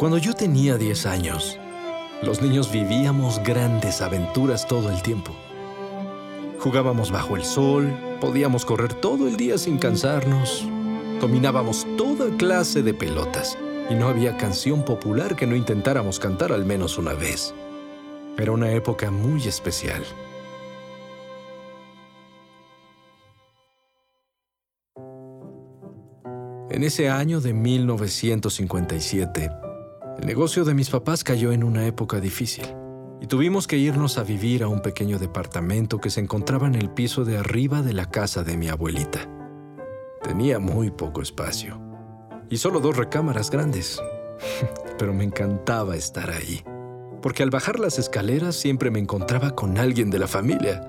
Cuando 0.00 0.16
yo 0.16 0.32
tenía 0.32 0.78
10 0.78 1.04
años, 1.04 1.58
los 2.22 2.40
niños 2.40 2.72
vivíamos 2.72 3.38
grandes 3.42 4.00
aventuras 4.00 4.66
todo 4.66 4.88
el 4.88 5.02
tiempo. 5.02 5.36
Jugábamos 6.58 7.10
bajo 7.10 7.36
el 7.36 7.44
sol, 7.44 7.94
podíamos 8.18 8.64
correr 8.64 8.94
todo 8.94 9.28
el 9.28 9.36
día 9.36 9.58
sin 9.58 9.76
cansarnos, 9.76 10.66
dominábamos 11.20 11.86
toda 11.98 12.34
clase 12.38 12.82
de 12.82 12.94
pelotas 12.94 13.58
y 13.90 13.94
no 13.94 14.08
había 14.08 14.38
canción 14.38 14.86
popular 14.86 15.36
que 15.36 15.46
no 15.46 15.54
intentáramos 15.54 16.18
cantar 16.18 16.50
al 16.50 16.64
menos 16.64 16.96
una 16.96 17.12
vez. 17.12 17.54
Era 18.38 18.52
una 18.52 18.72
época 18.72 19.10
muy 19.10 19.46
especial. 19.46 20.02
En 26.70 26.84
ese 26.84 27.10
año 27.10 27.42
de 27.42 27.52
1957, 27.52 29.50
el 30.20 30.26
negocio 30.26 30.64
de 30.64 30.74
mis 30.74 30.90
papás 30.90 31.24
cayó 31.24 31.50
en 31.50 31.64
una 31.64 31.86
época 31.86 32.20
difícil 32.20 32.64
y 33.22 33.26
tuvimos 33.26 33.66
que 33.66 33.78
irnos 33.78 34.18
a 34.18 34.22
vivir 34.22 34.62
a 34.62 34.68
un 34.68 34.82
pequeño 34.82 35.18
departamento 35.18 35.98
que 35.98 36.10
se 36.10 36.20
encontraba 36.20 36.66
en 36.66 36.74
el 36.74 36.90
piso 36.90 37.24
de 37.24 37.38
arriba 37.38 37.80
de 37.80 37.94
la 37.94 38.10
casa 38.10 38.44
de 38.44 38.56
mi 38.58 38.68
abuelita. 38.68 39.28
Tenía 40.22 40.58
muy 40.58 40.90
poco 40.90 41.22
espacio 41.22 41.80
y 42.50 42.58
solo 42.58 42.80
dos 42.80 42.98
recámaras 42.98 43.50
grandes, 43.50 43.98
pero 44.98 45.14
me 45.14 45.24
encantaba 45.24 45.96
estar 45.96 46.30
ahí, 46.30 46.62
porque 47.22 47.42
al 47.42 47.50
bajar 47.50 47.78
las 47.80 47.98
escaleras 47.98 48.56
siempre 48.56 48.90
me 48.90 48.98
encontraba 48.98 49.54
con 49.56 49.78
alguien 49.78 50.10
de 50.10 50.18
la 50.18 50.28
familia 50.28 50.86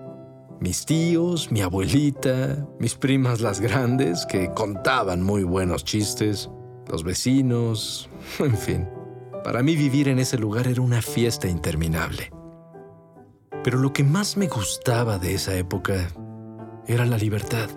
mis 0.59 0.85
tíos, 0.85 1.51
mi 1.51 1.61
abuelita, 1.61 2.67
mis 2.79 2.93
primas 2.93 3.41
las 3.41 3.59
grandes, 3.59 4.27
que 4.27 4.53
contaban 4.53 5.23
muy 5.23 5.43
buenos 5.43 5.83
chistes, 5.83 6.51
los 6.87 7.03
vecinos, 7.03 8.09
en 8.39 8.55
fin. 8.55 9.00
Para 9.43 9.63
mí 9.63 9.75
vivir 9.75 10.07
en 10.07 10.19
ese 10.19 10.37
lugar 10.37 10.67
era 10.67 10.81
una 10.81 11.01
fiesta 11.01 11.47
interminable. 11.47 12.31
Pero 13.63 13.79
lo 13.79 13.91
que 13.91 14.03
más 14.03 14.37
me 14.37 14.47
gustaba 14.47 15.17
de 15.17 15.33
esa 15.33 15.55
época 15.55 16.09
era 16.87 17.05
la 17.07 17.17
libertad. 17.17 17.69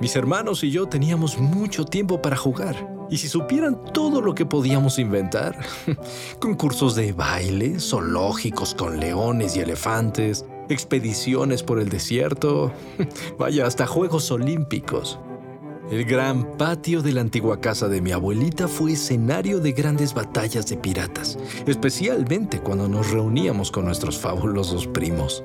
Mis 0.00 0.16
hermanos 0.16 0.64
y 0.64 0.70
yo 0.70 0.86
teníamos 0.86 1.38
mucho 1.38 1.84
tiempo 1.84 2.22
para 2.22 2.36
jugar 2.36 2.98
y 3.10 3.18
si 3.18 3.28
supieran 3.28 3.84
todo 3.92 4.22
lo 4.22 4.34
que 4.34 4.46
podíamos 4.46 4.98
inventar, 4.98 5.58
concursos 6.40 6.94
de 6.94 7.12
baile, 7.12 7.80
zoológicos 7.80 8.74
con 8.74 9.00
leones 9.00 9.56
y 9.56 9.60
elefantes, 9.60 10.46
expediciones 10.68 11.62
por 11.62 11.78
el 11.78 11.88
desierto, 11.90 12.72
vaya, 13.38 13.66
hasta 13.66 13.86
Juegos 13.86 14.30
Olímpicos. 14.30 15.18
El 15.90 16.04
gran 16.04 16.56
patio 16.58 17.00
de 17.00 17.12
la 17.12 17.22
antigua 17.22 17.60
casa 17.60 17.88
de 17.88 18.02
mi 18.02 18.12
abuelita 18.12 18.68
fue 18.68 18.92
escenario 18.92 19.58
de 19.58 19.72
grandes 19.72 20.12
batallas 20.12 20.68
de 20.68 20.76
piratas, 20.76 21.38
especialmente 21.66 22.60
cuando 22.60 22.88
nos 22.88 23.10
reuníamos 23.10 23.70
con 23.70 23.86
nuestros 23.86 24.18
fabulosos 24.18 24.86
primos. 24.86 25.44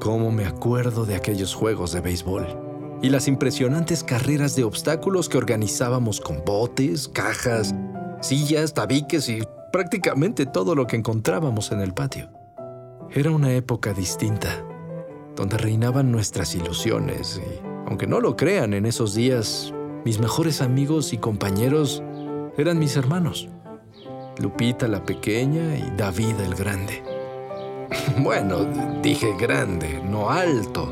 ¿Cómo 0.00 0.30
me 0.30 0.44
acuerdo 0.44 1.06
de 1.06 1.14
aquellos 1.14 1.54
juegos 1.54 1.92
de 1.92 2.00
béisbol? 2.00 2.72
y 3.02 3.10
las 3.10 3.26
impresionantes 3.26 4.04
carreras 4.04 4.54
de 4.54 4.62
obstáculos 4.62 5.28
que 5.28 5.36
organizábamos 5.36 6.20
con 6.20 6.44
botes, 6.44 7.08
cajas, 7.08 7.74
sillas, 8.20 8.74
tabiques 8.74 9.28
y 9.28 9.42
prácticamente 9.72 10.46
todo 10.46 10.76
lo 10.76 10.86
que 10.86 10.96
encontrábamos 10.96 11.72
en 11.72 11.80
el 11.80 11.92
patio. 11.92 12.30
Era 13.10 13.32
una 13.32 13.52
época 13.52 13.92
distinta, 13.92 14.64
donde 15.34 15.58
reinaban 15.58 16.12
nuestras 16.12 16.54
ilusiones 16.54 17.40
y, 17.44 17.71
aunque 17.92 18.06
no 18.06 18.20
lo 18.20 18.38
crean, 18.38 18.72
en 18.72 18.86
esos 18.86 19.14
días 19.14 19.70
mis 20.06 20.18
mejores 20.18 20.62
amigos 20.62 21.12
y 21.12 21.18
compañeros 21.18 22.02
eran 22.56 22.78
mis 22.78 22.96
hermanos, 22.96 23.50
Lupita 24.38 24.88
la 24.88 25.04
pequeña 25.04 25.76
y 25.76 25.92
David 25.94 26.40
el 26.40 26.54
grande. 26.54 27.02
Bueno, 28.16 28.64
dije 29.02 29.36
grande, 29.38 30.00
no 30.02 30.30
alto 30.30 30.90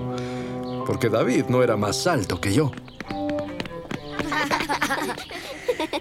porque 0.86 1.08
David 1.08 1.46
no 1.48 1.62
era 1.62 1.78
más 1.78 2.06
alto 2.06 2.38
que 2.38 2.52
yo. 2.52 2.70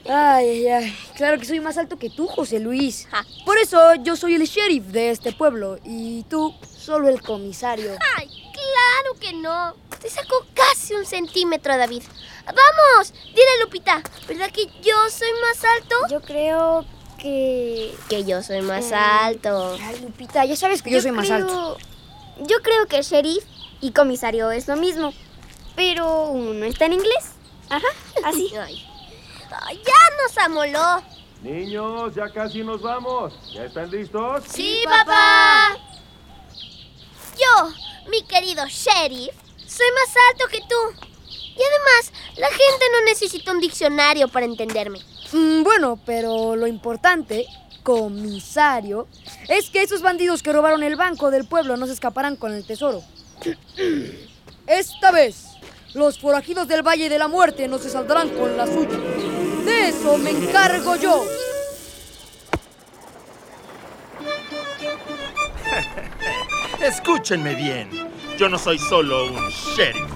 Ay, 0.07 0.49
ay, 0.49 0.67
ay. 0.67 0.97
Claro 1.15 1.39
que 1.39 1.45
soy 1.45 1.59
más 1.59 1.77
alto 1.77 1.97
que 1.97 2.09
tú, 2.09 2.27
José 2.27 2.59
Luis. 2.59 3.07
Por 3.45 3.57
eso 3.57 3.95
yo 3.95 4.15
soy 4.15 4.35
el 4.35 4.43
sheriff 4.43 4.85
de 4.85 5.11
este 5.11 5.31
pueblo 5.31 5.79
y 5.83 6.23
tú 6.23 6.53
solo 6.77 7.09
el 7.09 7.21
comisario. 7.21 7.91
Ay, 8.17 8.27
claro 8.27 9.19
que 9.19 9.33
no. 9.33 9.75
Te 10.01 10.09
sacó 10.09 10.45
casi 10.53 10.93
un 10.93 11.05
centímetro, 11.05 11.77
David. 11.77 12.03
¡Vamos! 12.45 13.13
Dile, 13.27 13.63
Lupita, 13.63 14.01
¿verdad 14.27 14.49
que 14.51 14.65
yo 14.81 14.95
soy 15.09 15.29
más 15.41 15.63
alto? 15.63 15.95
Yo 16.09 16.21
creo 16.21 16.85
que... 17.19 17.93
Que 18.07 18.23
yo 18.23 18.41
soy 18.41 18.61
más 18.61 18.91
alto. 18.91 19.77
Ay, 19.81 19.99
Lupita, 20.01 20.45
ya 20.45 20.55
sabes 20.55 20.81
que 20.81 20.89
yo, 20.89 21.01
soy 21.01 21.11
más 21.11 21.29
alto. 21.29 21.77
Yo 22.39 22.61
creo 22.61 22.87
que 22.87 23.01
sheriff 23.01 23.43
y 23.81 23.91
comisario 23.91 24.51
es 24.51 24.67
lo 24.67 24.77
mismo, 24.77 25.13
pero 25.75 26.29
uno 26.29 26.65
está 26.65 26.85
en 26.85 26.93
inglés. 26.93 27.33
Ajá, 27.69 27.87
así. 28.23 28.51
Ay. 28.59 28.88
Ya 29.71 30.23
nos 30.23 30.37
amoló. 30.37 31.03
Niños, 31.41 32.15
ya 32.15 32.29
casi 32.29 32.63
nos 32.63 32.81
vamos. 32.81 33.33
¿Ya 33.53 33.65
están 33.65 33.89
listos? 33.89 34.43
Sí, 34.47 34.81
papá. 34.85 35.77
Yo, 37.37 37.69
mi 38.09 38.23
querido 38.23 38.65
sheriff, 38.67 39.33
soy 39.65 39.87
más 39.93 40.15
alto 40.31 40.45
que 40.51 40.59
tú. 40.59 41.07
Y 41.29 41.61
además, 41.61 42.13
la 42.37 42.47
gente 42.47 42.85
no 42.91 43.01
necesita 43.05 43.51
un 43.51 43.59
diccionario 43.59 44.27
para 44.27 44.45
entenderme. 44.45 44.99
Mm, 45.31 45.63
bueno, 45.63 45.99
pero 46.05 46.55
lo 46.55 46.67
importante, 46.67 47.45
comisario, 47.83 49.07
es 49.47 49.69
que 49.69 49.81
esos 49.81 50.01
bandidos 50.01 50.43
que 50.43 50.53
robaron 50.53 50.83
el 50.83 50.95
banco 50.95 51.31
del 51.31 51.45
pueblo 51.45 51.77
no 51.77 51.85
se 51.87 51.93
escaparán 51.93 52.35
con 52.35 52.53
el 52.53 52.65
tesoro. 52.65 53.01
Esta 54.67 55.11
vez, 55.11 55.45
los 55.93 56.19
forajidos 56.19 56.67
del 56.67 56.83
Valle 56.85 57.09
de 57.09 57.17
la 57.17 57.27
Muerte 57.27 57.67
no 57.67 57.77
se 57.77 57.89
saldrán 57.89 58.29
con 58.29 58.55
la 58.55 58.67
suya. 58.67 58.97
De 59.69 59.89
eso 59.89 60.17
me 60.17 60.31
encargo 60.31 60.95
yo. 60.95 61.23
Escúchenme 66.81 67.53
bien. 67.53 67.91
Yo 68.35 68.49
no 68.49 68.57
soy 68.57 68.79
solo 68.79 69.25
un 69.25 69.47
sheriff. 69.49 70.09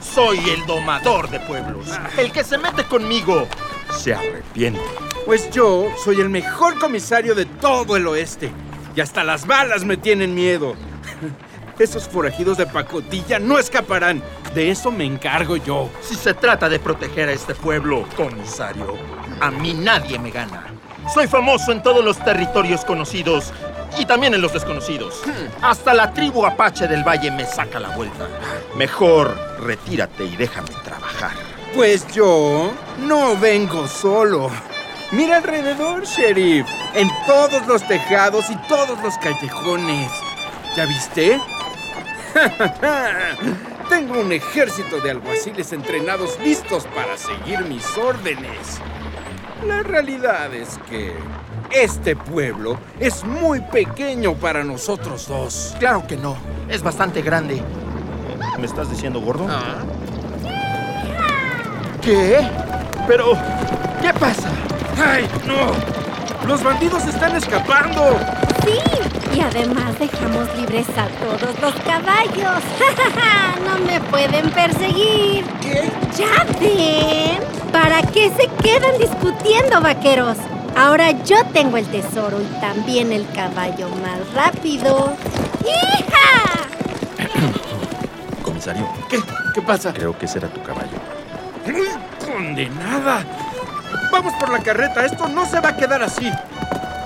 Soy 0.00 0.38
el 0.48 0.64
domador 0.64 1.28
de 1.28 1.38
pueblos. 1.40 1.86
El 2.16 2.32
que 2.32 2.42
se 2.44 2.56
mete 2.56 2.84
conmigo 2.84 3.46
se 3.94 4.14
arrepiente. 4.14 4.80
Pues 5.26 5.50
yo 5.50 5.88
soy 6.02 6.22
el 6.22 6.30
mejor 6.30 6.78
comisario 6.78 7.34
de 7.34 7.44
todo 7.44 7.98
el 7.98 8.06
oeste. 8.06 8.50
Y 8.96 9.02
hasta 9.02 9.22
las 9.22 9.46
balas 9.46 9.84
me 9.84 9.98
tienen 9.98 10.34
miedo. 10.34 10.76
Esos 11.78 12.08
forajidos 12.08 12.56
de 12.56 12.66
pacotilla 12.66 13.38
no 13.38 13.58
escaparán. 13.58 14.22
De 14.54 14.70
eso 14.70 14.92
me 14.92 15.04
encargo 15.04 15.56
yo. 15.56 15.90
Si 16.00 16.14
se 16.14 16.34
trata 16.34 16.68
de 16.68 16.78
proteger 16.78 17.28
a 17.28 17.32
este 17.32 17.54
pueblo, 17.54 18.06
comisario, 18.16 18.96
a 19.40 19.50
mí 19.50 19.74
nadie 19.74 20.18
me 20.18 20.30
gana. 20.30 20.66
Soy 21.12 21.26
famoso 21.26 21.72
en 21.72 21.82
todos 21.82 22.04
los 22.04 22.18
territorios 22.18 22.84
conocidos 22.84 23.52
y 23.98 24.06
también 24.06 24.34
en 24.34 24.40
los 24.40 24.52
desconocidos. 24.52 25.22
Hmm. 25.26 25.64
Hasta 25.64 25.94
la 25.94 26.12
tribu 26.12 26.46
apache 26.46 26.86
del 26.86 27.04
valle 27.04 27.30
me 27.30 27.44
saca 27.44 27.80
la 27.80 27.90
vuelta. 27.90 28.28
Mejor 28.76 29.36
retírate 29.60 30.24
y 30.24 30.36
déjame 30.36 30.70
trabajar. 30.84 31.32
Pues 31.74 32.06
yo 32.14 32.72
no 33.00 33.36
vengo 33.36 33.88
solo. 33.88 34.50
Mira 35.10 35.38
alrededor, 35.38 36.04
sheriff. 36.04 36.66
En 36.94 37.08
todos 37.26 37.66
los 37.66 37.86
tejados 37.86 38.48
y 38.50 38.56
todos 38.68 38.98
los 39.02 39.16
callejones. 39.18 40.10
¿Ya 40.76 40.86
viste? 40.86 41.40
Tengo 43.88 44.20
un 44.20 44.32
ejército 44.32 45.00
de 45.00 45.10
alguaciles 45.10 45.72
entrenados 45.72 46.38
listos 46.42 46.86
para 46.94 47.16
seguir 47.16 47.60
mis 47.68 47.84
órdenes. 47.98 48.80
La 49.66 49.82
realidad 49.82 50.52
es 50.54 50.78
que 50.88 51.14
este 51.70 52.16
pueblo 52.16 52.78
es 52.98 53.24
muy 53.24 53.60
pequeño 53.60 54.34
para 54.34 54.64
nosotros 54.64 55.28
dos. 55.28 55.74
Claro 55.78 56.06
que 56.06 56.16
no. 56.16 56.36
Es 56.68 56.82
bastante 56.82 57.22
grande. 57.22 57.62
¿Me 58.58 58.66
estás 58.66 58.90
diciendo 58.90 59.20
gordo? 59.20 59.46
Ah. 59.48 59.82
¿Qué? 62.00 62.38
Pero, 63.06 63.32
¿qué 64.02 64.12
pasa? 64.14 64.48
¡Ay, 65.04 65.28
no! 65.46 66.46
¡Los 66.46 66.62
bandidos 66.62 67.04
están 67.06 67.34
escapando! 67.36 68.18
Sí, 68.62 68.78
y 69.34 69.40
además 69.40 69.98
dejamos 69.98 70.54
libres 70.56 70.86
a 70.96 71.06
todos 71.24 71.60
los 71.60 71.74
caballos. 71.84 72.62
no 73.64 73.78
me 73.86 74.00
pueden 74.00 74.50
perseguir. 74.50 75.44
¿Qué? 75.60 75.90
¿Ya 76.16 76.44
ven? 76.60 77.42
¿Para 77.72 78.02
qué 78.02 78.30
se 78.30 78.46
quedan 78.62 78.98
discutiendo, 78.98 79.80
vaqueros? 79.80 80.36
Ahora 80.76 81.10
yo 81.24 81.36
tengo 81.52 81.76
el 81.76 81.86
tesoro 81.86 82.40
y 82.40 82.60
también 82.60 83.12
el 83.12 83.26
caballo 83.32 83.88
más 83.88 84.32
rápido. 84.34 85.12
¡Hija! 85.62 86.68
Comisario. 88.42 88.86
¿Qué? 89.08 89.20
¿Qué 89.54 89.62
pasa? 89.62 89.92
Creo 89.92 90.16
que 90.16 90.26
ese 90.26 90.38
era 90.38 90.48
tu 90.48 90.62
caballo. 90.62 90.98
¡Condenada! 92.24 93.24
Vamos 94.10 94.32
por 94.34 94.50
la 94.50 94.60
carreta, 94.60 95.04
esto 95.04 95.28
no 95.28 95.46
se 95.46 95.60
va 95.60 95.70
a 95.70 95.76
quedar 95.76 96.02
así. 96.02 96.30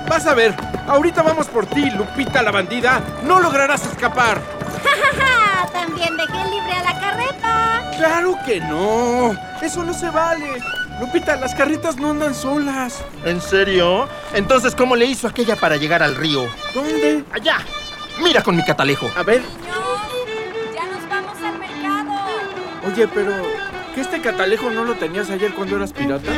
Vas 0.09 0.27
a 0.27 0.35
ver, 0.35 0.55
ahorita 0.89 1.23
vamos 1.23 1.47
por 1.47 1.67
ti, 1.67 1.91
Lupita 1.91 2.43
la 2.43 2.51
bandida. 2.51 3.01
No 3.25 3.41
lograrás 3.41 3.85
escapar. 3.87 4.41
¡Ja, 4.85 5.67
También 5.73 6.17
dejé 6.17 6.45
libre 6.51 6.73
a 6.73 6.83
la 6.83 7.01
carreta. 7.01 7.91
Claro 7.97 8.37
que 8.45 8.61
no. 8.61 9.37
Eso 9.63 9.85
no 9.85 9.93
se 9.93 10.11
vale. 10.11 10.63
Lupita, 11.01 11.37
las 11.37 11.55
carretas 11.55 11.97
no 11.97 12.11
andan 12.11 12.35
solas. 12.35 13.05
¿En 13.25 13.41
serio? 13.41 14.09
Entonces, 14.35 14.75
¿cómo 14.75 14.97
le 14.97 15.05
hizo 15.07 15.29
aquella 15.29 15.57
para 15.57 15.77
llegar 15.77 16.03
al 16.03 16.17
río? 16.17 16.49
¿Dónde? 16.75 17.25
Allá. 17.33 17.59
Mira 18.21 18.43
con 18.43 18.57
mi 18.57 18.65
catalejo. 18.65 19.09
A 19.17 19.23
ver. 19.23 19.43
¡Ya 20.75 20.87
nos 20.87 21.09
vamos 21.09 21.39
al 21.41 21.59
mercado! 21.59 22.21
Oye, 22.87 23.07
pero 23.09 23.33
¿que 23.95 24.01
este 24.01 24.21
catalejo 24.21 24.71
no 24.71 24.83
lo 24.85 24.95
tenías 24.95 25.31
ayer 25.31 25.55
cuando 25.55 25.77
eras 25.77 25.93
pirata? 25.93 26.33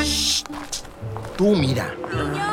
Tú 1.38 1.56
mira. 1.56 1.94
Niños, 2.12 2.36
o 2.36 2.49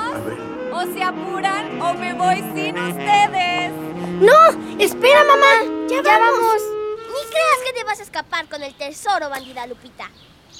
se 0.94 1.04
apuran 1.04 1.82
o 1.82 1.94
me 1.94 2.14
voy 2.14 2.38
sin 2.56 2.78
ustedes. 2.78 3.72
¡No! 4.20 4.80
¡Espera, 4.80 5.24
mamá! 5.24 5.88
¡Ya, 5.90 6.02
vamos! 6.02 6.62
Ni 7.08 7.30
creas 7.30 7.60
que 7.66 7.74
te 7.74 7.84
vas 7.84 8.00
a 8.00 8.04
escapar 8.04 8.48
con 8.48 8.64
el 8.64 8.74
tesoro, 8.74 9.30
bandida 9.30 9.68
Lupita. 9.68 10.10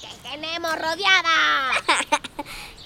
¡Te 0.02 0.30
tenemos 0.30 0.72
rodeada! 0.74 1.72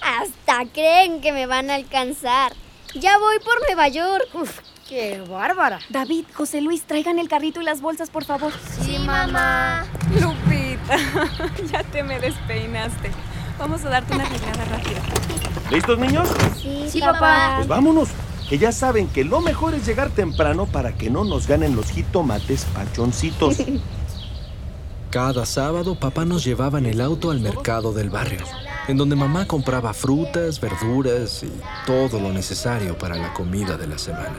Hasta 0.02 0.64
creen 0.72 1.20
que 1.20 1.32
me 1.32 1.46
van 1.46 1.70
a 1.70 1.76
alcanzar. 1.76 2.52
Ya 2.94 3.18
voy 3.18 3.38
por 3.38 3.60
Nueva 3.66 3.88
York. 3.88 4.28
Uf, 4.34 4.60
qué 4.88 5.22
bárbara. 5.28 5.80
David, 5.88 6.26
José 6.34 6.60
Luis, 6.60 6.84
traigan 6.84 7.18
el 7.18 7.28
carrito 7.28 7.60
y 7.60 7.64
las 7.64 7.80
bolsas, 7.80 8.10
por 8.10 8.24
favor. 8.24 8.52
Sí, 8.82 8.98
mamá. 8.98 9.86
Lupita, 10.20 10.96
ya 11.72 11.82
te 11.84 12.02
me 12.02 12.18
despeinaste. 12.18 13.10
Vamos 13.58 13.84
a 13.84 13.90
darte 13.90 14.14
una 14.14 14.24
arreglada 14.24 14.64
rápida. 14.64 15.51
¿Listos, 15.72 15.98
niños? 15.98 16.28
Sí, 16.60 16.84
Sí, 16.86 17.00
papá. 17.00 17.54
Pues 17.56 17.68
vámonos. 17.68 18.10
Que 18.46 18.58
ya 18.58 18.72
saben 18.72 19.08
que 19.08 19.24
lo 19.24 19.40
mejor 19.40 19.74
es 19.74 19.86
llegar 19.86 20.10
temprano 20.10 20.66
para 20.66 20.92
que 20.92 21.08
no 21.08 21.24
nos 21.24 21.46
ganen 21.46 21.74
los 21.74 21.90
jitomates 21.90 22.66
pachoncitos. 22.74 23.56
Cada 25.10 25.46
sábado 25.46 25.94
papá 25.94 26.26
nos 26.26 26.44
llevaba 26.44 26.78
en 26.78 26.84
el 26.86 27.00
auto 27.00 27.30
al 27.30 27.40
mercado 27.40 27.94
del 27.94 28.10
barrio, 28.10 28.40
en 28.88 28.98
donde 28.98 29.16
mamá 29.16 29.46
compraba 29.46 29.94
frutas, 29.94 30.60
verduras 30.60 31.42
y 31.42 31.52
todo 31.86 32.20
lo 32.20 32.32
necesario 32.32 32.98
para 32.98 33.16
la 33.16 33.32
comida 33.32 33.78
de 33.78 33.86
la 33.86 33.96
semana. 33.96 34.36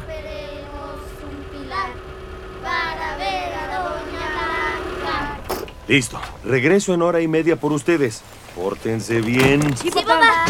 un 1.24 1.62
pilar 1.62 1.92
para 2.62 3.18
ver 3.18 3.54
a 3.54 3.80
Doña 3.80 4.30
Blanca. 5.00 5.42
Listo. 5.88 6.20
Regreso 6.44 6.94
en 6.94 7.02
hora 7.02 7.22
y 7.22 7.28
media 7.28 7.56
por 7.56 7.72
ustedes. 7.72 8.22
Pórtense 8.56 9.22
bien. 9.22 9.76
Sí, 9.78 9.90
papá. 9.90 10.46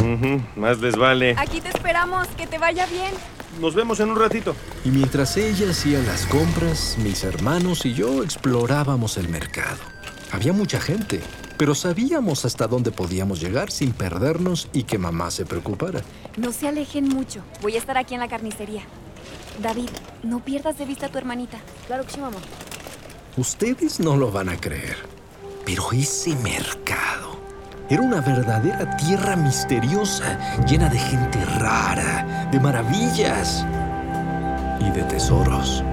Más 0.55 0.79
les 0.79 0.95
vale. 0.95 1.35
Aquí 1.37 1.61
te 1.61 1.69
esperamos. 1.69 2.27
Que 2.29 2.47
te 2.47 2.57
vaya 2.57 2.85
bien. 2.87 3.13
Nos 3.61 3.75
vemos 3.75 3.99
en 3.99 4.09
un 4.09 4.17
ratito. 4.17 4.55
Y 4.83 4.89
mientras 4.89 5.37
ella 5.37 5.69
hacía 5.69 5.99
las 5.99 6.25
compras, 6.25 6.97
mis 6.99 7.23
hermanos 7.23 7.85
y 7.85 7.93
yo 7.93 8.23
explorábamos 8.23 9.17
el 9.17 9.29
mercado. 9.29 9.77
Había 10.31 10.51
mucha 10.51 10.81
gente, 10.81 11.21
pero 11.57 11.75
sabíamos 11.75 12.45
hasta 12.45 12.67
dónde 12.67 12.91
podíamos 12.91 13.39
llegar 13.39 13.69
sin 13.69 13.91
perdernos 13.93 14.67
y 14.73 14.83
que 14.83 14.97
mamá 14.97 15.29
se 15.29 15.45
preocupara. 15.45 16.01
No 16.37 16.51
se 16.51 16.67
alejen 16.67 17.07
mucho. 17.07 17.43
Voy 17.61 17.75
a 17.75 17.77
estar 17.77 17.97
aquí 17.97 18.15
en 18.15 18.19
la 18.19 18.27
carnicería. 18.27 18.81
David, 19.61 19.89
no 20.23 20.39
pierdas 20.39 20.77
de 20.79 20.85
vista 20.85 21.05
a 21.05 21.09
tu 21.09 21.19
hermanita. 21.19 21.59
Claro 21.85 22.05
que 22.05 22.13
sí, 22.13 22.19
mamá. 22.19 22.37
Ustedes 23.37 23.99
no 23.99 24.17
lo 24.17 24.31
van 24.31 24.49
a 24.49 24.57
creer, 24.59 24.97
pero 25.65 25.91
ese 25.91 26.35
mercado 26.37 27.32
era 27.89 28.01
una 28.01 28.21
verdadera 28.21 28.95
tierra 28.97 29.35
misteriosa, 29.35 30.37
llena 30.67 30.89
de 30.89 30.97
gente 30.97 31.43
rara, 31.59 32.47
de 32.51 32.59
maravillas 32.59 33.65
y 34.79 34.89
de 34.91 35.03
tesoros. 35.03 35.83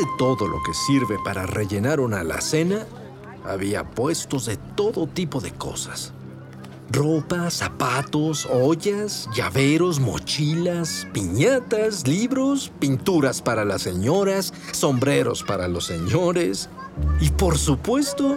De 0.00 0.06
todo 0.16 0.48
lo 0.48 0.62
que 0.62 0.72
sirve 0.72 1.18
para 1.22 1.44
rellenar 1.44 2.00
una 2.00 2.20
alacena, 2.20 2.86
había 3.44 3.84
puestos 3.84 4.46
de 4.46 4.56
todo 4.56 5.06
tipo 5.06 5.40
de 5.40 5.52
cosas. 5.52 6.14
Ropa, 6.90 7.50
zapatos, 7.50 8.48
ollas, 8.50 9.28
llaveros, 9.34 10.00
mochilas, 10.00 11.06
piñatas, 11.12 12.08
libros, 12.08 12.72
pinturas 12.80 13.42
para 13.42 13.64
las 13.64 13.82
señoras, 13.82 14.54
sombreros 14.72 15.42
para 15.42 15.68
los 15.68 15.84
señores 15.84 16.70
y 17.20 17.30
por 17.30 17.58
supuesto, 17.58 18.36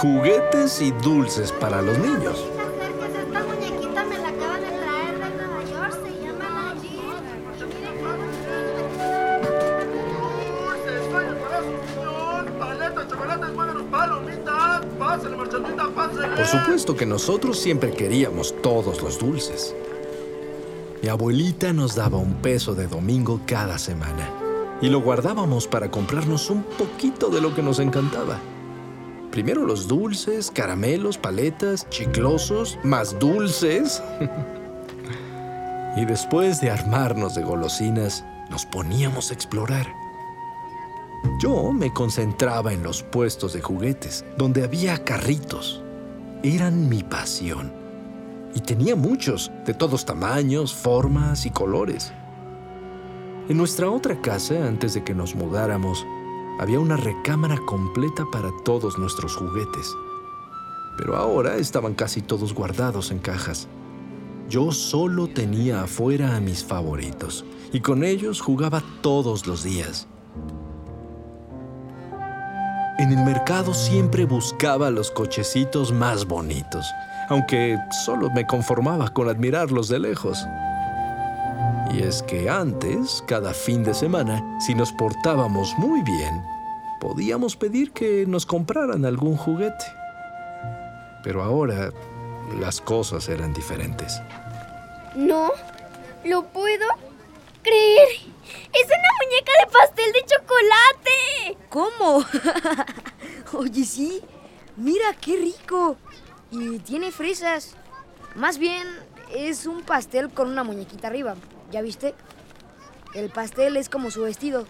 juguetes 0.00 0.82
y 0.82 0.90
dulces 0.90 1.52
para 1.52 1.80
los 1.80 1.96
niños. 1.98 2.57
Nosotros 17.08 17.58
siempre 17.58 17.90
queríamos 17.92 18.54
todos 18.62 19.02
los 19.02 19.18
dulces. 19.18 19.74
Mi 21.02 21.08
abuelita 21.08 21.72
nos 21.72 21.94
daba 21.94 22.18
un 22.18 22.34
peso 22.34 22.74
de 22.74 22.86
domingo 22.86 23.40
cada 23.46 23.78
semana 23.78 24.28
y 24.80 24.88
lo 24.88 25.00
guardábamos 25.00 25.66
para 25.66 25.90
comprarnos 25.90 26.50
un 26.50 26.62
poquito 26.62 27.30
de 27.30 27.40
lo 27.40 27.54
que 27.54 27.62
nos 27.62 27.78
encantaba. 27.78 28.38
Primero 29.30 29.64
los 29.64 29.86
dulces, 29.86 30.50
caramelos, 30.50 31.18
paletas, 31.18 31.88
chiclosos, 31.90 32.78
más 32.82 33.18
dulces. 33.18 34.02
y 35.96 36.04
después 36.04 36.60
de 36.60 36.70
armarnos 36.70 37.34
de 37.34 37.42
golosinas, 37.42 38.24
nos 38.50 38.66
poníamos 38.66 39.30
a 39.30 39.34
explorar. 39.34 39.86
Yo 41.40 41.72
me 41.72 41.92
concentraba 41.92 42.72
en 42.72 42.82
los 42.82 43.02
puestos 43.02 43.52
de 43.52 43.60
juguetes, 43.60 44.24
donde 44.36 44.64
había 44.64 45.04
carritos. 45.04 45.82
Eran 46.44 46.88
mi 46.88 47.02
pasión. 47.02 47.72
Y 48.54 48.60
tenía 48.60 48.94
muchos, 48.94 49.50
de 49.66 49.74
todos 49.74 50.06
tamaños, 50.06 50.72
formas 50.72 51.44
y 51.46 51.50
colores. 51.50 52.12
En 53.48 53.56
nuestra 53.56 53.90
otra 53.90 54.20
casa, 54.20 54.66
antes 54.66 54.94
de 54.94 55.02
que 55.02 55.14
nos 55.14 55.34
mudáramos, 55.34 56.06
había 56.60 56.78
una 56.78 56.96
recámara 56.96 57.58
completa 57.66 58.24
para 58.30 58.50
todos 58.64 58.98
nuestros 58.98 59.34
juguetes. 59.34 59.92
Pero 60.96 61.16
ahora 61.16 61.56
estaban 61.56 61.94
casi 61.94 62.22
todos 62.22 62.54
guardados 62.54 63.10
en 63.10 63.18
cajas. 63.18 63.66
Yo 64.48 64.70
solo 64.70 65.26
tenía 65.26 65.82
afuera 65.82 66.36
a 66.36 66.40
mis 66.40 66.64
favoritos, 66.64 67.44
y 67.72 67.80
con 67.80 68.04
ellos 68.04 68.40
jugaba 68.40 68.82
todos 69.02 69.48
los 69.48 69.64
días. 69.64 70.06
En 72.98 73.12
el 73.12 73.24
mercado 73.24 73.74
siempre 73.74 74.24
buscaba 74.24 74.90
los 74.90 75.12
cochecitos 75.12 75.92
más 75.92 76.26
bonitos, 76.26 76.84
aunque 77.28 77.78
solo 78.04 78.28
me 78.28 78.44
conformaba 78.44 79.08
con 79.08 79.28
admirarlos 79.28 79.88
de 79.88 80.00
lejos. 80.00 80.44
Y 81.92 82.02
es 82.02 82.24
que 82.24 82.50
antes, 82.50 83.22
cada 83.28 83.54
fin 83.54 83.84
de 83.84 83.94
semana, 83.94 84.42
si 84.58 84.74
nos 84.74 84.90
portábamos 84.90 85.72
muy 85.78 86.02
bien, 86.02 86.42
podíamos 87.00 87.54
pedir 87.54 87.92
que 87.92 88.26
nos 88.26 88.44
compraran 88.44 89.04
algún 89.04 89.36
juguete. 89.36 89.84
Pero 91.22 91.44
ahora 91.44 91.92
las 92.60 92.80
cosas 92.80 93.28
eran 93.28 93.54
diferentes. 93.54 94.20
No, 95.14 95.52
lo 96.24 96.46
puedo 96.46 96.86
creer. 97.62 98.08
Es 98.72 98.86
una 98.86 99.10
muñeca 99.22 99.52
de 99.60 99.72
pastel 99.72 100.12
de 100.12 100.24
chocolate. 100.26 101.58
¿Cómo? 101.68 102.24
Oye, 103.58 103.84
sí. 103.84 104.22
Mira, 104.76 105.14
qué 105.20 105.36
rico. 105.36 105.96
Y 106.50 106.78
tiene 106.80 107.10
fresas. 107.10 107.74
Más 108.34 108.58
bien 108.58 108.86
es 109.34 109.66
un 109.66 109.82
pastel 109.82 110.30
con 110.30 110.48
una 110.48 110.64
muñequita 110.64 111.08
arriba. 111.08 111.36
¿Ya 111.70 111.82
viste? 111.82 112.14
El 113.14 113.30
pastel 113.30 113.76
es 113.76 113.88
como 113.88 114.10
su 114.10 114.22
vestido. 114.22 114.66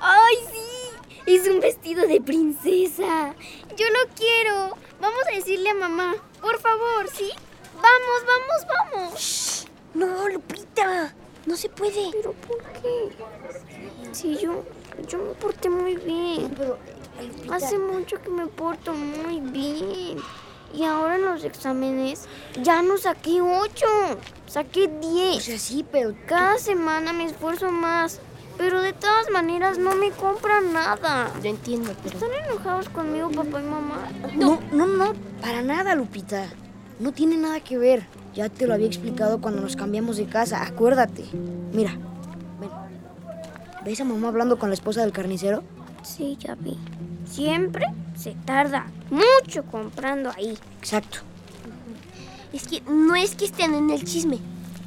¡Ay, 0.00 0.36
sí! 0.50 1.22
Es 1.26 1.48
un 1.48 1.60
vestido 1.60 2.06
de 2.06 2.20
princesa. 2.20 3.34
Yo 3.76 3.86
lo 3.88 4.14
quiero. 4.14 4.76
Vamos 5.00 5.22
a 5.28 5.34
decirle 5.34 5.70
a 5.70 5.74
mamá. 5.74 6.14
Por 6.40 6.58
favor, 6.60 7.08
¿sí? 7.12 7.30
Vamos, 7.74 8.26
vamos, 8.26 8.66
vamos. 8.92 9.66
No, 9.94 10.28
Lupita. 10.28 11.14
No 11.46 11.56
se 11.56 11.68
puede. 11.68 12.10
¿Pero 12.12 12.32
por 12.32 12.58
qué? 12.58 13.10
Sí, 14.12 14.36
yo, 14.40 14.64
yo 15.08 15.18
me 15.18 15.34
porté 15.34 15.70
muy 15.70 15.96
bien. 15.96 16.52
Pero, 16.56 16.78
Hace 17.50 17.78
mucho 17.78 18.20
que 18.22 18.30
me 18.30 18.46
porto 18.46 18.94
muy 18.94 19.40
bien. 19.40 20.18
Y 20.72 20.84
ahora 20.84 21.16
en 21.16 21.24
los 21.24 21.44
exámenes 21.44 22.26
ya 22.62 22.80
no 22.82 22.96
saqué 22.96 23.40
8, 23.42 23.86
saqué 24.46 24.88
10. 24.88 25.36
O 25.36 25.40
sea, 25.40 25.58
sí, 25.58 25.84
pero... 25.90 26.14
Cada 26.26 26.58
semana 26.58 27.12
me 27.12 27.24
esfuerzo 27.24 27.70
más. 27.70 28.20
Pero 28.56 28.82
de 28.82 28.92
todas 28.92 29.30
maneras 29.30 29.78
no 29.78 29.94
me 29.94 30.10
compran 30.10 30.72
nada. 30.72 31.32
Lo 31.42 31.48
entiendo, 31.48 31.94
pero... 32.02 32.14
¿Están 32.18 32.32
enojados 32.44 32.88
conmigo, 32.90 33.30
papá 33.30 33.60
y 33.60 33.64
mamá? 33.64 34.08
No, 34.34 34.60
no, 34.70 34.86
no, 34.86 35.14
para 35.40 35.62
nada, 35.62 35.94
Lupita. 35.94 36.46
No 36.98 37.12
tiene 37.12 37.36
nada 37.36 37.60
que 37.60 37.78
ver. 37.78 38.06
Ya 38.34 38.48
te 38.48 38.66
lo 38.66 38.74
había 38.74 38.86
explicado 38.86 39.40
cuando 39.40 39.60
nos 39.60 39.76
cambiamos 39.76 40.16
de 40.16 40.26
casa, 40.26 40.62
acuérdate. 40.64 41.24
Mira, 41.72 41.96
ven. 42.60 42.70
¿Ves 43.84 44.00
a 44.00 44.04
mamá 44.04 44.28
hablando 44.28 44.58
con 44.58 44.70
la 44.70 44.74
esposa 44.74 45.00
del 45.00 45.12
carnicero? 45.12 45.62
Sí, 46.02 46.36
ya 46.38 46.54
vi. 46.54 46.78
Siempre 47.28 47.86
se 48.16 48.34
tarda 48.44 48.86
mucho 49.10 49.64
comprando 49.64 50.30
ahí. 50.30 50.56
Exacto. 50.78 51.18
Es 52.52 52.66
que 52.66 52.82
no 52.82 53.14
es 53.14 53.34
que 53.34 53.44
estén 53.44 53.74
en 53.74 53.90
el 53.90 54.04
chisme. 54.04 54.38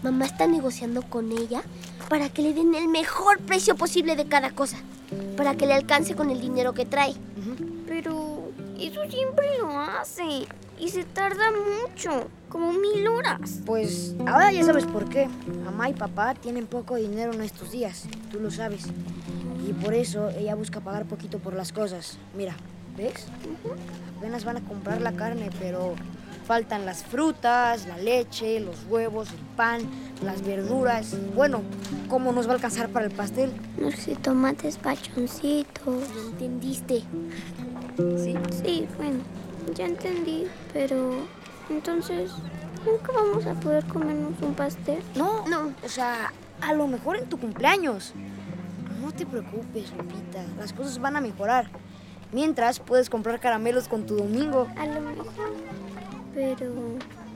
Mamá 0.03 0.25
está 0.25 0.47
negociando 0.47 1.01
con 1.03 1.31
ella 1.31 1.63
para 2.09 2.29
que 2.29 2.41
le 2.41 2.53
den 2.53 2.75
el 2.75 2.87
mejor 2.87 3.39
precio 3.39 3.75
posible 3.75 4.15
de 4.15 4.25
cada 4.25 4.51
cosa. 4.51 4.77
Para 5.37 5.55
que 5.55 5.65
le 5.65 5.73
alcance 5.73 6.15
con 6.15 6.29
el 6.29 6.41
dinero 6.41 6.73
que 6.73 6.85
trae. 6.85 7.13
Pero 7.87 8.49
eso 8.79 9.01
siempre 9.09 9.57
lo 9.59 9.79
hace. 9.79 10.47
Y 10.79 10.89
se 10.89 11.03
tarda 11.03 11.45
mucho, 11.51 12.27
como 12.49 12.73
mil 12.73 13.07
horas. 13.07 13.61
Pues 13.65 14.15
ahora 14.27 14.51
ya 14.51 14.63
sabes 14.63 14.85
por 14.85 15.07
qué. 15.09 15.29
Mamá 15.63 15.89
y 15.89 15.93
papá 15.93 16.33
tienen 16.35 16.67
poco 16.67 16.95
dinero 16.95 17.33
en 17.33 17.41
estos 17.41 17.71
días, 17.71 18.05
tú 18.31 18.39
lo 18.39 18.51
sabes. 18.51 18.85
Y 19.67 19.73
por 19.73 19.93
eso 19.93 20.29
ella 20.29 20.55
busca 20.55 20.81
pagar 20.81 21.05
poquito 21.05 21.39
por 21.39 21.53
las 21.53 21.71
cosas. 21.71 22.17
Mira, 22.35 22.55
¿ves? 22.97 23.27
Apenas 24.17 24.43
van 24.45 24.57
a 24.57 24.61
comprar 24.61 25.01
la 25.01 25.13
carne, 25.13 25.49
pero 25.59 25.95
faltan 26.45 26.85
las 26.85 27.03
frutas, 27.03 27.87
la 27.87 27.97
leche, 27.97 28.59
los 28.59 28.85
huevos, 28.89 29.29
el 29.31 29.55
pan, 29.55 29.81
las 30.23 30.43
verduras. 30.45 31.15
Bueno, 31.35 31.61
¿cómo 32.09 32.31
nos 32.33 32.47
va 32.47 32.51
a 32.51 32.55
alcanzar 32.55 32.89
para 32.89 33.05
el 33.05 33.11
pastel? 33.11 33.51
No 33.77 33.91
sé, 33.91 34.15
tomates 34.15 34.77
pachoncitos. 34.77 36.09
¿Lo 36.13 36.29
entendiste? 36.29 37.03
Sí. 38.17 38.35
Sí, 38.63 38.87
bueno, 38.97 39.19
ya 39.73 39.85
entendí, 39.85 40.47
pero 40.73 41.25
entonces, 41.69 42.31
¿nunca 42.85 43.11
vamos 43.13 43.45
a 43.45 43.53
poder 43.53 43.85
comernos 43.85 44.41
un 44.41 44.53
pastel? 44.53 45.01
No, 45.15 45.47
no, 45.47 45.71
o 45.83 45.89
sea, 45.89 46.33
a 46.61 46.73
lo 46.73 46.87
mejor 46.87 47.17
en 47.17 47.29
tu 47.29 47.37
cumpleaños. 47.37 48.13
No 49.01 49.11
te 49.11 49.25
preocupes, 49.25 49.91
Lupita, 49.97 50.43
las 50.57 50.73
cosas 50.73 50.99
van 50.99 51.15
a 51.15 51.21
mejorar. 51.21 51.69
Mientras 52.31 52.79
puedes 52.79 53.09
comprar 53.09 53.39
caramelos 53.39 53.87
con 53.87 54.05
tu 54.05 54.15
domingo. 54.15 54.67
A 54.77 54.85
lo 54.85 55.01
mejor, 55.01 55.53
pero... 56.33 56.73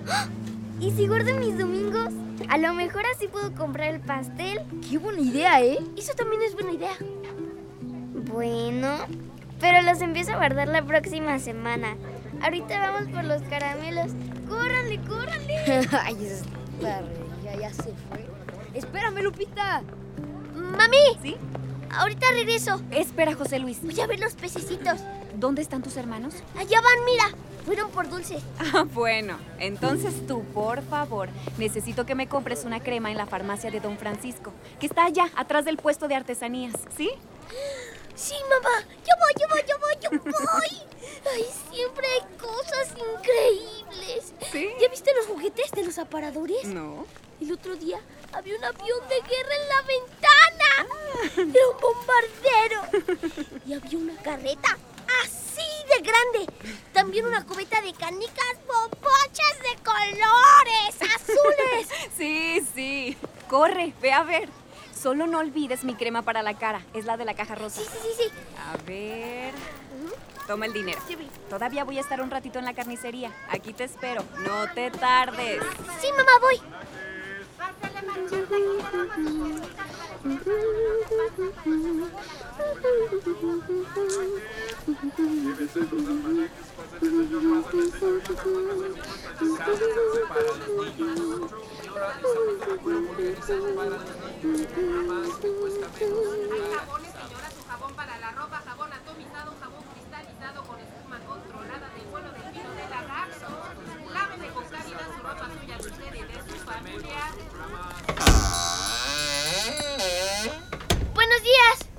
¿Y 0.79 0.91
si 0.91 1.07
guardo 1.07 1.33
mis 1.35 1.57
domingos? 1.57 2.13
A 2.49 2.57
lo 2.57 2.73
mejor 2.73 3.03
así 3.13 3.27
puedo 3.27 3.53
comprar 3.53 3.95
el 3.95 3.99
pastel. 3.99 4.61
Qué 4.87 4.97
buena 4.97 5.21
idea, 5.21 5.61
¿eh? 5.61 5.79
Eso 5.97 6.13
también 6.13 6.41
es 6.43 6.53
buena 6.53 6.71
idea. 6.71 6.95
Bueno, 8.31 8.97
pero 9.59 9.81
los 9.81 10.01
empiezo 10.01 10.33
a 10.33 10.37
guardar 10.37 10.67
la 10.67 10.83
próxima 10.83 11.39
semana. 11.39 11.95
Ahorita 12.41 12.79
vamos 12.79 13.09
por 13.09 13.23
los 13.23 13.41
caramelos. 13.43 14.11
¡Córranle, 14.47 14.99
córranle! 15.01 15.57
Ay, 16.03 16.25
esta 16.25 17.01
ya, 17.43 17.59
ya 17.59 17.73
se 17.73 17.93
fue. 18.09 18.25
Espérame, 18.73 19.21
Lupita. 19.21 19.83
¡Mami! 20.53 20.97
¿Sí? 21.21 21.35
Ahorita 21.91 22.27
regreso. 22.31 22.81
Espera, 22.91 23.33
José 23.33 23.59
Luis. 23.59 23.81
Voy 23.81 23.99
a 23.99 24.07
ver 24.07 24.19
los 24.19 24.33
pececitos. 24.33 24.99
¿Dónde 25.35 25.61
están 25.61 25.81
tus 25.81 25.97
hermanos? 25.97 26.35
Allá 26.57 26.81
van, 26.81 27.05
mira. 27.05 27.23
Fueron 27.65 27.91
por 27.91 28.09
dulce. 28.09 28.39
Ah, 28.59 28.83
bueno. 28.83 29.37
Entonces 29.59 30.25
tú, 30.25 30.43
por 30.53 30.81
favor, 30.83 31.29
necesito 31.57 32.05
que 32.05 32.15
me 32.15 32.27
compres 32.27 32.63
una 32.63 32.79
crema 32.79 33.11
en 33.11 33.17
la 33.17 33.25
farmacia 33.25 33.71
de 33.71 33.81
Don 33.81 33.97
Francisco, 33.97 34.53
que 34.79 34.85
está 34.85 35.05
allá, 35.05 35.25
atrás 35.35 35.65
del 35.65 35.77
puesto 35.77 36.07
de 36.07 36.15
artesanías, 36.15 36.75
¿sí? 36.95 37.09
Sí, 38.17 38.33
mamá. 38.49 38.83
Yo 39.05 39.13
voy, 39.19 39.33
yo 39.39 39.47
voy, 39.47 39.63
yo 39.69 39.77
voy, 39.79 39.95
yo 40.01 40.09
voy. 40.33 40.81
Ay, 41.31 41.45
siempre 41.71 42.07
hay 42.07 42.21
cosas 42.37 42.89
increíbles. 42.97 44.33
¿Sí? 44.51 44.69
¿Ya 44.81 44.89
viste 44.89 45.13
los 45.15 45.27
juguetes 45.27 45.71
de 45.71 45.83
los 45.83 45.99
aparadores? 45.99 46.65
No. 46.65 47.05
El 47.39 47.51
otro 47.51 47.75
día 47.75 48.01
había 48.33 48.57
un 48.57 48.63
avión 48.63 48.99
de 49.07 49.15
guerra 49.21 49.55
en 49.61 49.69
la 49.69 49.81
ventana. 49.83 51.53
Era 51.55 51.67
un 51.69 51.79
bombardero. 51.79 52.81
Y 53.67 53.73
había 53.73 53.97
una 53.99 54.15
carreta 54.23 54.77
así 55.23 55.61
de 55.87 56.01
grande. 56.01 56.51
También 56.93 57.27
una 57.27 57.45
cubeta 57.45 57.81
de 57.81 57.93
canicas 57.93 58.57
popochas 58.65 59.59
de 59.61 59.83
colores 59.83 61.15
azules. 61.15 61.87
Sí, 62.17 62.65
sí. 62.73 63.17
Corre, 63.47 63.93
ve 64.01 64.11
a 64.11 64.23
ver. 64.23 64.49
Solo 64.97 65.27
no 65.27 65.39
olvides 65.39 65.83
mi 65.83 65.95
crema 65.95 66.23
para 66.23 66.41
la 66.41 66.55
cara. 66.55 66.81
Es 66.93 67.05
la 67.05 67.17
de 67.17 67.25
la 67.25 67.35
caja 67.35 67.55
rosa. 67.55 67.81
Sí, 67.81 67.87
sí, 67.91 67.97
sí, 68.01 68.23
sí. 68.23 68.31
A 68.57 68.77
ver. 68.85 69.53
Toma 70.47 70.65
el 70.65 70.73
dinero. 70.73 70.99
Todavía 71.49 71.83
voy 71.83 71.97
a 71.97 72.01
estar 72.01 72.21
un 72.21 72.31
ratito 72.31 72.57
en 72.57 72.65
la 72.65 72.73
carnicería. 72.73 73.31
Aquí 73.49 73.73
te 73.73 73.83
espero. 73.83 74.23
No 74.39 74.67
te 74.73 74.89
tardes. 74.91 75.61
Sí, 76.01 76.07
mamá, 76.17 76.31
voy. 76.41 76.61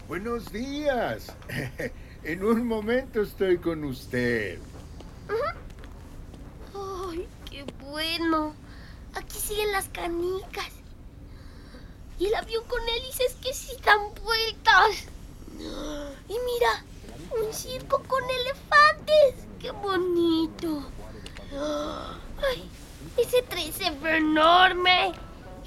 Buenos 0.09 0.51
días. 0.53 1.37
En 2.25 2.45
un 2.45 2.67
momento 2.67 3.23
estoy 3.23 3.59
con 3.59 3.85
usted. 3.85 4.59
Ay, 6.75 7.29
qué 7.51 7.65
bueno. 7.81 8.55
Aquí 9.15 9.39
siguen 9.39 9.73
las 9.73 9.89
canicas. 9.89 10.69
Y 12.19 12.27
el 12.27 12.35
avión 12.35 12.65
con 12.67 12.81
hélices 12.89 13.35
que 13.43 13.53
sí 13.53 13.77
dan 13.85 14.01
vueltas. 14.25 15.07
Y 16.29 16.33
mira, 16.33 16.85
un 17.41 17.53
circo 17.53 18.03
con 18.07 18.23
elefantes. 18.25 19.47
¡Qué 19.61 19.71
bonito! 19.71 20.83
Ay, 22.43 22.69
ese 23.17 23.43
tren 23.43 23.73
se 23.73 23.91
ve 23.91 24.19
enorme. 24.19 25.13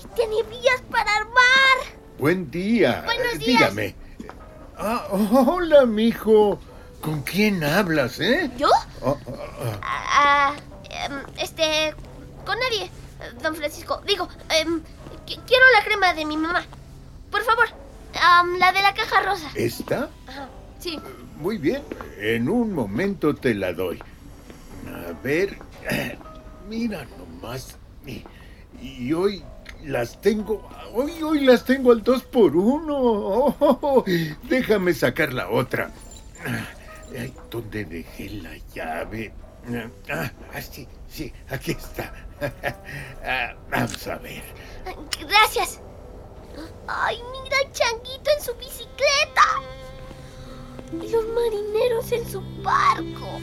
Y 0.02 0.08
tiene 0.16 0.44
vías 0.44 0.82
para 0.90 1.14
armar. 1.18 1.98
Buen 2.18 2.50
día. 2.52 3.02
Buenos 3.06 3.34
Eh, 3.34 3.38
días. 3.38 3.60
Dígame. 3.74 3.96
Ah, 4.78 5.08
hola, 5.12 5.86
mijo. 5.86 6.60
¿Con 7.02 7.22
quién 7.24 7.64
hablas, 7.64 8.20
eh? 8.20 8.50
¿Yo? 8.58 8.70
Oh, 9.02 9.18
oh, 9.26 9.32
oh. 9.32 9.80
Ah, 9.82 10.54
em, 10.90 11.14
este, 11.40 11.94
con 12.46 12.56
nadie, 12.60 12.90
don 13.42 13.56
Francisco. 13.56 14.02
Digo, 14.06 14.28
em, 14.50 14.82
qui- 15.26 15.40
quiero 15.48 15.66
la 15.78 15.84
crema 15.84 16.14
de 16.14 16.26
mi 16.26 16.38
mamá. 16.38 16.64
Por 17.32 17.42
favor, 17.44 17.66
la 18.60 18.72
de 18.72 18.82
la 18.82 18.94
caja 18.94 19.22
rosa. 19.22 19.50
¿Esta? 19.56 20.10
Ajá, 20.28 20.48
sí. 20.80 21.00
Muy 21.38 21.58
bien. 21.58 21.82
En 22.20 22.48
un 22.50 22.74
momento 22.74 23.34
te 23.34 23.56
la 23.56 23.74
doy. 23.74 24.00
A 24.88 25.14
ver. 25.24 25.58
Mira 26.70 27.06
nomás. 27.18 27.78
Y, 28.06 28.24
y 28.80 29.12
hoy 29.14 29.44
las 29.86 30.22
tengo. 30.22 30.70
Hoy, 30.94 31.22
hoy 31.24 31.40
las 31.42 31.66
tengo 31.66 31.92
al 31.92 32.04
dos 32.04 32.22
por 32.24 32.56
uno. 32.56 33.56
Oh, 33.60 34.04
déjame 34.44 34.94
sacar 34.94 35.34
la 35.34 35.50
otra. 35.50 35.90
¿Dónde 37.50 37.86
dejé 37.86 38.30
la 38.30 38.58
llave? 38.74 39.34
Ah, 40.10 40.32
ah, 40.54 40.62
sí, 40.62 40.88
sí, 41.10 41.32
aquí 41.50 41.72
está. 41.72 42.14
Ah, 43.24 43.54
vamos 43.70 44.08
a 44.08 44.18
ver. 44.18 44.42
Gracias. 45.30 45.80
Ay, 46.88 47.22
mira 47.32 47.58
el 47.64 47.72
changuito 47.72 48.32
en 48.36 48.44
su 48.44 48.56
bicicleta. 48.56 49.62
Y 50.92 51.08
los 51.10 51.26
marineros 51.28 52.12
en 52.12 52.28
su 52.28 52.42
barco. 52.64 53.40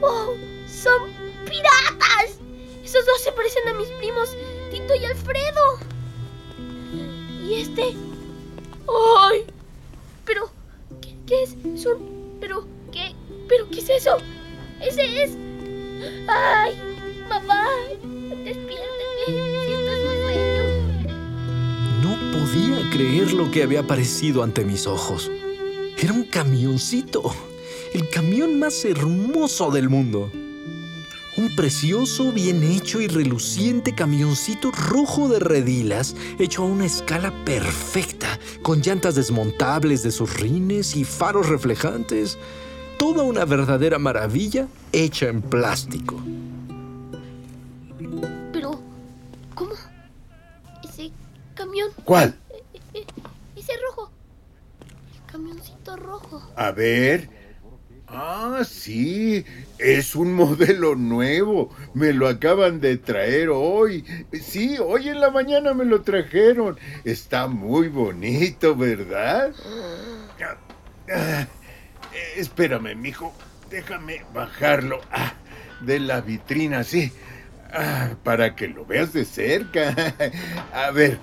¡Oh! 0.00 0.34
¡Son 0.68 1.12
piratas! 1.44 2.38
Esos 2.84 3.04
dos 3.04 3.20
se 3.20 3.32
parecen 3.32 3.68
a 3.68 3.74
mis 3.74 3.88
primos, 3.88 4.36
Tito 4.70 4.94
y 4.94 5.04
Alfredo. 5.04 5.78
Y 7.42 7.54
este. 7.60 7.96
¡Ay! 8.88 9.44
Pero. 10.24 10.50
¿Qué, 11.30 11.44
es? 11.44 11.56
Pero. 12.40 12.66
¿Qué? 12.90 13.14
¿Pero 13.48 13.70
qué 13.70 13.78
es 13.78 13.88
eso? 13.88 14.16
Ese 14.80 15.22
es. 15.22 15.30
¡Ay! 16.26 16.72
Mamá, 17.28 17.68
despiérteme. 18.44 19.26
Si 19.26 19.72
esto 19.72 19.90
es 19.92 20.00
un 20.10 20.16
sueño. 20.24 20.64
No 22.02 22.10
podía 22.32 22.90
creer 22.90 23.32
lo 23.32 23.48
que 23.52 23.62
había 23.62 23.78
aparecido 23.78 24.42
ante 24.42 24.64
mis 24.64 24.88
ojos. 24.88 25.30
Era 25.96 26.12
un 26.12 26.24
camioncito, 26.24 27.22
el 27.94 28.08
camión 28.08 28.58
más 28.58 28.84
hermoso 28.84 29.70
del 29.70 29.88
mundo. 29.88 30.32
Un 31.36 31.54
precioso, 31.54 32.32
bien 32.32 32.64
hecho 32.64 33.00
y 33.00 33.06
reluciente 33.06 33.94
camioncito 33.94 34.72
rojo 34.72 35.28
de 35.28 35.38
redilas, 35.38 36.16
hecho 36.40 36.64
a 36.64 36.66
una 36.66 36.86
escala 36.86 37.32
perfecta, 37.44 38.19
con 38.62 38.80
llantas 38.82 39.14
desmontables 39.14 40.02
de 40.02 40.10
sus 40.10 40.38
rines 40.38 40.96
y 40.96 41.04
faros 41.04 41.48
reflejantes. 41.48 42.38
Toda 42.98 43.22
una 43.22 43.44
verdadera 43.44 43.98
maravilla 43.98 44.66
hecha 44.92 45.28
en 45.28 45.40
plástico. 45.42 46.20
Pero. 48.52 48.80
¿Cómo? 49.54 49.72
Ese 50.84 51.10
camión. 51.54 51.88
¿Cuál? 52.04 52.36
e- 52.94 53.06
Ese 53.56 53.72
rojo. 53.88 54.10
El 55.14 55.32
camioncito 55.32 55.96
rojo. 55.96 56.42
A 56.56 56.70
ver. 56.72 57.28
Ah, 58.08 58.62
sí, 58.68 59.44
es 59.80 60.14
un 60.14 60.34
modelo 60.34 60.94
nuevo. 60.94 61.74
Me 61.94 62.12
lo 62.12 62.28
acaban 62.28 62.80
de 62.80 62.98
traer 62.98 63.48
hoy. 63.50 64.04
Sí, 64.32 64.76
hoy 64.78 65.08
en 65.08 65.20
la 65.20 65.30
mañana 65.30 65.74
me 65.74 65.84
lo 65.84 66.02
trajeron. 66.02 66.78
Está 67.04 67.46
muy 67.46 67.88
bonito, 67.88 68.76
¿verdad? 68.76 69.52
Ah, 71.12 71.46
espérame, 72.36 72.94
mijo. 72.94 73.34
Déjame 73.70 74.24
bajarlo 74.34 75.00
ah, 75.12 75.34
de 75.80 76.00
la 76.00 76.20
vitrina, 76.20 76.84
sí. 76.84 77.12
Ah, 77.72 78.10
para 78.24 78.56
que 78.56 78.68
lo 78.68 78.84
veas 78.84 79.12
de 79.12 79.24
cerca. 79.24 79.94
A 80.74 80.90
ver, 80.90 81.18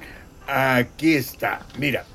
aquí 0.47 1.15
está. 1.15 1.65
Mira, 1.77 2.05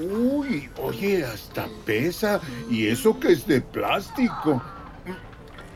Uy, 0.00 0.68
oye, 0.76 1.24
hasta 1.24 1.66
pesa. 1.84 2.40
Y 2.70 2.86
eso 2.86 3.18
que 3.18 3.32
es 3.32 3.46
de 3.46 3.60
plástico. 3.60 4.62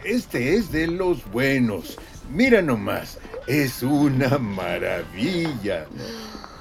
Este 0.04 0.56
es 0.56 0.72
de 0.72 0.88
los 0.88 1.24
buenos. 1.30 1.96
Mira 2.30 2.60
nomás, 2.60 3.18
es 3.46 3.82
una 3.82 4.38
maravilla. 4.38 5.86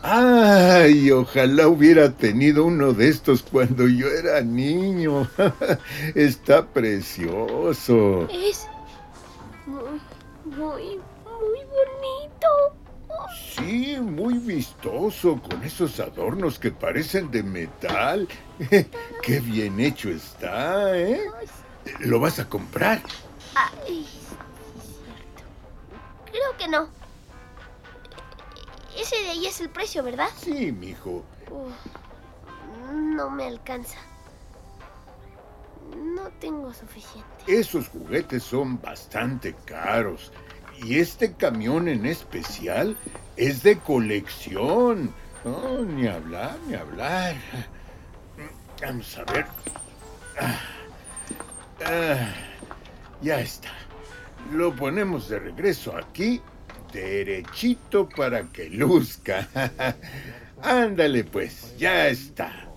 Ay, 0.04 1.12
ojalá 1.12 1.68
hubiera 1.68 2.12
tenido 2.12 2.66
uno 2.66 2.94
de 2.94 3.10
estos 3.10 3.42
cuando 3.44 3.88
yo 3.88 4.08
era 4.08 4.42
niño. 4.42 5.28
Está 6.16 6.66
precioso. 6.68 8.28
Es. 8.32 8.68
Muy, 9.66 10.00
muy, 10.46 11.00
muy 11.24 11.60
bonito. 11.66 12.82
Sí, 13.56 13.98
muy 14.00 14.40
vistoso, 14.40 15.40
con 15.42 15.64
esos 15.64 16.00
adornos 16.00 16.60
que 16.60 16.72
parecen 16.72 17.32
de 17.32 17.44
metal. 17.44 18.28
Qué 19.22 19.40
bien 19.40 19.80
hecho 19.80 20.10
está, 20.10 20.98
¿eh? 20.98 21.22
¿Lo 22.00 22.20
vas 22.20 22.40
a 22.40 22.48
comprar? 22.48 23.02
Ay, 23.56 24.08
sí, 24.08 24.22
cierto. 25.06 25.44
Creo 26.26 26.58
que 26.58 26.68
no. 26.68 26.88
Ese 28.98 29.16
de 29.22 29.30
ahí 29.30 29.46
es 29.46 29.62
el 29.62 29.70
precio, 29.70 30.04
¿verdad? 30.04 30.30
Sí, 30.38 30.72
mijo. 30.72 31.24
Uf, 31.50 31.74
no 32.92 33.30
me 33.30 33.46
alcanza. 33.46 33.98
No 35.96 36.30
tengo 36.40 36.74
suficiente. 36.74 37.30
Esos 37.48 37.88
juguetes 37.90 38.44
son 38.44 38.82
bastante 38.82 39.56
caros. 39.66 40.32
Y 40.84 41.00
este 41.00 41.34
camión 41.34 41.88
en 41.88 42.06
especial 42.06 42.98
es 43.38 43.64
de 43.64 43.78
colección. 43.78 45.14
Oh, 45.44 45.80
ni 45.80 46.08
hablar, 46.08 46.58
ni 46.68 46.76
hablar. 46.76 47.36
Vamos 48.82 49.18
a 49.18 49.24
ver. 49.32 49.46
Ah, 50.40 50.60
ah, 51.86 52.34
ya 53.22 53.40
está. 53.40 53.72
Lo 54.52 54.76
ponemos 54.76 55.30
de 55.30 55.40
regreso 55.40 55.96
aquí, 55.96 56.42
derechito 56.92 58.10
para 58.10 58.44
que 58.44 58.70
luzca. 58.70 59.48
Ándale 60.62 61.24
pues, 61.24 61.76
ya 61.78 62.08
está. 62.08 62.68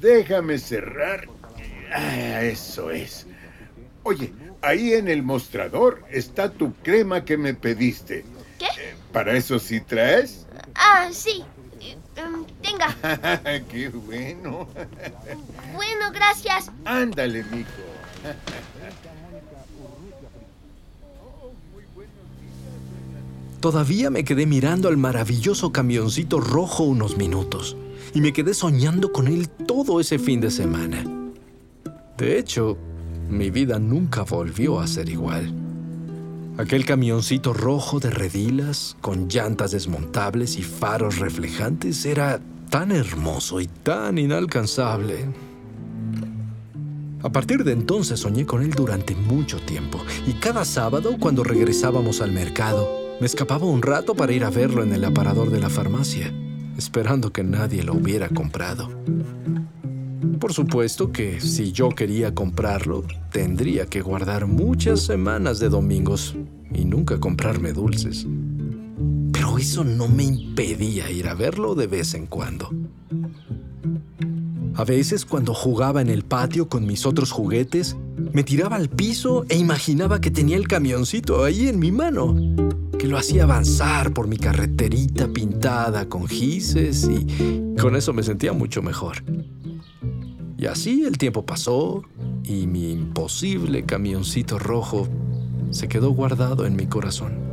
Déjame 0.00 0.58
cerrar. 0.58 1.26
Ah, 1.92 2.42
eso 2.42 2.90
es. 2.90 3.26
Oye, 4.02 4.32
ahí 4.62 4.92
en 4.92 5.08
el 5.08 5.22
mostrador 5.22 6.04
está 6.10 6.50
tu 6.50 6.74
crema 6.74 7.24
que 7.24 7.36
me 7.36 7.54
pediste. 7.54 8.24
¿Qué? 8.58 8.66
¿Para 9.12 9.36
eso 9.36 9.58
sí 9.58 9.80
traes? 9.80 10.46
Ah, 10.74 11.08
sí. 11.12 11.44
Eh, 11.80 11.96
em, 12.16 12.44
tenga. 12.62 12.94
¡Qué 13.70 13.88
bueno! 13.88 14.68
Bueno, 15.74 16.12
gracias. 16.12 16.70
Ándale, 16.84 17.44
mijo. 17.44 17.68
Todavía 23.60 24.08
me 24.08 24.22
quedé 24.22 24.46
mirando 24.46 24.88
al 24.88 24.96
maravilloso 24.96 25.72
camioncito 25.72 26.38
rojo 26.38 26.84
unos 26.84 27.16
minutos 27.16 27.76
y 28.14 28.20
me 28.20 28.32
quedé 28.32 28.54
soñando 28.54 29.10
con 29.10 29.26
él 29.26 29.48
todo 29.48 29.98
ese 29.98 30.20
fin 30.20 30.40
de 30.40 30.52
semana. 30.52 31.04
De 32.16 32.38
hecho, 32.38 32.78
mi 33.28 33.50
vida 33.50 33.80
nunca 33.80 34.22
volvió 34.22 34.78
a 34.78 34.86
ser 34.86 35.08
igual. 35.08 35.52
Aquel 36.56 36.84
camioncito 36.84 37.52
rojo 37.52 37.98
de 37.98 38.10
redilas, 38.10 38.96
con 39.00 39.28
llantas 39.28 39.72
desmontables 39.72 40.56
y 40.56 40.62
faros 40.62 41.18
reflejantes, 41.18 42.06
era 42.06 42.40
tan 42.70 42.92
hermoso 42.92 43.60
y 43.60 43.66
tan 43.66 44.18
inalcanzable. 44.18 45.26
A 47.22 47.30
partir 47.30 47.64
de 47.64 47.72
entonces 47.72 48.20
soñé 48.20 48.46
con 48.46 48.62
él 48.62 48.70
durante 48.70 49.16
mucho 49.16 49.58
tiempo 49.58 49.98
y 50.28 50.34
cada 50.34 50.64
sábado 50.64 51.16
cuando 51.18 51.42
regresábamos 51.42 52.20
al 52.20 52.30
mercado 52.30 52.97
me 53.20 53.26
escapaba 53.26 53.66
un 53.66 53.82
rato 53.82 54.14
para 54.14 54.32
ir 54.32 54.44
a 54.44 54.50
verlo 54.50 54.82
en 54.82 54.92
el 54.92 55.04
aparador 55.04 55.50
de 55.50 55.60
la 55.60 55.68
farmacia, 55.68 56.32
esperando 56.76 57.32
que 57.32 57.42
nadie 57.42 57.82
lo 57.82 57.94
hubiera 57.94 58.28
comprado. 58.28 58.88
Por 60.38 60.52
supuesto 60.52 61.10
que 61.10 61.40
si 61.40 61.72
yo 61.72 61.88
quería 61.88 62.34
comprarlo, 62.34 63.04
tendría 63.32 63.86
que 63.86 64.02
guardar 64.02 64.46
muchas 64.46 65.00
semanas 65.00 65.58
de 65.58 65.68
domingos 65.68 66.36
y 66.72 66.84
nunca 66.84 67.18
comprarme 67.18 67.72
dulces. 67.72 68.24
Pero 69.32 69.58
eso 69.58 69.82
no 69.82 70.06
me 70.06 70.24
impedía 70.24 71.10
ir 71.10 71.26
a 71.26 71.34
verlo 71.34 71.74
de 71.74 71.88
vez 71.88 72.14
en 72.14 72.26
cuando. 72.26 72.70
A 74.78 74.84
veces 74.84 75.24
cuando 75.24 75.54
jugaba 75.54 76.00
en 76.00 76.08
el 76.08 76.22
patio 76.22 76.68
con 76.68 76.86
mis 76.86 77.04
otros 77.04 77.32
juguetes, 77.32 77.96
me 78.32 78.44
tiraba 78.44 78.76
al 78.76 78.88
piso 78.88 79.44
e 79.48 79.56
imaginaba 79.56 80.20
que 80.20 80.30
tenía 80.30 80.56
el 80.56 80.68
camioncito 80.68 81.42
ahí 81.42 81.66
en 81.66 81.80
mi 81.80 81.90
mano, 81.90 82.36
que 82.96 83.08
lo 83.08 83.18
hacía 83.18 83.42
avanzar 83.42 84.14
por 84.14 84.28
mi 84.28 84.36
carreterita 84.36 85.26
pintada 85.26 86.08
con 86.08 86.28
gises 86.28 87.10
y 87.10 87.74
con 87.76 87.96
eso 87.96 88.12
me 88.12 88.22
sentía 88.22 88.52
mucho 88.52 88.80
mejor. 88.80 89.16
Y 90.56 90.66
así 90.66 91.02
el 91.02 91.18
tiempo 91.18 91.44
pasó 91.44 92.04
y 92.44 92.68
mi 92.68 92.92
imposible 92.92 93.82
camioncito 93.82 94.60
rojo 94.60 95.08
se 95.72 95.88
quedó 95.88 96.12
guardado 96.12 96.66
en 96.66 96.76
mi 96.76 96.86
corazón. 96.86 97.48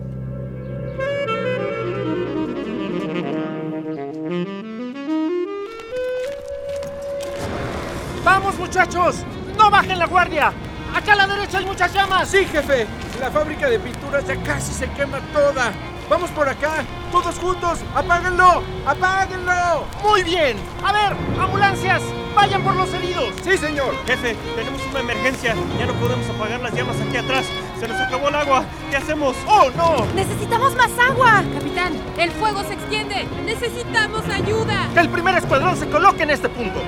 ¡Vamos, 8.26 8.58
muchachos! 8.58 9.18
¡No 9.56 9.70
bajen 9.70 10.00
la 10.00 10.08
guardia! 10.08 10.52
¡Acá 10.96 11.14
a 11.14 11.16
la 11.16 11.28
derecha 11.28 11.60
hay 11.60 11.66
muchas 11.68 11.94
llamas! 11.94 12.28
Sí, 12.28 12.44
jefe. 12.46 12.88
La 13.22 13.30
fábrica 13.30 13.70
de 13.70 13.78
pinturas 13.78 14.26
ya 14.26 14.36
casi 14.38 14.74
se 14.74 14.90
quema 14.90 15.20
toda. 15.32 15.72
Vamos 16.10 16.32
por 16.32 16.50
acá. 16.50 16.84
Todos 17.12 17.38
juntos. 17.38 17.82
¡Apáguenlo! 17.94 18.64
¡Apáguenlo! 18.84 19.86
¡Muy 20.02 20.24
bien! 20.24 20.58
A 20.84 20.92
ver, 20.92 21.16
ambulancias, 21.40 22.02
vayan 22.36 22.64
por 22.64 22.76
los 22.76 22.92
heridos. 22.96 23.32
Sí, 23.44 23.60
señor. 23.60 23.94
Jefe, 24.08 24.36
tenemos 24.56 24.82
una 24.90 25.02
emergencia. 25.02 25.54
Ya 25.78 25.86
no 25.86 25.94
podemos 25.94 26.28
apagar 26.28 26.62
las 26.62 26.74
llamas 26.74 26.98
aquí 27.08 27.18
atrás. 27.18 27.46
Se 27.86 27.92
¡Se 27.92 28.00
nos 28.00 28.08
acabó 28.08 28.30
el 28.30 28.36
agua! 28.36 28.66
¿Qué 28.90 28.98
hacemos? 28.98 29.36
¡Oh, 29.48 29.70
no! 29.78 30.08
¡Necesitamos 30.16 30.76
más 30.76 30.90
agua! 30.98 31.44
Capitán, 31.54 31.94
el 32.18 32.32
fuego 32.32 32.64
se 32.64 32.74
extiende. 32.74 33.28
Necesitamos 33.46 34.28
ayuda. 34.28 34.90
Que 34.92 35.02
el 35.02 35.10
primer 35.10 35.36
escuadrón 35.36 35.78
se 35.78 35.88
coloque 35.88 36.24
en 36.24 36.32
este 36.32 36.50
punto. 36.50 36.82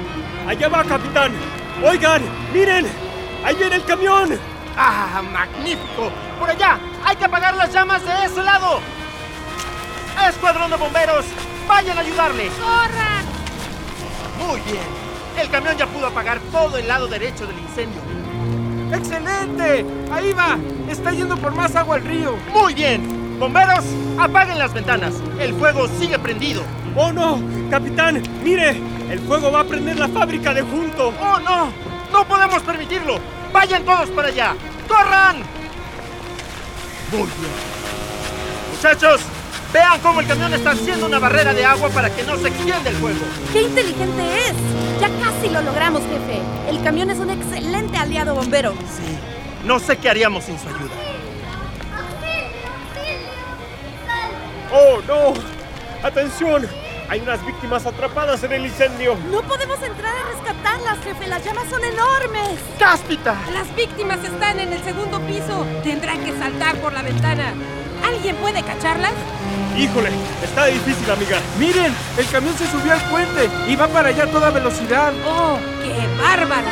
¡Allá 0.48 0.70
va, 0.70 0.84
capitán! 0.84 1.34
¡Oigan! 1.86 2.24
¡Miren! 2.52 2.88
¡Ahí 3.46 3.54
viene 3.54 3.76
el 3.76 3.86
camión! 3.86 4.40
¡Ah, 4.76 5.22
magnífico! 5.22 6.10
¡Por 6.40 6.50
allá! 6.50 6.80
¡Hay 7.06 7.16
que 7.16 7.26
apagar 7.26 7.56
las 7.56 7.72
llamas 7.72 8.04
de 8.04 8.26
ese 8.26 8.42
lado! 8.42 8.80
¡Escuadrón 10.28 10.72
de 10.72 10.78
bomberos! 10.78 11.26
¡Vayan 11.68 11.96
a 11.96 12.02
ayudarle! 12.02 12.50
¡Corran! 12.50 13.24
Muy 14.40 14.62
bien. 14.62 14.88
El 15.40 15.48
camión 15.52 15.78
ya 15.78 15.86
pudo 15.86 16.08
apagar 16.08 16.40
todo 16.52 16.76
el 16.76 16.88
lado 16.88 17.08
derecho 17.08 17.46
del 17.46 17.60
incendio. 17.60 18.17
¡Excelente! 18.94 19.86
¡Ahí 20.12 20.34
va! 20.34 20.58
¡Está 20.90 21.12
yendo 21.12 21.38
por 21.38 21.54
más 21.54 21.76
agua 21.76 21.96
al 21.96 22.04
río! 22.04 22.36
Muy 22.54 22.74
bien. 22.74 23.38
Bomberos, 23.40 23.86
apaguen 24.18 24.58
las 24.58 24.74
ventanas. 24.74 25.14
El 25.40 25.54
fuego 25.54 25.88
sigue 26.00 26.18
prendido. 26.18 26.64
¡Oh, 26.96 27.12
no! 27.12 27.40
¡Capitán! 27.70 28.24
¡Mire! 28.44 28.82
¡El 29.10 29.20
fuego 29.20 29.52
va 29.52 29.62
a 29.62 29.64
prender 29.64 30.00
la 30.00 30.08
fábrica 30.08 30.54
de 30.54 30.64
junto! 30.64 31.14
¡Oh, 31.22 31.40
no! 31.40 31.72
¡No 32.12 32.28
podemos 32.28 32.64
permitirlo! 32.64 33.20
¡Vayan 33.54 33.84
todos 33.84 34.10
para 34.10 34.30
allá! 34.30 34.56
¡Corran! 34.88 35.38
Muy 37.12 37.20
bien. 37.20 37.78
Muchachos, 38.74 39.22
vean 39.78 40.00
cómo 40.02 40.22
el 40.22 40.28
camión 40.28 40.52
está 40.54 40.72
haciendo 40.72 41.06
una 41.06 41.20
barrera 41.20 41.54
de 41.54 41.64
agua 41.64 41.90
para 41.90 42.10
que 42.10 42.24
no 42.24 42.36
se 42.38 42.48
extienda 42.48 42.90
el 42.90 42.96
fuego. 42.96 43.20
¡Qué 43.54 43.62
inteligente 43.62 44.24
es! 44.48 44.56
Ya 45.00 45.10
casi 45.24 45.50
lo 45.50 45.62
logramos, 45.62 46.02
jefe. 46.02 46.42
El 46.68 46.82
camión 46.84 47.12
es 47.12 47.20
un 47.20 47.30
excelente 47.30 47.96
aliado 47.96 48.34
bombero. 48.34 48.72
Sí. 48.72 49.18
No 49.66 49.80
sé 49.80 49.98
qué 49.98 50.10
haríamos 50.10 50.46
sin 50.46 50.58
su 50.58 50.68
ayuda. 50.68 50.96
¡Oh, 54.74 55.00
no! 55.08 55.34
¡Atención! 56.02 56.68
Hay 57.10 57.22
unas 57.22 57.46
víctimas 57.46 57.86
atrapadas 57.86 58.44
en 58.44 58.54
el 58.54 58.66
incendio. 58.66 59.16
No 59.32 59.42
podemos 59.44 59.82
entrar 59.82 60.14
a 60.14 60.30
rescatarlas, 60.34 60.98
jefe. 61.04 61.28
Las 61.28 61.46
llamas 61.46 61.70
son 61.70 61.84
enormes. 61.84 62.60
¡Cáspita! 62.80 63.36
Las 63.54 63.74
víctimas 63.76 64.24
están 64.24 64.60
en 64.60 64.74
el 64.74 64.84
segundo 64.84 65.22
piso. 65.22 65.66
Tendrán 65.84 66.26
que 66.26 66.38
saltar 66.38 66.76
por 66.78 66.94
la 66.94 67.04
ventana. 67.04 67.54
¿Alguien 68.04 68.36
puede 68.38 68.62
cacharlas? 68.64 69.14
Híjole, 69.78 70.10
está 70.44 70.66
difícil, 70.66 71.10
amiga. 71.12 71.40
¡Miren! 71.60 71.94
El 72.18 72.28
camión 72.30 72.58
se 72.58 72.66
subió 72.66 72.94
al 72.94 73.02
puente 73.10 73.48
y 73.68 73.76
va 73.76 73.88
para 73.88 74.10
allá 74.10 74.24
a 74.24 74.28
toda 74.28 74.50
velocidad. 74.50 75.14
¡Oh, 75.24 75.60
qué 75.84 76.08
bárbaro! 76.20 76.68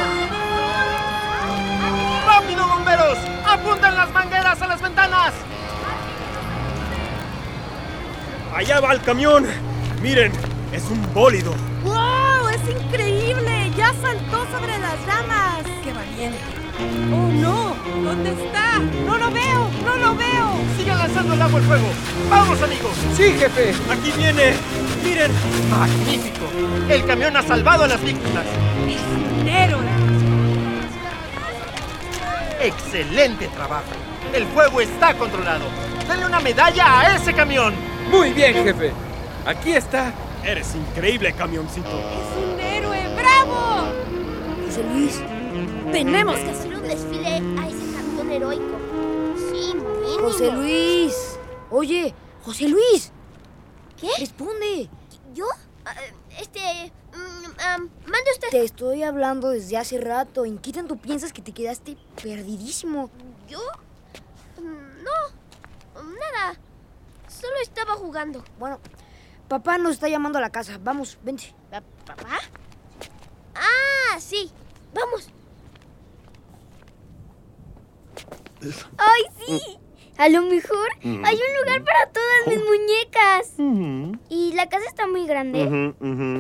¡Rápido, 2.26 2.68
bomberos! 2.68 3.18
¡Apunten 3.48 3.96
las 3.96 4.12
mangueras 4.12 4.60
a 4.60 4.68
las 4.68 4.82
ventanas! 4.82 5.34
Allá 8.56 8.80
va 8.80 8.94
el 8.94 9.02
camión. 9.02 9.46
Miren, 10.02 10.32
es 10.72 10.84
un 10.90 11.14
bólido. 11.14 11.54
¡Wow! 11.84 12.50
¡Es 12.50 12.68
increíble! 12.68 13.72
¡Ya 13.78 13.94
saltó 14.02 14.48
sobre 14.52 14.80
las 14.80 14.96
llamas! 15.06 15.64
¡Qué 15.84 15.94
valiente! 15.94 16.40
¡Oh, 17.14 17.32
no! 17.34 17.75
¿Dónde 18.04 18.32
está? 18.32 18.80
¡No 19.06 19.18
lo 19.18 19.32
veo! 19.32 19.70
¡No 19.84 19.96
lo 19.98 20.16
veo! 20.16 20.52
¡Sigan 20.78 20.98
lanzando 20.98 21.34
el 21.34 21.42
agua 21.42 21.60
al 21.60 21.66
fuego! 21.66 21.88
¡Vamos, 22.30 22.62
amigos! 22.62 22.92
¡Sí, 23.16 23.24
jefe! 23.38 23.74
Aquí 23.92 24.12
viene. 24.18 24.54
Miren. 25.04 25.32
¡Magnífico! 25.70 26.46
El 26.90 27.06
camión 27.06 27.36
ha 27.38 27.42
salvado 27.42 27.84
a 27.84 27.88
las 27.88 28.02
víctimas. 28.02 28.46
¡Es 28.88 29.02
un 29.42 29.48
héroe! 29.48 29.86
¡Excelente 32.62 33.48
trabajo! 33.50 33.86
El 34.34 34.46
fuego 34.48 34.82
está 34.82 35.14
controlado. 35.14 35.66
Denle 36.08 36.26
una 36.26 36.40
medalla 36.40 37.00
a 37.00 37.16
ese 37.16 37.34
camión. 37.34 37.74
Muy 38.12 38.32
bien, 38.34 38.54
jefe. 38.64 38.92
Aquí 39.46 39.74
está. 39.74 40.14
Eres 40.44 40.76
increíble, 40.76 41.34
camioncito. 41.34 41.88
¡Es 41.90 42.54
un 42.54 42.60
héroe! 42.60 43.00
¡Bravo! 43.16 43.88
José 44.66 44.84
Luis, 44.94 45.22
Tenemos 45.92 46.36
que 46.38 46.50
hacer 46.52 46.65
heroico. 48.36 48.78
Sí, 49.38 49.74
mínimo. 49.76 50.22
José 50.24 50.52
Luis. 50.52 51.40
Oye, 51.72 52.14
José 52.44 52.68
Luis. 52.68 53.12
¿Qué? 54.00 54.10
Responde. 54.20 54.90
¿Yo? 55.34 55.46
Ah, 55.86 55.96
este... 56.40 56.92
ah, 57.60 57.78
mande 57.78 58.32
usted. 58.34 58.50
Te 58.50 58.64
estoy 58.64 59.04
hablando 59.04 59.50
desde 59.50 59.78
hace 59.78 60.00
rato. 60.00 60.46
¿En 60.46 60.58
qué 60.58 60.72
tanto 60.72 60.96
piensas 60.96 61.34
que 61.34 61.42
te 61.42 61.52
quedaste 61.52 61.98
perdidísimo? 62.22 63.10
¿Yo? 63.48 63.60
Mm, 64.62 65.04
No, 65.04 66.04
nada. 66.04 66.58
Solo 67.28 67.56
estaba 67.62 67.94
jugando. 67.94 68.44
Bueno, 68.60 68.80
papá 69.48 69.78
nos 69.78 69.94
está 69.94 70.08
llamando 70.10 70.38
a 70.40 70.42
la 70.42 70.50
casa. 70.50 70.80
Vamos, 70.82 71.18
vente. 71.24 71.54
¿Papá? 72.06 72.40
Ah, 73.56 74.20
sí. 74.20 74.52
Vamos. 74.94 75.30
¡Ay, 78.98 79.24
sí! 79.46 79.62
A 80.18 80.30
lo 80.30 80.44
mejor 80.44 80.88
hay 81.04 81.36
un 81.36 81.66
lugar 81.66 81.84
para 81.84 82.10
todas 82.12 82.48
mis 82.48 82.60
muñecas. 82.64 84.22
Y 84.30 84.54
la 84.54 84.70
casa 84.70 84.86
está 84.88 85.08
muy 85.08 85.28
grande. 85.28 85.94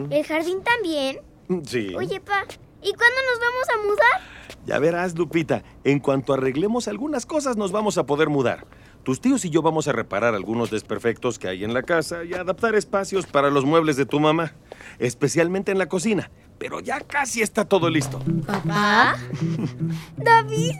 El 0.09 0.25
jardín 0.25 0.63
también. 0.63 1.19
Sí. 1.65 1.93
Oye, 1.95 2.21
pa, 2.21 2.45
¿y 2.81 2.93
cuándo 2.93 3.17
nos 3.31 3.39
vamos 3.39 3.69
a 3.73 3.77
mudar? 3.85 4.21
Ya 4.65 4.79
verás, 4.79 5.15
Lupita. 5.15 5.63
En 5.83 5.99
cuanto 5.99 6.33
arreglemos 6.33 6.87
algunas 6.87 7.25
cosas, 7.25 7.57
nos 7.57 7.71
vamos 7.71 7.97
a 7.97 8.05
poder 8.05 8.29
mudar. 8.29 8.65
Tus 9.03 9.21
tíos 9.21 9.45
y 9.45 9.51
yo 9.51 9.61
vamos 9.61 9.87
a 9.87 9.91
reparar 9.91 10.33
algunos 10.33 10.71
desperfectos 10.71 11.37
que 11.37 11.47
hay 11.47 11.63
en 11.63 11.75
la 11.75 11.83
casa 11.83 12.23
y 12.23 12.33
adaptar 12.33 12.73
espacios 12.73 13.27
para 13.27 13.51
los 13.51 13.63
muebles 13.63 13.97
de 13.97 14.07
tu 14.07 14.19
mamá, 14.19 14.55
especialmente 14.97 15.71
en 15.71 15.77
la 15.77 15.87
cocina. 15.87 16.31
Pero 16.65 16.79
ya 16.79 16.99
casi 16.99 17.43
está 17.43 17.63
todo 17.63 17.91
listo. 17.91 18.19
¿Papá? 18.43 19.17
David, 20.17 20.71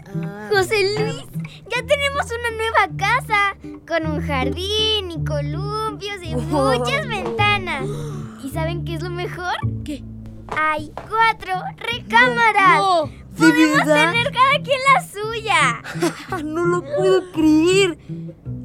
José 0.50 0.96
Luis, 0.98 1.24
ya 1.70 1.86
tenemos 1.86 2.26
una 2.26 2.50
nueva 2.58 2.98
casa 2.98 3.56
con 3.88 4.12
un 4.12 4.20
jardín 4.26 5.12
y 5.12 5.24
columpios 5.24 6.24
y 6.24 6.36
muchas 6.38 7.08
ventanas. 7.08 7.86
¿Y 8.44 8.50
saben 8.50 8.84
qué 8.84 8.96
es 8.96 9.04
lo 9.04 9.12
mejor? 9.12 9.54
¿Qué? 9.84 10.04
Hay 10.58 10.92
cuatro 11.08 11.54
recámaras. 11.78 12.82
¿De 13.30 13.38
Podemos 13.38 13.78
verdad? 13.86 14.12
tener 14.12 14.32
cada 14.32 14.64
quien 14.64 14.80
la 14.92 15.08
suya. 15.08 16.44
no 16.46 16.66
lo 16.66 16.82
puedo 16.82 17.32
creer. 17.32 18.00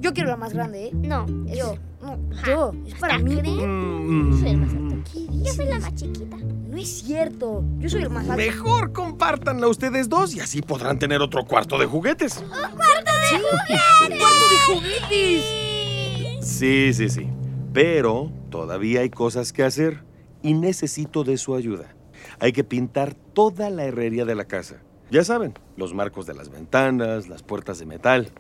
Yo 0.00 0.14
quiero 0.14 0.30
la 0.30 0.38
más 0.38 0.54
grande, 0.54 0.86
¿eh? 0.86 0.90
No, 0.94 1.26
Yo. 1.54 1.76
No, 2.00 2.18
yo. 2.46 2.72
Es 2.86 2.94
para 2.94 3.18
mí. 3.18 3.34
Mm, 3.42 4.89
Yo 5.14 5.52
soy 5.52 5.66
la 5.66 5.78
más 5.78 5.94
chiquita. 5.94 6.36
No 6.36 6.76
es 6.76 7.02
cierto. 7.02 7.64
Yo 7.78 7.88
soy 7.88 8.02
el 8.02 8.10
más 8.10 8.28
alto. 8.28 8.36
Mejor 8.36 8.92
compártanla 8.92 9.68
ustedes 9.68 10.08
dos 10.08 10.34
y 10.34 10.40
así 10.40 10.62
podrán 10.62 10.98
tener 10.98 11.20
otro 11.20 11.44
cuarto 11.44 11.78
de 11.78 11.86
juguetes. 11.86 12.34
¡Cuarto 12.34 13.10
de 13.10 13.38
juguetes! 13.38 14.18
¡Cuarto 14.18 14.44
de 14.50 14.58
juguetes! 14.74 16.46
Sí, 16.46 16.92
sí, 16.92 17.08
sí. 17.08 17.28
Pero 17.72 18.32
todavía 18.50 19.00
hay 19.00 19.10
cosas 19.10 19.52
que 19.52 19.62
hacer 19.62 20.04
y 20.42 20.54
necesito 20.54 21.24
de 21.24 21.36
su 21.36 21.54
ayuda. 21.54 21.94
Hay 22.38 22.52
que 22.52 22.64
pintar 22.64 23.14
toda 23.14 23.70
la 23.70 23.84
herrería 23.84 24.24
de 24.24 24.34
la 24.34 24.44
casa. 24.44 24.82
Ya 25.10 25.24
saben, 25.24 25.54
los 25.76 25.92
marcos 25.92 26.26
de 26.26 26.34
las 26.34 26.50
ventanas, 26.50 27.28
las 27.28 27.42
puertas 27.42 27.78
de 27.80 27.86
metal. 27.86 28.30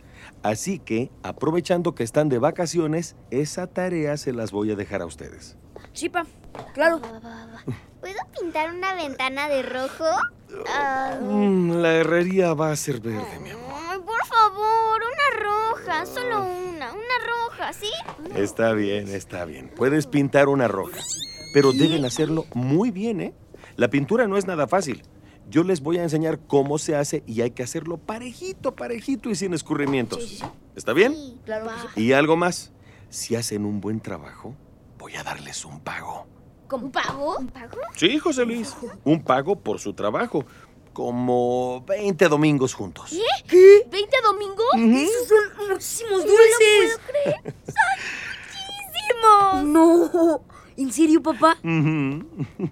Así 0.42 0.78
que, 0.78 1.10
aprovechando 1.22 1.94
que 1.94 2.04
están 2.04 2.28
de 2.28 2.38
vacaciones, 2.38 3.16
esa 3.30 3.66
tarea 3.66 4.16
se 4.16 4.32
las 4.32 4.52
voy 4.52 4.70
a 4.70 4.76
dejar 4.76 5.02
a 5.02 5.06
ustedes. 5.06 5.56
Sí, 5.92 6.08
pa. 6.08 6.26
Claro. 6.74 7.00
¿Puedo 8.00 8.18
pintar 8.40 8.74
una 8.74 8.94
ventana 8.94 9.48
de 9.48 9.62
rojo? 9.62 10.04
Ah, 10.68 11.18
Mm, 11.20 11.72
la 11.80 11.92
herrería 11.94 12.54
va 12.54 12.72
a 12.72 12.76
ser 12.76 13.00
verde, 13.00 13.38
mi 13.42 13.50
amor. 13.50 13.70
ay, 13.88 13.98
por 13.98 14.26
favor, 14.26 15.00
una 15.02 15.44
roja. 15.44 16.06
Solo 16.06 16.42
una. 16.44 16.92
Una 16.92 17.18
roja, 17.26 17.72
¿sí? 17.72 17.90
Está 18.34 18.72
bien, 18.72 19.08
está 19.08 19.44
bien. 19.44 19.70
Puedes 19.76 20.06
pintar 20.06 20.48
una 20.48 20.66
roja. 20.68 20.98
Pero 21.52 21.72
deben 21.72 22.04
hacerlo 22.04 22.46
muy 22.54 22.90
bien, 22.90 23.20
¿eh? 23.20 23.34
La 23.76 23.88
pintura 23.88 24.26
no 24.26 24.36
es 24.36 24.46
nada 24.46 24.66
fácil. 24.66 25.02
Yo 25.48 25.64
les 25.64 25.80
voy 25.80 25.98
a 25.98 26.02
enseñar 26.04 26.38
cómo 26.46 26.78
se 26.78 26.94
hace 26.94 27.24
y 27.26 27.40
hay 27.42 27.50
que 27.50 27.62
hacerlo 27.64 27.98
parejito, 27.98 28.76
parejito 28.76 29.30
y 29.30 29.34
sin 29.34 29.52
escurrimientos. 29.52 30.44
¿Está 30.76 30.92
bien? 30.92 31.14
Claro 31.44 31.68
sí. 31.94 32.02
Y 32.04 32.12
algo 32.12 32.36
más. 32.36 32.72
Si 33.08 33.34
hacen 33.34 33.64
un 33.64 33.80
buen 33.80 33.98
trabajo, 34.00 34.54
voy 35.10 35.18
a 35.20 35.24
darles 35.24 35.64
un 35.64 35.80
pago. 35.80 36.26
¿Un 36.72 36.90
pago? 36.92 37.36
¿Un 37.38 37.48
pago? 37.48 37.78
Sí, 37.96 38.18
José 38.18 38.44
Luis. 38.46 38.76
Un 39.04 39.22
pago 39.24 39.56
por 39.58 39.80
su 39.80 39.92
trabajo. 39.92 40.44
Como 40.92 41.84
20 41.86 42.28
domingos 42.28 42.74
juntos. 42.74 43.10
¿Qué? 43.48 43.86
¿20 43.90 44.08
domingos? 44.24 44.66
Esos 44.76 45.28
son 45.28 45.68
muchísimos 45.68 46.12
No 46.12 46.26
lo 46.26 46.32
dulces. 46.32 47.00
puedo 47.00 47.08
creer. 47.08 47.54
¡Son 47.66 49.62
muchísimos! 49.62 49.64
No. 49.64 50.40
¿En 50.76 50.92
serio, 50.92 51.22
papá? 51.22 51.56
Ujú. 51.62 52.70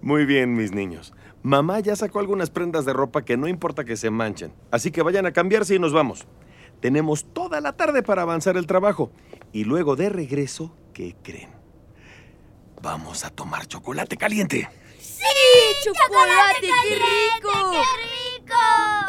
Muy 0.00 0.24
bien, 0.26 0.54
mis 0.54 0.72
niños. 0.72 1.12
Mamá 1.42 1.80
ya 1.80 1.96
sacó 1.96 2.20
algunas 2.20 2.50
prendas 2.50 2.84
de 2.86 2.92
ropa 2.94 3.22
que 3.24 3.36
no 3.36 3.48
importa 3.48 3.84
que 3.84 3.96
se 3.96 4.10
manchen. 4.10 4.52
Así 4.70 4.90
que 4.90 5.02
vayan 5.02 5.26
a 5.26 5.32
cambiarse 5.32 5.74
y 5.74 5.78
nos 5.78 5.92
vamos. 5.92 6.26
Tenemos 6.80 7.24
toda 7.32 7.60
la 7.60 7.72
tarde 7.74 8.02
para 8.02 8.22
avanzar 8.22 8.56
el 8.56 8.66
trabajo. 8.66 9.10
Y 9.52 9.64
luego 9.64 9.94
de 9.96 10.08
regreso, 10.08 10.74
¿qué 10.94 11.14
creen? 11.22 11.50
Vamos 12.80 13.24
a 13.24 13.30
tomar 13.30 13.66
chocolate 13.66 14.16
caliente. 14.16 14.68
¡Sí! 14.98 15.22
¡Chocolate, 15.84 16.60
qué 16.60 16.94
rico! 16.94 17.72
¡Qué 17.72 18.38
rico! 18.38 18.54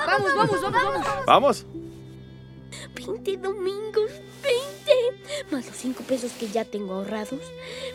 Vamos, 0.07 0.35
vamos, 0.35 0.61
vamos, 0.61 0.83
vamos. 0.83 1.25
Vamos. 1.25 1.65
20 2.95 3.37
domingos, 3.37 4.11
20. 4.41 5.51
Más 5.51 5.65
los 5.65 5.75
5 5.75 6.03
pesos 6.03 6.31
que 6.33 6.47
ya 6.47 6.65
tengo 6.65 6.93
ahorrados. 6.95 7.39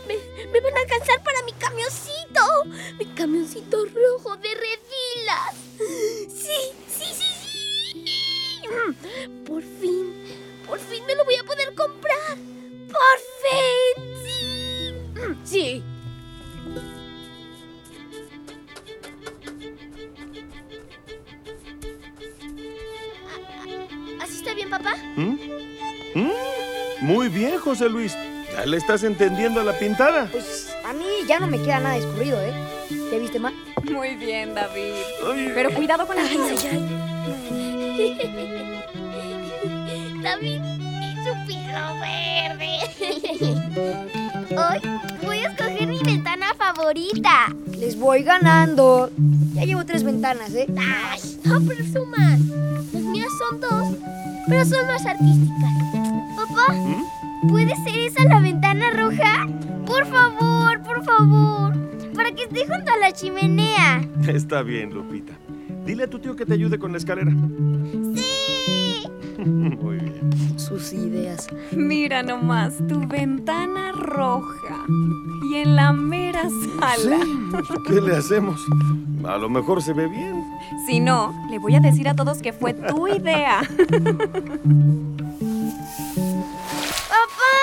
Me, 0.06 0.16
me 0.52 0.60
van 0.60 0.76
a 0.76 0.80
alcanzar 0.80 1.22
para 1.22 1.42
mi 1.42 1.52
camioncito. 1.52 2.64
Mi 2.98 3.06
camioncito 3.06 3.84
rojo 3.86 4.36
de 4.36 4.48
revilas. 4.54 5.54
Sí, 6.28 6.72
sí, 6.88 7.04
sí, 7.14 7.94
sí. 7.94 8.62
Mm, 8.68 9.44
Por 9.44 9.62
fin, 9.62 10.12
por 10.66 10.78
fin 10.78 11.04
me 11.06 11.14
lo 11.14 11.24
voy 11.24 11.36
a 11.36 11.44
poder 11.44 11.74
comprar. 11.74 12.36
Por 12.92 13.18
fin, 13.42 14.04
sí. 14.24 14.94
Sí. 15.44 15.82
¿Así 24.20 24.36
está 24.36 24.54
bien, 24.54 24.70
papá? 24.70 24.94
¿Mm? 25.16 25.36
¿Mm? 26.14 26.30
Muy 27.00 27.28
bien, 27.28 27.58
José 27.58 27.88
Luis. 27.88 28.14
¿Ya 28.52 28.66
le 28.66 28.76
estás 28.76 29.02
entendiendo 29.04 29.60
a 29.60 29.64
la 29.64 29.78
pintada? 29.78 30.28
Pues 30.30 30.74
a 30.84 30.92
mí 30.92 31.04
ya 31.26 31.40
no 31.40 31.46
me 31.46 31.58
queda 31.62 31.80
nada 31.80 31.96
escurrido, 31.96 32.38
¿eh? 32.40 32.52
¿Te 32.88 33.18
viste 33.18 33.38
mal? 33.38 33.54
Muy 33.90 34.16
bien, 34.16 34.54
David. 34.54 34.94
Pero 35.54 35.70
cuidado 35.70 36.06
con 36.06 36.16
la 36.16 36.24
pinza. 36.24 36.68
David 40.22 40.60
Hoy 44.50 44.78
voy 45.24 45.38
a 45.38 45.48
escoger 45.48 45.86
mi 45.88 45.98
ventana 46.02 46.54
favorita. 46.56 47.54
Les 47.78 47.98
voy 47.98 48.22
ganando. 48.22 49.10
Ya 49.54 49.64
llevo 49.64 49.84
tres 49.84 50.04
ventanas, 50.04 50.54
¿eh? 50.54 50.66
Ay, 50.78 51.20
no 51.44 51.60
presumas. 51.60 52.40
Las 52.92 53.02
mías 53.02 53.28
son 53.38 53.60
dos, 53.60 53.96
pero 54.46 54.64
son 54.64 54.86
más 54.86 55.04
artísticas. 55.06 55.72
Papá, 56.36 56.74
¿puede 57.48 57.74
ser 57.84 57.98
esa 57.98 58.24
la 58.24 58.40
ventana 58.40 58.90
roja? 58.90 59.48
Por 59.86 60.06
favor, 60.06 60.80
por 60.82 61.04
favor. 61.04 61.74
Para 62.14 62.32
que 62.32 62.44
esté 62.44 62.66
junto 62.66 62.92
a 62.92 62.96
la 62.96 63.12
chimenea. 63.12 64.06
Está 64.28 64.62
bien, 64.62 64.90
Lupita. 64.90 65.32
Dile 65.84 66.04
a 66.04 66.06
tu 66.10 66.18
tío 66.20 66.36
que 66.36 66.46
te 66.46 66.54
ayude 66.54 66.78
con 66.78 66.92
la 66.92 66.98
escalera. 66.98 67.32
¡Sí! 68.14 68.29
Muy 69.46 69.96
bien. 69.98 70.30
Sus 70.58 70.92
ideas. 70.92 71.48
Mira 71.72 72.22
nomás, 72.22 72.74
tu 72.88 73.06
ventana 73.06 73.92
roja. 73.92 74.84
Y 75.50 75.56
en 75.56 75.76
la 75.76 75.92
mera 75.92 76.42
sala. 76.78 77.18
¿Qué 77.86 78.00
le 78.00 78.16
hacemos? 78.16 78.60
A 79.24 79.36
lo 79.38 79.48
mejor 79.48 79.82
se 79.82 79.92
ve 79.92 80.06
bien. 80.06 80.44
Si 80.86 81.00
no, 81.00 81.34
le 81.50 81.58
voy 81.58 81.74
a 81.74 81.80
decir 81.80 82.08
a 82.08 82.14
todos 82.14 82.38
que 82.42 82.52
fue 82.52 82.74
tu 82.74 83.08
idea. 83.08 83.60
Papá, 87.08 87.56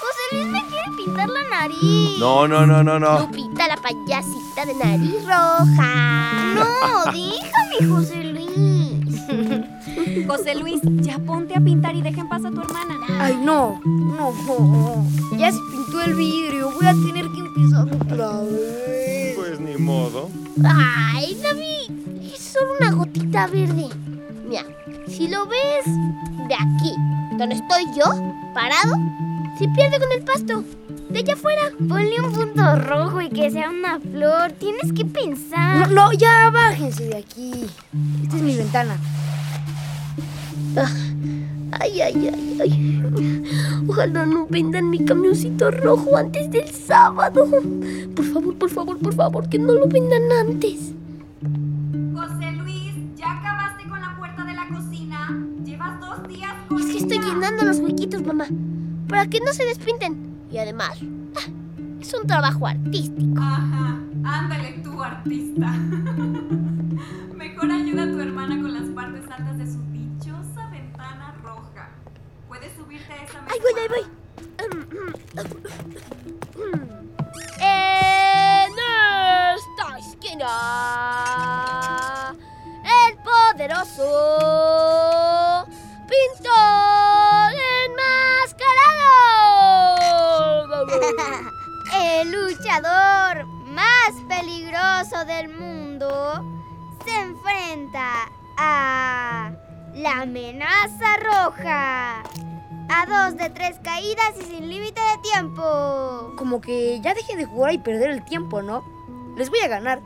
José 0.00 0.22
Luis 0.32 0.46
me 0.46 0.64
quiere 0.66 0.90
pintar 0.96 1.28
la 1.28 1.48
nariz. 1.48 2.18
No, 2.18 2.46
no, 2.48 2.66
no, 2.66 2.82
no, 2.82 2.98
no. 2.98 3.20
Lupita, 3.20 3.68
la 3.68 3.76
payasita 3.76 4.66
de 4.66 4.74
nariz 4.74 5.24
roja. 5.24 6.06
No, 6.50 7.04
déjame, 7.12 7.88
José 7.94 8.24
Luis. 8.24 8.39
José 10.26 10.54
Luis, 10.54 10.80
ya 11.00 11.18
ponte 11.18 11.54
a 11.54 11.60
pintar 11.60 11.94
y 11.94 12.02
deja 12.02 12.20
en 12.20 12.28
paz 12.28 12.44
a 12.44 12.50
tu 12.50 12.60
hermana. 12.60 12.96
Ay, 13.18 13.36
no, 13.36 13.80
no. 13.84 15.06
Ya 15.36 15.52
se 15.52 15.58
pintó 15.70 16.00
el 16.02 16.14
vidrio. 16.14 16.70
Voy 16.72 16.86
a 16.86 16.92
tener 16.92 17.26
que 17.28 17.40
empezar 17.40 17.82
otra 17.82 18.40
vez. 18.42 19.36
Pues 19.36 19.60
ni 19.60 19.76
modo. 19.76 20.28
Ay, 20.64 21.36
David, 21.42 22.32
es 22.32 22.40
solo 22.40 22.72
una 22.80 22.92
gotita 22.92 23.46
verde. 23.46 23.88
Mira, 24.48 24.64
si 25.08 25.28
lo 25.28 25.46
ves 25.46 25.86
de 26.48 26.54
aquí, 26.54 26.94
donde 27.38 27.54
estoy 27.54 27.84
yo, 27.96 28.04
parado, 28.54 28.96
se 29.58 29.68
pierde 29.68 29.98
con 29.98 30.12
el 30.12 30.22
pasto. 30.24 30.64
De 31.08 31.18
allá 31.18 31.34
afuera. 31.34 31.62
Ponle 31.88 32.20
un 32.20 32.32
punto 32.32 32.76
rojo 32.76 33.20
y 33.20 33.28
que 33.30 33.50
sea 33.50 33.70
una 33.70 33.98
flor. 33.98 34.52
Tienes 34.52 34.92
que 34.92 35.04
pensar. 35.04 35.88
No, 35.88 36.06
no, 36.06 36.12
ya 36.12 36.50
bájense 36.50 37.04
de 37.04 37.16
aquí. 37.16 37.66
Esta 38.22 38.36
es 38.36 38.42
mi 38.42 38.56
ventana. 38.56 38.96
Ah, 40.76 40.88
Ay, 41.80 42.00
ay, 42.00 42.30
ay, 42.34 42.58
ay. 42.60 43.02
Ojalá 43.86 44.26
no 44.26 44.46
vendan 44.48 44.90
mi 44.90 45.04
camioncito 45.04 45.70
rojo 45.70 46.16
antes 46.16 46.50
del 46.50 46.68
sábado. 46.68 47.46
Por 48.14 48.24
favor, 48.24 48.58
por 48.58 48.70
favor, 48.70 48.98
por 48.98 49.14
favor, 49.14 49.48
que 49.48 49.58
no 49.58 49.72
lo 49.74 49.86
vendan 49.86 50.22
antes. 50.32 50.92
José 52.12 52.52
Luis, 52.52 52.94
¿ya 53.16 53.38
acabaste 53.38 53.88
con 53.88 54.00
la 54.00 54.16
puerta 54.18 54.44
de 54.44 54.54
la 54.54 54.68
cocina? 54.68 55.46
Llevas 55.64 56.00
dos 56.00 56.28
días 56.28 56.52
con 56.68 56.80
Es 56.80 56.86
que 56.86 56.98
estoy 56.98 57.18
llenando 57.18 57.64
los 57.64 57.78
huequitos, 57.78 58.22
mamá, 58.24 58.46
para 59.08 59.26
que 59.26 59.40
no 59.40 59.52
se 59.52 59.64
despinten. 59.64 60.16
Y 60.50 60.58
además, 60.58 60.98
ah, 61.36 61.50
es 62.00 62.12
un 62.20 62.26
trabajo 62.26 62.66
artístico. 62.66 63.40
Ajá, 63.40 64.00
ándale 64.24 64.80
tú, 64.82 65.00
artista. 65.02 65.70
Mejor 67.36 67.70
ayuda 67.70 68.02
a 68.02 68.06
tu 68.06 68.20
hermana 68.20 68.60
con 68.60 68.74
las 68.74 68.88
partes 68.88 69.22
altas 69.30 69.58
de 69.58 69.66
su 69.66 69.78
roja. 69.78 69.99
Puedes 72.50 72.72
subirte 72.72 73.12
a 73.12 73.22
esa 73.22 73.40
mesa. 73.42 73.54
Ahí 73.54 73.60
voy, 73.60 73.72
ahí 73.80 73.88
voy. 73.88 74.04
De 103.40 103.50
tres 103.50 103.76
caídas 103.82 104.34
y 104.38 104.44
sin 104.44 104.68
límite 104.68 105.00
de 105.00 105.30
tiempo. 105.30 106.34
Como 106.36 106.60
que 106.60 107.00
ya 107.00 107.14
dejen 107.14 107.38
de 107.38 107.46
jugar 107.46 107.72
y 107.72 107.78
perder 107.78 108.10
el 108.10 108.24
tiempo, 108.24 108.62
¿no? 108.62 108.84
Les 109.36 109.48
voy 109.48 109.60
a 109.60 109.68
ganar. 109.68 110.00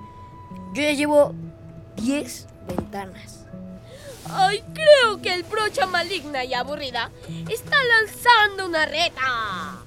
Yo 0.73 0.83
ya 0.83 0.93
llevo 0.93 1.35
10 1.97 2.47
ventanas. 2.69 3.45
Ay, 4.31 4.63
creo 4.73 5.21
que 5.21 5.35
el 5.35 5.43
brocha 5.43 5.87
maligna 5.87 6.45
y 6.45 6.55
aburrida 6.55 7.11
está 7.51 7.77
lanzando 7.85 8.67
una 8.67 8.87
reta. 8.87 9.83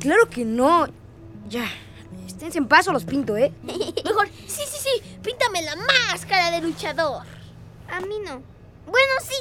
Claro 0.00 0.30
que 0.30 0.44
no. 0.44 0.86
Ya. 1.48 1.68
Esténse 2.26 2.58
en 2.58 2.68
paso, 2.68 2.92
los 2.92 3.04
pinto, 3.04 3.36
¿eh? 3.36 3.52
Mejor, 3.62 4.28
sí, 4.46 4.62
sí, 4.66 4.78
sí, 4.78 5.18
píntame 5.22 5.62
la 5.62 5.76
máscara 5.76 6.50
de 6.50 6.62
luchador. 6.62 7.22
A 7.90 8.00
mí 8.00 8.18
no. 8.24 8.42
Bueno, 8.86 9.12
sí. 9.22 9.36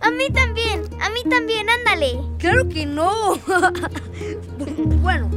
A 0.00 0.10
mí 0.10 0.30
también. 0.32 0.82
A 1.00 1.10
mí 1.10 1.22
también. 1.28 1.68
Ándale. 1.68 2.20
Claro 2.38 2.68
que 2.68 2.86
no. 2.86 3.36
bueno, 5.02 5.30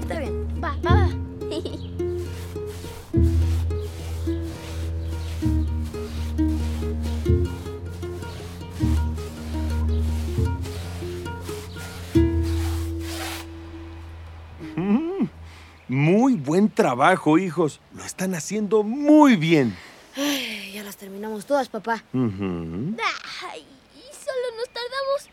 está 0.00 0.18
bien. 0.18 0.46
Va, 0.62 0.76
va, 0.84 0.94
va. 0.94 1.08
Mm, 14.76 15.28
Muy 15.88 16.34
buen 16.34 16.70
trabajo, 16.70 17.38
hijos. 17.38 17.80
Lo 17.94 18.04
están 18.04 18.34
haciendo 18.34 18.82
muy 18.82 19.36
bien. 19.36 19.76
Ay, 20.16 20.72
ya 20.74 20.82
las 20.84 20.96
terminamos 20.96 21.46
todas, 21.46 21.68
papá. 21.68 22.04
Ay, 22.12 22.20
y 22.20 24.14
solo 24.14 24.46
nos 24.56 24.68
tardamos 24.68 25.28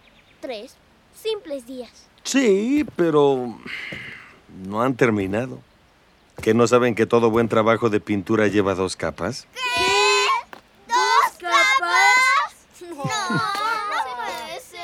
tres 0.48 0.76
simples 1.14 1.68
días. 1.68 1.92
Sí, 2.24 2.86
pero 2.96 3.60
no 4.66 4.82
han 4.82 4.96
terminado. 4.96 5.60
¿Que 6.42 6.54
no 6.54 6.66
saben 6.68 6.96
que 6.96 7.06
todo 7.06 7.30
buen 7.30 7.50
trabajo 7.50 7.90
de 7.90 8.00
pintura 8.00 8.48
lleva 8.48 8.74
dos 8.74 8.96
capas? 8.96 9.46
¿Dos 10.88 11.38
capas? 11.38 12.56
No, 12.88 12.96
no 12.96 13.10
puede 14.16 14.62
ser. 14.62 14.80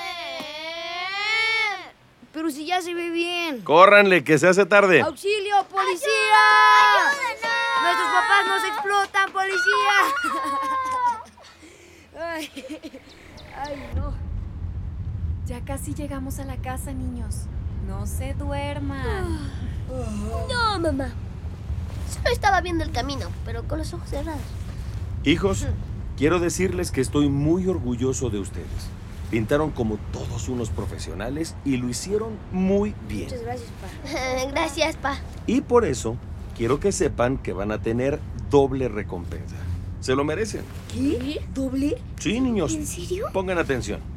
Pero 2.34 2.52
si 2.52 2.66
ya 2.66 2.82
se 2.82 2.94
ve 2.94 3.10
bien. 3.10 3.62
Córranle, 3.62 4.26
que 4.26 4.38
se 4.38 4.50
hace 4.50 4.66
tarde. 4.66 5.00
¡Auxilio, 5.02 5.66
policía! 5.70 6.10
¡Ayúdanos! 7.00 7.84
¡Nuestros 7.84 8.10
papás 8.12 8.48
nos 8.48 8.64
explotan, 8.66 9.32
policía! 9.32 9.96
Ay, 12.34 12.52
ay, 13.56 13.90
no. 13.96 14.23
Ya 15.46 15.60
casi 15.62 15.94
llegamos 15.94 16.40
a 16.40 16.46
la 16.46 16.58
casa, 16.58 16.94
niños. 16.94 17.42
No 17.88 18.08
se 18.08 18.34
duerman. 18.34 19.40
No, 19.90 20.80
mamá. 20.80 21.10
Solo 22.10 22.30
estaba 22.32 22.62
viendo 22.62 22.84
el 22.84 22.92
camino, 22.92 23.28
pero 23.46 23.68
con 23.68 23.80
los 23.80 23.94
ojos 23.94 24.10
cerrados. 24.10 24.42
Hijos, 25.26 25.68
quiero 26.18 26.40
decirles 26.40 26.92
que 26.92 27.02
estoy 27.02 27.28
muy 27.28 27.68
orgulloso 27.68 28.30
de 28.30 28.40
ustedes. 28.40 28.68
Pintaron 29.32 29.72
como 29.72 29.98
todos 30.12 30.48
unos 30.48 30.70
profesionales 30.70 31.56
y 31.66 31.78
lo 31.78 31.90
hicieron 31.90 32.38
muy 32.52 32.94
bien. 33.10 33.26
Muchas 33.26 33.42
gracias, 33.42 33.70
pa. 33.82 34.46
Gracias, 34.52 34.96
pa. 34.96 35.18
Y 35.48 35.62
por 35.62 35.86
eso 35.86 36.16
quiero 36.56 36.80
que 36.80 36.92
sepan 36.92 37.38
que 37.38 37.52
van 37.52 37.72
a 37.72 37.82
tener 37.82 38.20
doble 38.50 38.88
recompensa. 38.88 39.56
Se 40.00 40.16
lo 40.16 40.24
merecen. 40.24 40.62
¿Qué? 40.94 41.42
¿Doble? 41.54 41.98
Sí, 42.20 42.40
niños. 42.40 42.76
¿En 42.76 42.86
serio? 42.86 43.28
Pongan 43.34 43.58
atención. 43.58 44.13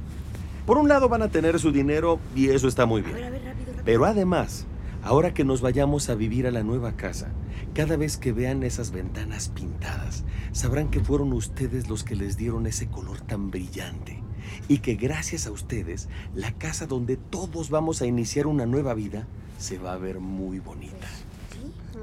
Por 0.66 0.78
un 0.78 0.88
lado 0.88 1.08
van 1.08 1.22
a 1.22 1.28
tener 1.28 1.58
su 1.60 1.70
dinero 1.72 2.18
y 2.34 2.48
eso 2.48 2.66
está 2.68 2.86
muy 2.86 3.00
A 3.02 3.04
ver, 3.04 3.14
bien. 3.14 3.26
a 3.26 3.30
ver, 3.30 3.44
rápido, 3.44 3.66
rápido. 3.66 3.84
Pero 3.84 4.04
además, 4.04 4.66
ahora 5.02 5.32
que 5.32 5.44
nos 5.44 5.60
vayamos 5.60 6.10
a 6.10 6.14
vivir 6.16 6.46
a 6.46 6.50
la 6.50 6.62
nueva 6.64 6.92
casa, 6.96 7.28
cada 7.72 7.96
vez 7.96 8.16
que 8.16 8.32
vean 8.32 8.62
esas 8.62 8.90
ventanas 8.90 9.48
pintadas, 9.48 10.24
sabrán 10.52 10.88
que 10.88 11.00
fueron 11.00 11.32
ustedes 11.32 11.88
los 11.88 12.02
que 12.02 12.16
les 12.16 12.36
dieron 12.36 12.66
ese 12.66 12.88
color 12.88 13.20
tan 13.20 13.50
brillante. 13.50 14.22
Y 14.68 14.78
que 14.78 14.94
gracias 14.94 15.46
a 15.46 15.52
ustedes, 15.52 16.08
la 16.34 16.52
casa 16.52 16.86
donde 16.86 17.16
todos 17.16 17.70
vamos 17.70 18.02
a 18.02 18.06
iniciar 18.06 18.46
una 18.46 18.66
nueva 18.66 18.94
vida 18.94 19.26
se 19.58 19.78
va 19.78 19.92
a 19.92 19.98
ver 19.98 20.18
muy 20.20 20.58
bonita. 20.58 21.06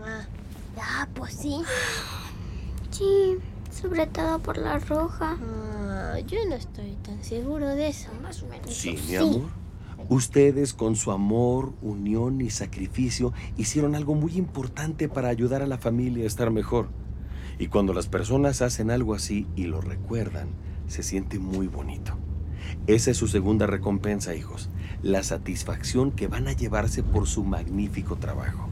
Ah, 0.05 0.25
ah, 0.79 1.07
pues 1.13 1.33
sí. 1.33 1.61
Sí, 2.91 3.37
sobre 3.71 4.05
todo 4.05 4.37
por 4.37 4.55
la 4.57 4.77
roja. 4.77 5.35
Ah, 5.41 5.72
yo 6.27 6.39
no 6.47 6.55
estoy 6.55 6.95
tan 7.03 7.23
seguro 7.23 7.67
de 7.69 7.87
eso. 7.87 8.09
Más 8.21 8.43
o 8.43 8.47
menos. 8.47 8.73
Sí, 8.73 8.97
mi 9.07 9.15
amor. 9.15 9.63
Ustedes 10.09 10.73
con 10.73 10.95
su 10.95 11.11
amor, 11.11 11.73
unión 11.81 12.41
y 12.41 12.49
sacrificio 12.49 13.31
hicieron 13.57 13.95
algo 13.95 14.15
muy 14.15 14.37
importante 14.37 15.07
para 15.07 15.29
ayudar 15.29 15.61
a 15.61 15.67
la 15.67 15.77
familia 15.77 16.25
a 16.25 16.27
estar 16.27 16.51
mejor. 16.51 16.89
Y 17.57 17.67
cuando 17.67 17.93
las 17.93 18.07
personas 18.07 18.61
hacen 18.61 18.91
algo 18.91 19.13
así 19.13 19.47
y 19.55 19.63
lo 19.63 19.79
recuerdan, 19.79 20.49
se 20.87 21.03
siente 21.03 21.39
muy 21.39 21.67
bonito. 21.67 22.17
Esa 22.87 23.11
es 23.11 23.17
su 23.17 23.27
segunda 23.27 23.67
recompensa, 23.67 24.35
hijos. 24.35 24.69
La 25.01 25.23
satisfacción 25.23 26.11
que 26.11 26.27
van 26.27 26.47
a 26.47 26.53
llevarse 26.53 27.03
por 27.03 27.27
su 27.27 27.43
magnífico 27.43 28.17
trabajo. 28.17 28.69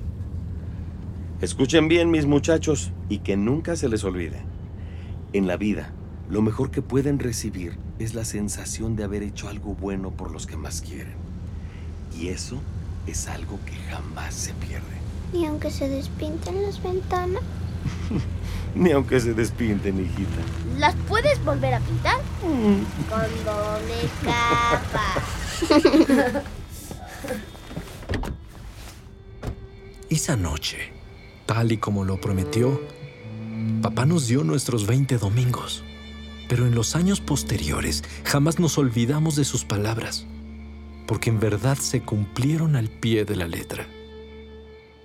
Escuchen 1.41 1.87
bien, 1.87 2.11
mis 2.11 2.25
muchachos, 2.25 2.91
y 3.09 3.19
que 3.19 3.37
nunca 3.37 3.75
se 3.75 3.89
les 3.89 4.03
olvide. 4.03 4.41
En 5.33 5.47
la 5.47 5.57
vida, 5.57 5.93
lo 6.31 6.41
mejor 6.41 6.71
que 6.71 6.81
pueden 6.81 7.19
recibir 7.19 7.77
es 7.99 8.13
la 8.13 8.23
sensación 8.23 8.95
de 8.95 9.03
haber 9.03 9.21
hecho 9.21 9.49
algo 9.49 9.75
bueno 9.75 10.11
por 10.11 10.31
los 10.31 10.47
que 10.47 10.55
más 10.55 10.81
quieren. 10.81 11.15
Y 12.17 12.29
eso 12.29 12.57
es 13.05 13.27
algo 13.27 13.59
que 13.65 13.73
jamás 13.89 14.33
se 14.33 14.53
pierde. 14.53 14.85
Y 15.33 15.45
aunque 15.45 15.69
se 15.69 15.89
despinten 15.89 16.63
las 16.63 16.81
ventanas, 16.81 17.43
Ni 18.75 18.91
aunque 18.91 19.19
se 19.19 19.33
despinten, 19.33 19.99
hijita. 19.99 20.41
¿las 20.79 20.95
puedes 21.09 21.43
volver 21.43 21.73
a 21.73 21.81
pintar? 21.81 22.21
Cuando 23.09 23.79
me 23.85 24.01
escapa. 24.05 25.03
Esa 30.09 30.37
noche, 30.37 30.93
tal 31.45 31.73
y 31.73 31.77
como 31.77 32.05
lo 32.05 32.21
prometió, 32.21 32.79
papá 33.81 34.05
nos 34.05 34.27
dio 34.27 34.45
nuestros 34.45 34.87
20 34.87 35.17
domingos. 35.17 35.83
Pero 36.51 36.67
en 36.67 36.75
los 36.75 36.97
años 36.97 37.21
posteriores 37.21 38.03
jamás 38.25 38.59
nos 38.59 38.77
olvidamos 38.77 39.37
de 39.37 39.45
sus 39.45 39.63
palabras, 39.63 40.25
porque 41.07 41.29
en 41.29 41.39
verdad 41.39 41.77
se 41.77 42.01
cumplieron 42.01 42.75
al 42.75 42.89
pie 42.89 43.23
de 43.23 43.37
la 43.37 43.47
letra. 43.47 43.87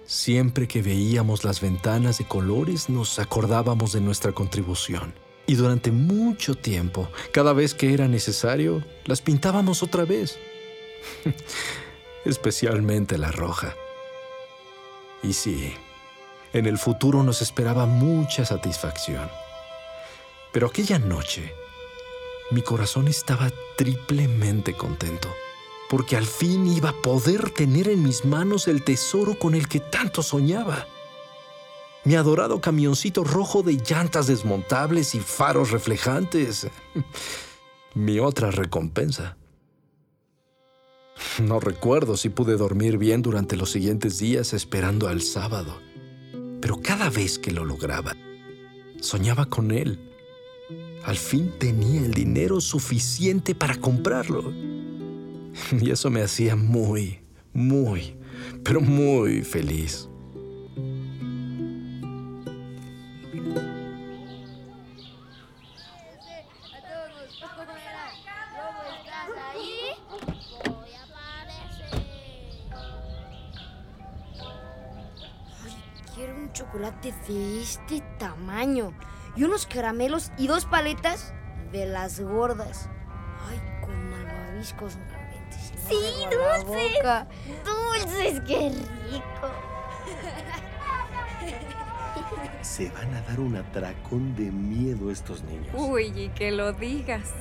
Siempre 0.06 0.66
que 0.66 0.82
veíamos 0.82 1.44
las 1.44 1.60
ventanas 1.60 2.18
de 2.18 2.24
colores 2.24 2.88
nos 2.88 3.20
acordábamos 3.20 3.92
de 3.92 4.00
nuestra 4.00 4.32
contribución. 4.32 5.14
Y 5.46 5.54
durante 5.54 5.92
mucho 5.92 6.56
tiempo, 6.56 7.08
cada 7.32 7.52
vez 7.52 7.74
que 7.74 7.94
era 7.94 8.08
necesario, 8.08 8.82
las 9.04 9.22
pintábamos 9.22 9.84
otra 9.84 10.04
vez. 10.04 10.36
Especialmente 12.24 13.18
la 13.18 13.30
roja. 13.30 13.72
Y 15.22 15.32
sí, 15.32 15.74
en 16.52 16.66
el 16.66 16.76
futuro 16.76 17.22
nos 17.22 17.40
esperaba 17.40 17.86
mucha 17.86 18.44
satisfacción. 18.44 19.30
Pero 20.56 20.68
aquella 20.68 20.98
noche, 20.98 21.52
mi 22.50 22.62
corazón 22.62 23.08
estaba 23.08 23.52
triplemente 23.76 24.72
contento, 24.72 25.28
porque 25.90 26.16
al 26.16 26.24
fin 26.24 26.66
iba 26.66 26.88
a 26.88 27.02
poder 27.02 27.50
tener 27.50 27.88
en 27.88 28.02
mis 28.02 28.24
manos 28.24 28.66
el 28.66 28.82
tesoro 28.82 29.38
con 29.38 29.54
el 29.54 29.68
que 29.68 29.80
tanto 29.80 30.22
soñaba. 30.22 30.86
Mi 32.04 32.14
adorado 32.14 32.62
camioncito 32.62 33.22
rojo 33.22 33.62
de 33.62 33.74
llantas 33.74 34.28
desmontables 34.28 35.14
y 35.14 35.20
faros 35.20 35.72
reflejantes. 35.72 36.68
Mi 37.94 38.18
otra 38.18 38.50
recompensa. 38.50 39.36
No 41.38 41.60
recuerdo 41.60 42.16
si 42.16 42.30
pude 42.30 42.56
dormir 42.56 42.96
bien 42.96 43.20
durante 43.20 43.58
los 43.58 43.72
siguientes 43.72 44.18
días 44.20 44.54
esperando 44.54 45.06
al 45.06 45.20
sábado, 45.20 45.78
pero 46.62 46.80
cada 46.80 47.10
vez 47.10 47.38
que 47.38 47.50
lo 47.50 47.66
lograba, 47.66 48.14
soñaba 49.02 49.44
con 49.44 49.70
él. 49.70 50.15
Al 51.06 51.16
fin 51.16 51.52
tenía 51.56 52.00
el 52.00 52.12
dinero 52.12 52.60
suficiente 52.60 53.54
para 53.54 53.76
comprarlo. 53.76 54.52
Y 55.80 55.90
eso 55.92 56.10
me 56.10 56.20
hacía 56.20 56.56
muy, 56.56 57.20
muy, 57.52 58.16
pero 58.64 58.80
muy 58.80 59.44
feliz. 59.44 60.08
Quiero 76.16 76.34
un 76.34 76.52
chocolate 76.52 77.14
de 77.28 77.62
este 77.62 78.02
tamaño. 78.18 78.92
Y 79.36 79.44
unos 79.44 79.66
caramelos 79.66 80.32
y 80.38 80.46
dos 80.46 80.64
paletas 80.64 81.34
de 81.72 81.86
las 81.86 82.20
gordas. 82.20 82.88
Ay, 83.48 83.60
con 83.82 84.10
malvaviscos. 84.10 84.96
Sí, 85.88 85.94
dulces. 86.30 86.94
boca. 86.96 87.26
Dulces, 87.64 88.40
qué 88.46 88.70
rico. 88.70 89.48
Se 92.62 92.90
van 92.90 93.14
a 93.14 93.20
dar 93.22 93.38
un 93.38 93.56
atracón 93.56 94.34
de 94.34 94.50
miedo 94.50 95.10
estos 95.10 95.44
niños. 95.44 95.68
Uy, 95.74 96.12
y 96.16 96.28
que 96.30 96.50
lo 96.50 96.72
digas. 96.72 97.32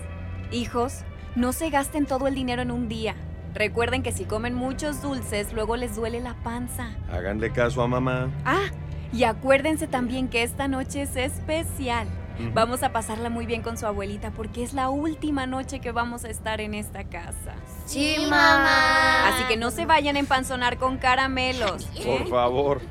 Hijos, 0.52 1.04
no 1.36 1.54
se 1.54 1.70
gasten 1.70 2.06
todo 2.06 2.28
el 2.28 2.36
dinero 2.36 2.62
en 2.62 2.72
un 2.72 2.88
día. 2.88 3.16
Recuerden 3.56 4.04
que 4.04 4.12
si 4.12 4.26
comen 4.26 4.54
muchos 4.54 5.02
dulces, 5.02 5.54
luego 5.54 5.78
les 5.78 5.96
duele 5.96 6.20
la 6.20 6.36
panza. 6.36 6.92
Háganle 7.10 7.52
caso 7.52 7.82
a 7.82 7.88
mamá. 7.88 8.30
Ah, 8.44 8.66
y 9.16 9.24
acuérdense 9.24 9.88
también 9.88 10.28
que 10.28 10.44
esta 10.44 10.68
noche 10.68 11.04
es 11.04 11.16
especial. 11.16 12.08
Vamos 12.54 12.84
a 12.84 12.92
pasarla 12.92 13.30
muy 13.30 13.46
bien 13.46 13.62
con 13.62 13.78
su 13.78 13.86
abuelita 13.86 14.32
porque 14.32 14.62
es 14.62 14.74
la 14.74 14.90
última 14.90 15.48
noche 15.48 15.80
que 15.80 15.94
vamos 15.94 16.26
a 16.26 16.30
estar 16.30 16.60
en 16.60 16.74
esta 16.74 17.06
casa. 17.06 17.56
Sí, 17.86 18.18
mamá. 18.30 19.30
Así 19.30 19.46
que 19.46 19.56
no 19.56 19.72
se 19.72 19.86
vayan 19.86 20.18
a 20.18 20.20
empanzonar 20.20 20.78
con 20.78 20.98
caramelos. 20.98 21.86
Por 22.06 22.28
favor. 22.28 22.82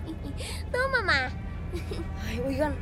No, 0.73 0.89
mamá. 0.89 1.31
Ay, 2.27 2.41
oigan, 2.47 2.75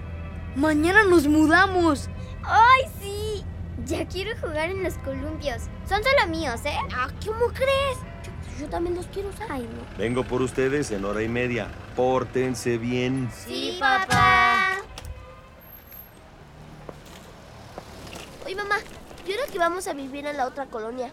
mañana 0.55 1.03
nos 1.03 1.27
mudamos. 1.27 2.09
¡Ay, 2.45 2.83
sí! 3.01 3.45
Ya 3.85 4.07
quiero 4.07 4.31
jugar 4.41 4.71
en 4.71 4.85
los 4.85 4.95
columpios. 4.99 5.63
Son 5.89 6.01
solo 6.05 6.29
míos, 6.31 6.61
¿eh? 6.65 6.77
Ah, 6.95 7.09
¿Cómo 7.27 7.47
crees? 7.47 7.99
Yo, 8.23 8.61
yo 8.61 8.69
también 8.69 8.95
los 8.95 9.09
quiero 9.09 9.31
usar. 9.31 9.49
Ay, 9.51 9.63
no. 9.63 9.99
Vengo 9.99 10.23
por 10.23 10.43
ustedes 10.43 10.93
en 10.93 11.05
hora 11.05 11.25
y 11.25 11.29
media. 11.29 11.67
Pórtense 11.97 12.79
bien. 12.79 13.31
Sí, 13.33 13.77
papá. 13.79 14.79
Oye, 18.47 18.55
mamá, 18.55 18.77
¿y 19.27 19.33
ahora 19.33 19.47
que 19.53 19.59
vamos 19.59 19.87
a 19.87 19.93
vivir 19.93 20.27
en 20.27 20.37
la 20.37 20.47
otra 20.47 20.67
colonia? 20.67 21.13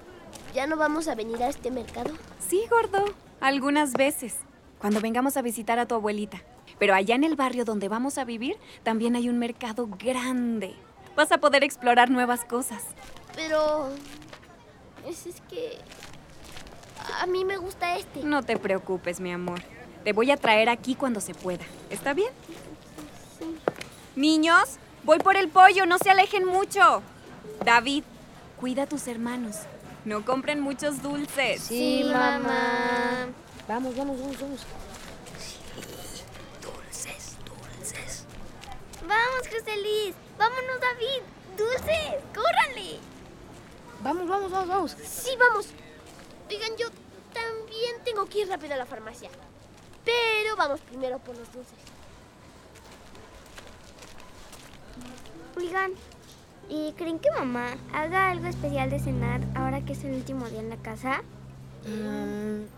¿Ya 0.54 0.68
no 0.68 0.78
vamos 0.78 1.08
a 1.08 1.16
venir 1.16 1.44
a 1.44 1.50
este 1.50 1.70
mercado? 1.70 2.12
Sí, 2.40 2.64
gordo. 2.70 3.06
Algunas 3.42 3.94
veces. 3.94 4.38
Cuando 4.80 5.02
vengamos 5.02 5.36
a 5.38 5.42
visitar 5.42 5.80
a 5.80 5.86
tu 5.86 5.96
abuelita. 5.96 6.42
Pero 6.80 6.96
allá 6.96 7.16
en 7.16 7.26
el 7.26 7.36
barrio 7.36 7.66
donde 7.66 7.90
vamos 7.90 8.18
a 8.18 8.24
vivir, 8.24 8.58
también 8.84 9.16
hay 9.16 9.28
un 9.28 9.38
mercado 9.38 9.88
grande. 9.88 10.76
Vas 11.16 11.32
a 11.32 11.40
poder 11.40 11.64
explorar 11.64 12.10
nuevas 12.10 12.46
cosas. 12.46 12.84
Pero... 13.36 13.90
Es, 15.06 15.28
es 15.28 15.42
que... 15.50 15.78
A 17.22 17.26
mí 17.26 17.44
me 17.44 17.58
gusta 17.58 17.98
este. 17.98 18.24
No 18.24 18.44
te 18.44 18.58
preocupes, 18.58 19.20
mi 19.20 19.32
amor. 19.32 19.62
Te 20.04 20.14
voy 20.14 20.32
a 20.32 20.38
traer 20.38 20.70
aquí 20.70 20.96
cuando 20.96 21.20
se 21.20 21.34
pueda. 21.34 21.66
¿Está 21.90 22.14
bien? 22.14 22.32
Sí. 23.38 23.56
Niños, 24.16 24.78
voy 25.04 25.20
por 25.20 25.36
el 25.36 25.50
pollo, 25.50 25.86
no 25.86 25.98
se 25.98 26.10
alejen 26.10 26.46
mucho. 26.46 27.04
David, 27.66 28.04
cuida 28.60 28.84
a 28.84 28.88
tus 28.88 29.08
hermanos. 29.08 29.58
No 30.06 30.24
compren 30.24 30.62
muchos 30.62 31.02
dulces. 31.02 31.62
Sí, 31.62 32.04
mamá. 32.06 33.28
Vamos, 33.68 33.96
vamos, 33.96 34.20
vamos, 34.20 34.40
vamos. 34.40 34.66
Dulces, 36.62 37.36
dulces. 37.46 38.26
Vamos, 39.02 39.48
José 39.48 39.78
Luis. 39.82 40.16
Vámonos, 40.38 40.80
David. 40.80 41.22
Dulces, 41.58 42.24
córranle. 42.34 43.00
Vamos, 44.02 44.28
vamos, 44.28 44.52
vamos, 44.52 44.68
vamos. 44.68 44.96
Sí, 45.04 45.32
vamos. 45.38 45.68
Oigan, 46.50 46.72
yo 46.78 46.88
también 47.34 48.04
tengo 48.06 48.26
que 48.26 48.40
ir 48.40 48.48
rápido 48.48 48.74
a 48.74 48.78
la 48.78 48.86
farmacia. 48.86 49.30
Pero 50.10 50.56
vamos 50.56 50.80
primero 50.82 51.20
por 51.20 51.38
los 51.38 51.52
dulces. 51.54 51.74
Oigan, 55.58 55.92
¿y 56.70 56.94
creen 56.94 57.20
que 57.20 57.30
mamá 57.32 57.76
haga 57.94 58.32
algo 58.32 58.48
especial 58.48 58.90
de 58.90 59.00
cenar 59.00 59.42
ahora 59.56 59.82
que 59.82 59.94
es 59.94 60.04
el 60.04 60.14
último 60.14 60.48
día 60.50 60.60
en 60.62 60.70
la 60.70 60.78
casa? 60.78 61.22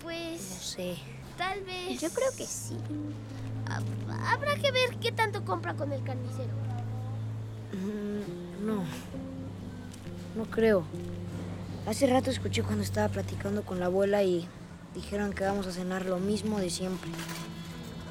Pues. 0.01 0.41
No 0.41 0.61
sé. 0.61 0.97
Tal 1.37 1.61
vez. 1.63 1.99
Yo 2.01 2.09
creo 2.09 2.31
que 2.37 2.45
sí. 2.45 2.75
Hab- 3.67 4.33
Habrá 4.33 4.55
que 4.55 4.71
ver 4.71 4.97
qué 4.99 5.11
tanto 5.11 5.43
compra 5.45 5.73
con 5.75 5.91
el 5.91 6.03
carnicero. 6.03 6.49
Mm, 7.73 8.65
No. 8.65 8.83
No 10.35 10.45
creo. 10.45 10.83
Hace 11.87 12.07
rato 12.07 12.29
escuché 12.29 12.63
cuando 12.63 12.83
estaba 12.83 13.09
platicando 13.09 13.63
con 13.63 13.79
la 13.79 13.87
abuela 13.87 14.21
y 14.23 14.47
dijeron 14.95 15.33
que 15.33 15.43
vamos 15.43 15.67
a 15.67 15.71
cenar 15.71 16.05
lo 16.05 16.17
mismo 16.17 16.59
de 16.59 16.69
siempre. 16.69 17.09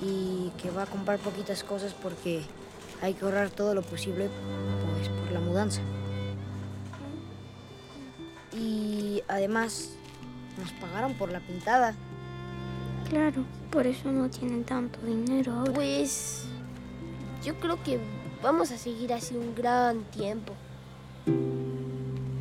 Y 0.03 0.51
que 0.63 0.71
va 0.71 0.85
a 0.85 0.87
comprar 0.87 1.19
poquitas 1.19 1.63
cosas 1.63 1.95
porque 1.95 2.43
hay 3.03 3.15
que 3.15 3.25
ahorrar 3.25 3.51
todo 3.51 3.75
lo 3.75 3.83
posible 3.83 4.31
pues 4.95 5.09
por 5.09 5.31
la 5.33 5.41
mudanza. 5.41 5.81
Y 8.53 9.23
además 9.29 9.91
nos 10.59 10.73
pagaron 10.73 11.15
por 11.15 11.31
la 11.31 11.41
pintada. 11.41 11.95
Claro, 13.09 13.45
por 13.71 13.87
eso 13.87 14.11
no 14.13 14.31
tienen 14.31 14.65
tanto 14.65 15.01
dinero 15.01 15.53
ahora. 15.53 15.73
Pues. 15.73 16.45
Yo 17.45 17.59
creo 17.59 17.83
que 17.83 17.99
vamos 18.43 18.71
a 18.71 18.79
seguir 18.79 19.13
así 19.13 19.35
un 19.35 19.55
gran 19.55 20.03
tiempo. 20.05 20.55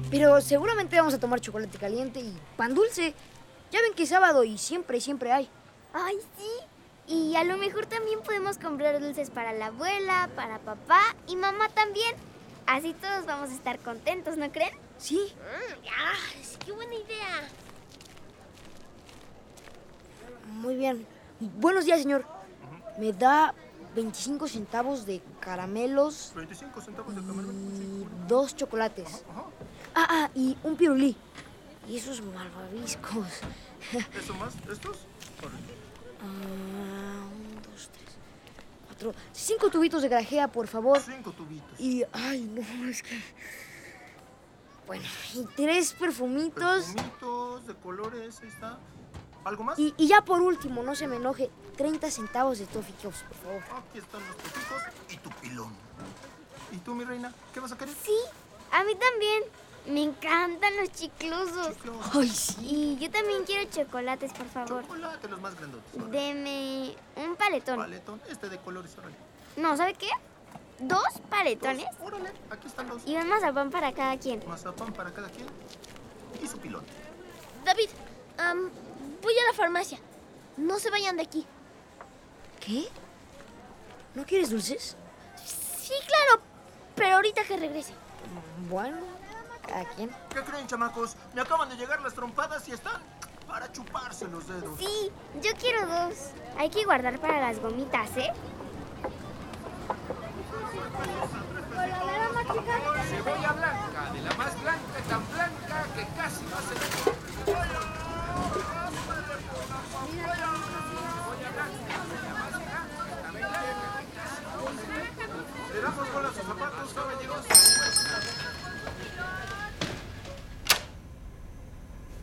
Pero 0.09 0.41
seguramente 0.41 0.97
vamos 0.97 1.13
a 1.13 1.19
tomar 1.19 1.39
chocolate 1.39 1.77
caliente 1.77 2.19
y 2.19 2.33
pan 2.57 2.73
dulce. 2.73 3.13
Ya 3.71 3.81
ven 3.81 3.93
que 3.93 4.03
es 4.03 4.09
sábado 4.09 4.43
y 4.43 4.57
siempre, 4.57 4.99
siempre 5.01 5.31
hay. 5.31 5.49
Ay, 5.93 6.17
sí. 6.37 7.13
Y 7.13 7.35
a 7.35 7.43
lo 7.43 7.57
mejor 7.57 7.85
también 7.87 8.21
podemos 8.21 8.57
comprar 8.57 8.99
dulces 8.99 9.29
para 9.29 9.51
la 9.53 9.67
abuela, 9.67 10.29
para 10.35 10.59
papá 10.59 11.01
y 11.27 11.35
mamá 11.35 11.69
también. 11.69 12.15
Así 12.67 12.93
todos 12.93 13.25
vamos 13.25 13.49
a 13.49 13.53
estar 13.53 13.79
contentos, 13.79 14.37
¿no 14.37 14.51
creen? 14.51 14.73
Sí. 14.97 15.33
Mm, 15.35 15.83
ya, 15.83 16.43
sí, 16.43 16.57
qué 16.65 16.71
buena 16.71 16.93
idea. 16.93 17.47
Muy 20.47 20.75
bien. 20.75 21.05
Buenos 21.39 21.85
días, 21.85 22.01
señor. 22.01 22.25
Me 22.99 23.13
da 23.13 23.55
25 23.95 24.47
centavos 24.47 25.05
de 25.05 25.21
caramelos 25.39 26.31
25 26.35 26.81
centavos 26.81 27.15
de 27.15 27.21
camarón. 27.21 27.55
y 27.55 28.27
dos 28.27 28.55
chocolates. 28.55 29.23
Ah, 29.95 30.07
ah, 30.09 30.29
y 30.35 30.57
un 30.63 30.75
pirulí. 30.75 31.15
Y 31.87 31.97
esos 31.97 32.21
malvaviscos. 32.21 33.27
¿Eso 34.17 34.33
más? 34.35 34.53
¿Estos? 34.71 34.97
Ah, 36.21 37.25
un, 37.25 37.61
dos, 37.63 37.89
tres, 37.91 38.17
cuatro. 38.85 39.13
Cinco 39.31 39.69
tubitos 39.69 40.01
de 40.01 40.09
grajea, 40.09 40.47
por 40.47 40.67
favor. 40.67 40.99
Cinco 41.01 41.31
tubitos. 41.31 41.79
Y, 41.79 42.03
ay, 42.11 42.41
no, 42.41 42.89
es 42.89 43.01
que... 43.01 43.19
Bueno, 44.85 45.03
y 45.35 45.45
tres 45.55 45.93
perfumitos. 45.93 46.85
Perfumitos 46.85 47.67
de 47.67 47.75
colores, 47.75 48.39
ahí 48.41 48.49
está. 48.49 48.79
¿Algo 49.45 49.63
más? 49.63 49.79
Y, 49.79 49.93
y 49.97 50.07
ya 50.07 50.21
por 50.21 50.41
último, 50.41 50.83
no 50.83 50.95
se 50.95 51.07
me 51.07 51.15
enoje, 51.15 51.49
30 51.77 52.11
centavos 52.11 52.59
de 52.59 52.65
Toffee 52.65 52.93
por 53.01 53.13
favor. 53.13 53.63
Aquí 53.87 53.99
están 53.99 54.21
los 54.27 54.35
toficos 54.37 54.83
y 55.09 55.17
tu 55.17 55.29
pilón. 55.41 55.73
¿Y 56.71 56.77
tú, 56.77 56.93
mi 56.93 57.05
reina? 57.05 57.33
¿Qué 57.53 57.59
vas 57.59 57.71
a 57.71 57.77
querer? 57.77 57.95
Sí, 58.03 58.15
a 58.71 58.83
mí 58.83 58.95
también. 58.95 59.43
Me 59.85 60.03
encantan 60.03 60.75
los 60.77 60.91
chiclosos. 60.91 61.75
Ay, 62.13 62.27
sí. 62.29 62.57
Y 62.61 62.97
yo 62.97 63.09
también 63.09 63.43
quiero 63.45 63.69
chocolates, 63.71 64.31
por 64.33 64.47
favor. 64.47 64.81
Chocolate, 64.83 65.27
los 65.27 65.41
más 65.41 65.55
grandotes. 65.55 65.93
órale. 65.95 66.11
Deme 66.11 66.95
un 67.15 67.35
paletón. 67.35 67.77
Paletón, 67.77 68.21
este 68.29 68.49
de 68.49 68.57
colores, 68.59 68.95
órale. 68.97 69.15
No, 69.57 69.75
¿sabe 69.75 69.93
qué? 69.95 70.09
Dos 70.79 71.03
paletones 71.29 71.85
Órale, 72.01 72.31
aquí 72.49 72.67
están 72.67 72.87
los 72.87 73.05
y 73.05 73.13
un 73.15 73.27
mazapán 73.27 73.69
para 73.69 73.91
cada 73.91 74.17
quien. 74.17 74.41
mazapán 74.47 74.93
para 74.93 75.11
cada 75.11 75.27
quien 75.29 75.45
y 76.41 76.47
su 76.47 76.57
pilón. 76.57 76.85
David, 77.65 77.89
am, 78.37 78.69
voy 79.21 79.33
a 79.33 79.51
la 79.51 79.53
farmacia. 79.57 79.99
No 80.55 80.79
se 80.79 80.89
vayan 80.89 81.17
de 81.17 81.23
aquí. 81.23 81.45
¿Qué? 82.65 82.87
¿No 84.15 84.23
quieres 84.25 84.51
dulces? 84.51 84.95
Sí, 85.45 85.93
claro, 86.07 86.41
pero 86.95 87.15
ahorita 87.15 87.43
que 87.43 87.57
regrese. 87.57 87.93
Bueno, 88.69 88.97
cada 89.69 89.85
quien. 89.85 90.09
¿Qué 90.33 90.41
creen, 90.41 90.67
chamacos? 90.67 91.15
Me 91.33 91.41
acaban 91.41 91.69
de 91.69 91.75
llegar 91.75 92.01
las 92.01 92.13
trompadas 92.13 92.67
y 92.67 92.71
están 92.71 93.01
para 93.47 93.71
chuparse 93.71 94.27
los 94.27 94.47
dedos. 94.47 94.77
Sí, 94.77 95.11
yo 95.41 95.51
quiero 95.59 95.87
dos. 95.87 96.31
Hay 96.57 96.69
que 96.69 96.83
guardar 96.83 97.19
para 97.19 97.39
las 97.39 97.59
gomitas, 97.59 98.09
¿eh? 98.17 98.31
Cebolla 103.09 103.51
blanca, 103.53 104.11
de 104.13 104.21
la 104.21 104.33
más 104.35 104.61
blanca, 104.61 104.99
tan 105.07 105.27
blanca 105.31 105.85
que 105.95 106.07
casi 106.17 106.43
no 106.45 106.57
se 106.57 106.73
ve. 106.75 107.19
¿Le 115.73 115.81
damos 115.81 116.13
bola 116.13 116.27
a 116.29 116.33
sus 116.33 116.43
zapatos, 116.43 116.93
caballeros? 116.93 117.45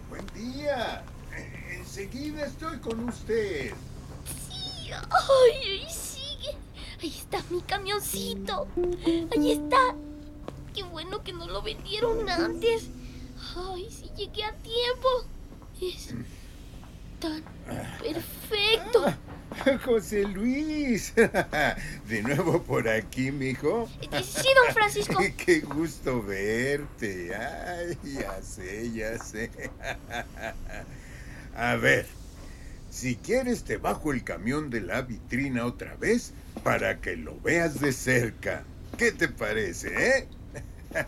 Buen 0.08 0.26
día. 0.34 1.04
Eh, 1.32 1.78
Enseguida 1.78 2.46
estoy 2.46 2.75
con 2.86 3.08
usted. 3.08 3.72
Sí, 4.48 4.90
ay, 4.92 5.86
sigue. 5.90 6.56
Ahí 7.02 7.08
está 7.08 7.42
mi 7.50 7.60
camioncito. 7.62 8.68
Ahí 9.34 9.52
está. 9.52 9.96
Qué 10.72 10.84
bueno 10.84 11.24
que 11.24 11.32
no 11.32 11.48
lo 11.48 11.62
vendieron 11.62 12.28
antes. 12.28 12.88
Ay, 13.56 13.88
sí 13.90 14.10
llegué 14.16 14.44
a 14.44 14.52
tiempo. 14.52 15.08
Es 15.80 16.14
tan 17.18 17.42
perfecto. 17.98 19.12
José 19.84 20.24
Luis. 20.24 21.12
De 22.08 22.22
nuevo 22.22 22.62
por 22.62 22.88
aquí, 22.88 23.32
mijo. 23.32 23.88
Sí, 24.22 24.48
don 24.54 24.74
Francisco. 24.74 25.20
Qué 25.44 25.60
gusto 25.60 26.22
verte. 26.22 27.34
Ay, 27.34 27.98
ya 28.04 28.40
sé, 28.42 28.92
ya 28.92 29.18
sé. 29.18 29.50
A 31.56 31.74
ver, 31.76 32.06
si 32.96 33.16
quieres 33.16 33.62
te 33.64 33.76
bajo 33.76 34.10
el 34.10 34.24
camión 34.24 34.70
de 34.70 34.80
la 34.80 35.02
vitrina 35.02 35.66
otra 35.66 35.96
vez 35.96 36.32
para 36.64 36.98
que 36.98 37.14
lo 37.14 37.38
veas 37.42 37.78
de 37.78 37.92
cerca. 37.92 38.64
¿Qué 38.96 39.12
te 39.12 39.28
parece, 39.28 40.18
eh? 40.18 40.28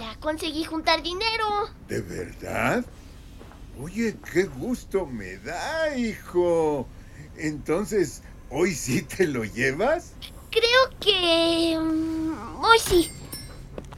Ya 0.00 0.16
conseguí 0.20 0.64
juntar 0.64 1.02
dinero. 1.02 1.70
¿De 1.88 2.00
verdad? 2.00 2.84
Oye, 3.80 4.16
qué 4.32 4.44
gusto 4.44 5.06
me 5.06 5.38
da, 5.38 5.96
hijo. 5.96 6.86
Entonces, 7.36 8.22
¿hoy 8.50 8.74
sí 8.74 9.02
te 9.02 9.26
lo 9.26 9.44
llevas? 9.44 10.12
Creo 10.50 10.98
que... 11.00 11.78
mm, 11.80 12.64
hoy 12.64 12.78
sí. 12.78 13.10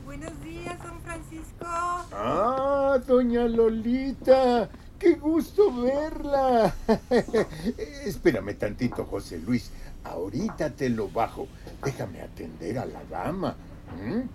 Buenos 0.05 0.33
días, 0.43 0.83
don 0.83 1.01
Francisco. 1.03 1.65
Ah, 1.67 2.99
doña 3.07 3.47
Lolita. 3.47 4.71
Qué 5.01 5.15
gusto 5.15 5.73
verla. 5.83 6.75
Espérame 8.05 8.55
tantito, 8.55 9.07
José 9.07 9.39
Luis. 9.39 9.71
Ahorita 10.05 10.69
te 10.71 10.91
lo 10.91 11.09
bajo. 11.09 11.49
Déjame 11.83 12.21
atender 12.21 12.79
a 12.79 12.85
la 12.85 13.03
dama. 13.05 13.57
¿m? 13.99 14.29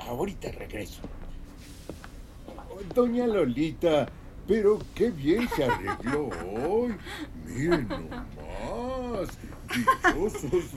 Ahorita 0.00 0.50
regreso. 0.50 1.02
Doña 2.94 3.26
Lolita, 3.26 4.08
pero 4.48 4.78
qué 4.94 5.10
bien 5.10 5.46
se 5.54 5.64
arregló 5.64 6.30
hoy. 6.56 6.96
Miren 7.46 7.86
nomás. 7.86 9.28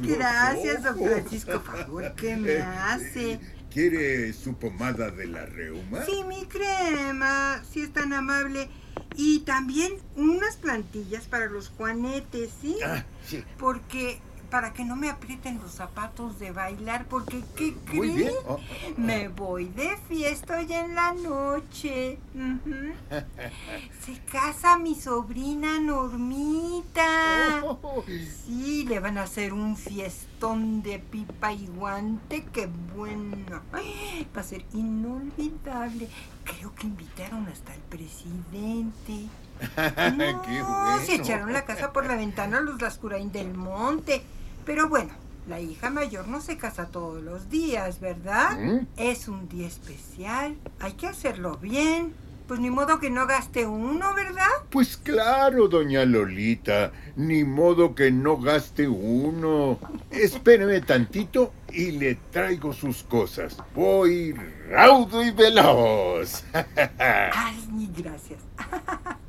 Gracias, 0.01 0.84
don. 0.84 0.97
Francisco. 0.97 1.59
Favor, 1.61 2.13
¿qué 2.16 2.36
me 2.36 2.57
hace? 2.57 3.39
¿Quiere 3.72 4.34
su 4.34 4.55
pomada 4.55 5.09
de 5.09 5.28
la 5.28 5.45
reuma? 5.45 6.03
Sí, 6.05 6.24
mi 6.28 6.45
crema, 6.45 7.63
si 7.70 7.82
es 7.82 7.93
tan 7.93 8.11
amable. 8.13 8.70
Y 9.18 9.39
también 9.39 9.93
unas 10.16 10.57
plantillas 10.57 11.26
para 11.26 11.47
los 11.47 11.70
juanetes, 11.70 12.51
¿sí? 12.61 12.78
Ah, 12.84 13.05
sí. 13.26 13.43
Porque 13.57 14.20
para 14.49 14.73
que 14.73 14.85
no 14.85 14.95
me 14.95 15.09
aprieten 15.09 15.59
los 15.59 15.71
zapatos 15.71 16.39
de 16.39 16.51
bailar, 16.51 17.05
porque 17.07 17.43
¿qué 17.55 17.73
creen? 17.85 17.97
Muy 17.97 18.09
bien. 18.09 18.33
Oh, 18.47 18.59
Me 18.97 19.27
voy 19.27 19.65
de 19.65 19.97
fiesta 20.07 20.57
hoy 20.57 20.71
en 20.71 20.95
la 20.95 21.13
noche. 21.13 22.19
Se 24.05 24.19
casa 24.31 24.77
mi 24.77 24.95
sobrina 24.95 25.79
Normita. 25.79 27.61
Oh. 27.63 28.03
Sí, 28.45 28.85
le 28.85 28.99
van 28.99 29.17
a 29.17 29.23
hacer 29.23 29.53
un 29.53 29.75
fiestón 29.75 30.81
de 30.81 30.99
pipa 30.99 31.51
y 31.53 31.67
guante. 31.67 32.45
¡Qué 32.53 32.69
bueno! 32.95 33.61
Ay, 33.71 34.27
Va 34.35 34.41
a 34.41 34.43
ser 34.43 34.65
inolvidable. 34.73 36.09
Creo 36.43 36.73
que 36.75 36.87
invitaron 36.87 37.47
hasta 37.47 37.73
al 37.73 37.79
presidente. 37.79 39.27
Qué 39.75 40.59
No, 40.59 40.97
se 40.99 41.05
bueno. 41.07 41.23
echaron 41.23 41.53
la 41.53 41.65
casa 41.65 41.91
por 41.93 42.05
la 42.05 42.15
ventana 42.15 42.59
los 42.59 42.81
Lascurain 42.81 43.31
del 43.31 43.53
Monte. 43.53 44.21
Pero 44.65 44.89
bueno, 44.89 45.11
la 45.47 45.59
hija 45.59 45.89
mayor 45.89 46.27
no 46.27 46.41
se 46.41 46.57
casa 46.57 46.87
todos 46.87 47.21
los 47.23 47.49
días, 47.49 47.99
¿verdad? 47.99 48.57
¿Mm? 48.57 48.87
Es 48.97 49.27
un 49.27 49.47
día 49.47 49.67
especial. 49.67 50.55
Hay 50.79 50.93
que 50.93 51.07
hacerlo 51.07 51.57
bien. 51.57 52.13
Pues 52.47 52.59
ni 52.59 52.69
modo 52.69 52.99
que 52.99 53.09
no 53.09 53.25
gaste 53.25 53.65
uno, 53.65 54.13
¿verdad? 54.13 54.45
Pues 54.69 54.97
claro, 54.97 55.67
doña 55.67 56.05
Lolita. 56.05 56.91
Ni 57.15 57.43
modo 57.43 57.95
que 57.95 58.11
no 58.11 58.37
gaste 58.37 58.87
uno. 58.87 59.79
Espéreme 60.11 60.81
tantito 60.81 61.51
y 61.71 61.91
le 61.93 62.13
traigo 62.31 62.71
sus 62.71 63.01
cosas. 63.01 63.57
Voy 63.73 64.33
raudo 64.69 65.23
y 65.23 65.31
veloz. 65.31 66.43
Ay, 66.99 67.89
gracias. 67.97 68.39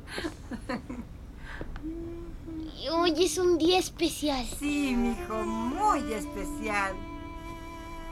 Y 2.81 2.89
hoy 2.89 3.13
es 3.23 3.37
un 3.37 3.57
día 3.57 3.79
especial. 3.79 4.45
Sí, 4.45 4.95
mijo, 4.95 5.33
muy 5.43 6.13
especial. 6.13 6.93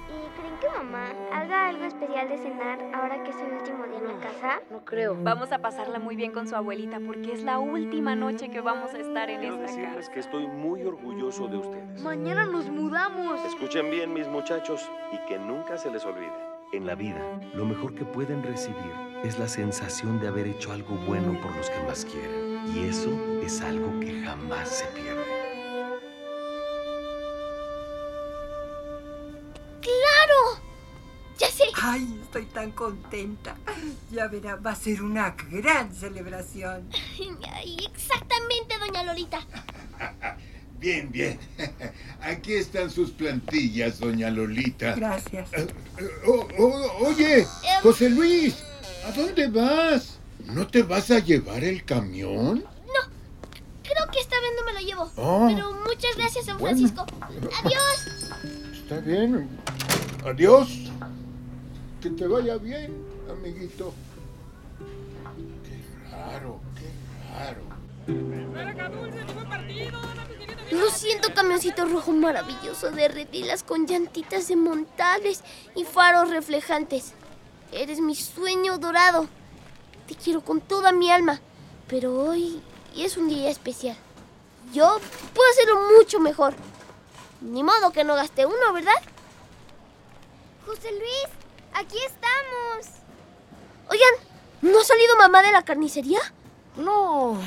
¿Y 0.08 0.39
creen 0.39 0.56
que 0.60 0.70
mamá 0.70 1.10
haga 1.34 1.70
algo 1.70 1.86
especial 1.86 2.28
de 2.30 2.38
cenar 2.38 2.80
ahora 2.93 3.24
que 3.24 3.30
es 3.30 3.36
el 3.38 3.53
último 3.53 3.86
día 3.86 3.97
en 3.99 4.08
la 4.08 4.20
casa? 4.20 4.60
No 4.72 4.84
creo. 4.84 5.16
Vamos 5.22 5.51
a 5.51 5.60
pasarla 5.60 5.99
muy 5.99 6.16
bien 6.16 6.32
con 6.32 6.47
su 6.47 6.56
abuelita 6.56 6.99
porque 7.06 7.34
es 7.34 7.43
la 7.43 7.60
última 7.60 8.16
noche 8.16 8.49
que 8.49 8.62
vamos 8.62 8.93
a 8.93 8.99
estar 8.99 9.30
en 9.30 9.39
Quiero 9.41 9.56
esta 9.56 9.68
decirles 9.68 9.95
casa. 10.08 10.12
que 10.12 10.20
estoy 10.20 10.47
muy 10.47 10.84
orgulloso 10.84 11.47
de 11.47 11.58
ustedes. 11.58 12.01
Mañana 12.01 12.45
nos 12.45 12.70
mudamos. 12.70 13.39
Escuchen 13.45 13.89
bien, 13.91 14.14
mis 14.14 14.28
muchachos, 14.28 14.82
y 15.14 15.18
que 15.28 15.38
nunca 15.38 15.78
se 15.78 15.91
les 15.91 16.03
olvide. 16.06 16.55
En 16.76 16.86
la 16.86 16.96
vida, 16.96 17.22
lo 17.54 17.64
mejor 17.64 17.96
que 17.96 18.04
pueden 18.04 18.44
recibir 18.44 18.92
es 19.24 19.40
la 19.40 19.48
sensación 19.48 20.20
de 20.20 20.28
haber 20.28 20.46
hecho 20.46 20.74
algo 20.74 20.96
bueno 21.08 21.40
por 21.42 21.56
los 21.56 21.70
que 21.70 21.80
más 21.84 22.04
quieren. 22.04 22.68
Y 22.76 22.90
eso 22.90 23.10
es 23.42 23.62
algo 23.62 23.98
que 24.02 24.22
jamás 24.22 24.68
se 24.68 24.86
pierde. 24.88 25.24
¡Claro! 29.80 30.62
Ya 31.38 31.48
sé. 31.48 31.64
Ay, 31.82 32.20
estoy 32.24 32.46
tan 32.48 32.72
contenta. 32.72 33.56
Ya 34.12 34.28
verá, 34.28 34.58
va 34.58 34.72
a 34.72 34.76
ser 34.76 35.02
una 35.02 35.30
gran 35.50 35.96
celebración. 35.96 36.90
Ay, 37.54 37.78
exactamente, 37.90 38.78
doña 38.80 39.02
Lolita. 39.04 39.40
Bien, 40.80 41.12
bien. 41.12 41.40
Aquí 42.22 42.54
están 42.54 42.90
sus 42.90 43.12
plantillas, 43.12 44.00
doña 44.00 44.30
Lolita. 44.30 44.96
Gracias. 44.96 45.50
Eh, 45.54 45.68
oh, 46.28 46.48
oh, 46.60 47.08
oye, 47.08 47.46
José 47.82 48.10
Luis, 48.10 48.56
¿a 49.06 49.12
dónde 49.12 49.48
vas? 49.48 50.18
¿No 50.46 50.68
te 50.68 50.84
vas 50.84 51.10
a 51.12 51.20
llevar 51.20 51.64
el 51.64 51.84
camión? 51.86 52.64
Creo 53.84 54.12
que 54.12 54.20
esta 54.20 54.36
vez 54.42 54.50
no 54.60 54.66
me 54.66 54.74
lo 54.74 54.80
llevo. 54.80 55.12
Oh. 55.16 55.48
Pero 55.48 55.72
muchas 55.74 56.16
gracias, 56.18 56.46
don 56.48 56.58
Bueno. 56.58 56.78
Francisco. 56.78 57.06
Adiós. 57.64 58.08
Está 58.74 59.00
bien. 59.00 59.48
Adiós. 60.26 60.92
Que 62.02 62.10
te 62.10 62.28
vaya 62.28 62.58
bien, 62.58 62.92
amiguito. 63.32 63.94
Qué 65.64 66.12
raro, 66.12 66.60
qué 66.76 66.90
raro. 67.32 67.76
Lo 70.72 70.89
siento, 70.89 71.34
camioncito 71.34 71.86
rojo 71.86 72.11
maravilloso 72.11 72.89
de 72.89 73.07
redilas 73.07 73.63
con 73.63 73.86
llantitas 73.86 74.47
desmontables 74.47 75.43
y 75.76 75.84
faros 75.84 76.32
reflejantes. 76.32 77.13
Eres 77.72 77.99
mi 77.99 78.16
sueño 78.16 78.80
dorado. 78.80 79.28
Te 80.07 80.16
quiero 80.16 80.41
con 80.41 80.61
toda 80.61 80.91
mi 80.91 81.11
alma. 81.11 81.39
Pero 81.88 82.20
hoy 82.20 82.61
es 82.97 83.16
un 83.16 83.30
día 83.30 83.49
especial. 83.49 83.95
Yo 84.74 84.99
puedo 85.34 85.49
hacerlo 85.51 85.80
mucho 85.97 86.20
mejor. 86.20 86.55
Ni 87.41 87.61
modo 87.63 87.91
que 87.91 88.03
no 88.03 88.16
gaste 88.16 88.45
uno, 88.45 88.74
¿verdad? 88.74 88.93
José 90.66 90.91
Luis, 90.91 91.28
aquí 91.74 91.97
estamos. 91.97 93.03
Oigan, 93.88 94.13
¿no 94.63 94.80
ha 94.80 94.84
salido 94.84 95.16
mamá 95.18 95.43
de 95.43 95.51
la 95.51 95.63
carnicería? 95.63 96.20
No, 96.76 97.38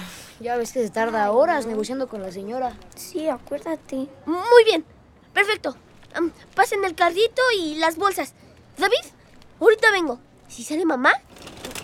ya 0.40 0.56
ves 0.56 0.72
que 0.72 0.82
se 0.82 0.90
tarda 0.90 1.30
horas 1.32 1.66
negociando 1.66 2.08
con 2.08 2.22
la 2.22 2.32
señora. 2.32 2.76
Sí, 2.94 3.28
acuérdate. 3.28 4.08
Muy 4.26 4.64
bien, 4.64 4.84
perfecto. 5.32 5.76
Pasen 6.54 6.84
el 6.84 6.94
carrito 6.94 7.42
y 7.56 7.76
las 7.76 7.96
bolsas. 7.96 8.34
David, 8.76 8.96
ahorita 9.60 9.90
vengo. 9.90 10.18
Si 10.48 10.64
sale 10.64 10.84
mamá, 10.84 11.12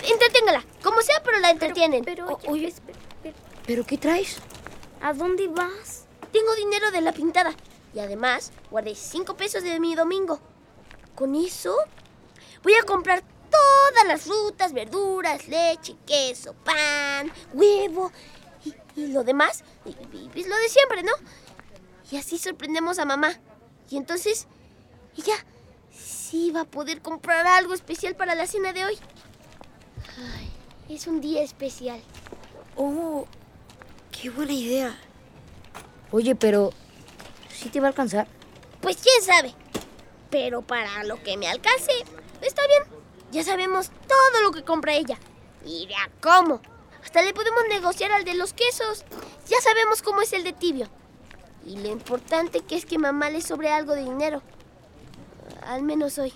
entreténgala. 0.09 0.65
Como 0.83 1.03
sea, 1.03 1.23
pero 1.25 1.39
la 1.41 1.51
entretienen. 1.51 2.05
Pero, 2.05 2.27
O- 2.29 2.41
oye, 2.51 2.73
¿Pero 3.67 3.85
qué 3.85 3.99
traes? 3.99 4.37
¿a 5.01 5.13
dónde 5.13 5.49
vas? 5.49 6.05
Tengo 6.33 6.55
dinero 6.55 6.91
de 6.91 7.01
la 7.03 7.13
pintada. 7.13 7.53
Y 7.95 7.99
además, 7.99 8.53
guardé 8.71 8.95
cinco 8.95 9.37
pesos 9.37 9.63
de 9.63 9.79
mi 9.81 9.95
domingo. 9.95 10.41
Con 11.15 11.35
eso, 11.35 11.77
voy 12.63 12.75
a 12.75 12.83
comprar 12.85 13.23
todas 13.51 14.07
las 14.09 14.23
frutas, 14.23 14.73
verduras, 14.73 15.47
leche, 15.47 15.95
queso, 16.07 16.55
pan, 16.65 17.31
huevo 17.53 18.11
y, 18.97 19.09
lo 19.09 19.25
demás. 19.25 19.65
Y, 19.85 19.91
y- 20.17 20.31
y 20.35 20.45
lo 20.45 20.57
de 20.57 20.69
siempre, 20.69 21.03
¿no? 21.03 21.13
Y 22.11 22.17
así 22.17 22.39
sorprendemos 22.39 22.99
a 22.99 23.05
mamá. 23.05 23.33
Y 23.91 23.97
entonces, 23.97 24.47
ella 25.17 25.35
sí 25.93 26.51
va 26.51 26.63
a 26.63 26.65
poder 26.65 27.01
comprar 27.03 27.47
algo 27.47 27.75
especial 27.75 28.15
para 28.17 28.35
la 28.35 28.47
cena 28.47 28.73
de 28.73 28.85
hoy. 28.85 28.99
Ay, 30.19 30.95
es 30.95 31.07
un 31.07 31.21
día 31.21 31.43
especial. 31.43 32.01
Oh, 32.77 33.27
qué 34.11 34.31
buena 34.31 34.53
idea. 34.53 34.97
Oye, 36.11 36.35
pero 36.35 36.73
¿sí 37.53 37.69
te 37.69 37.81
va 37.81 37.87
a 37.87 37.91
alcanzar? 37.91 38.27
Pues 38.81 38.97
quién 38.99 39.23
sabe. 39.23 39.55
Pero 40.31 40.63
para 40.63 41.05
lo 41.05 41.23
que 41.23 41.37
me 41.37 41.49
alcance, 41.49 41.93
está 42.41 42.63
bien. 42.67 42.83
Ya 43.33 43.43
sabemos 43.45 43.91
todo 44.07 44.43
lo 44.43 44.53
que 44.53 44.65
compra 44.65 44.95
ella. 44.95 45.19
Y 45.65 45.87
de 45.87 45.95
a 45.95 46.11
cómo. 46.21 46.61
Hasta 47.05 47.23
le 47.23 47.35
podemos 47.35 47.63
negociar 47.69 48.11
al 48.13 48.25
de 48.25 48.35
los 48.35 48.53
quesos. 48.53 49.05
Ya 49.49 49.61
sabemos 49.61 50.03
cómo 50.03 50.23
es 50.23 50.33
el 50.33 50.43
de 50.43 50.53
tibio. 50.53 50.89
Y 51.67 51.77
lo 51.79 51.89
importante 51.89 52.61
que 52.61 52.77
es 52.77 52.87
que 52.87 52.99
mamá 52.99 53.31
le 53.31 53.43
sobre 53.43 53.71
algo 53.71 53.95
de 53.95 54.05
dinero. 54.05 54.43
Al 55.67 55.83
menos 55.83 56.19
hoy. 56.19 56.33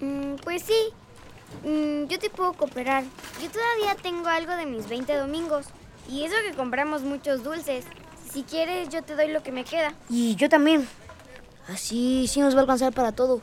Mm, 0.00 0.34
pues 0.36 0.62
sí. 0.62 0.92
Mm, 1.64 2.06
yo 2.06 2.18
te 2.18 2.28
puedo 2.28 2.52
cooperar. 2.54 3.04
Yo 3.40 3.50
todavía 3.50 3.94
tengo 4.02 4.28
algo 4.28 4.54
de 4.56 4.66
mis 4.66 4.88
20 4.88 5.16
domingos. 5.16 5.66
Y 6.08 6.24
eso 6.24 6.34
que 6.48 6.56
compramos 6.56 7.02
muchos 7.02 7.42
dulces. 7.44 7.84
Si 8.32 8.42
quieres, 8.42 8.88
yo 8.88 9.02
te 9.02 9.14
doy 9.14 9.28
lo 9.28 9.42
que 9.42 9.52
me 9.52 9.64
queda. 9.64 9.94
Y 10.08 10.34
yo 10.36 10.48
también. 10.48 10.88
Así 11.68 12.26
sí 12.26 12.40
nos 12.40 12.54
va 12.54 12.58
a 12.58 12.62
alcanzar 12.62 12.92
para 12.92 13.12
todo. 13.12 13.40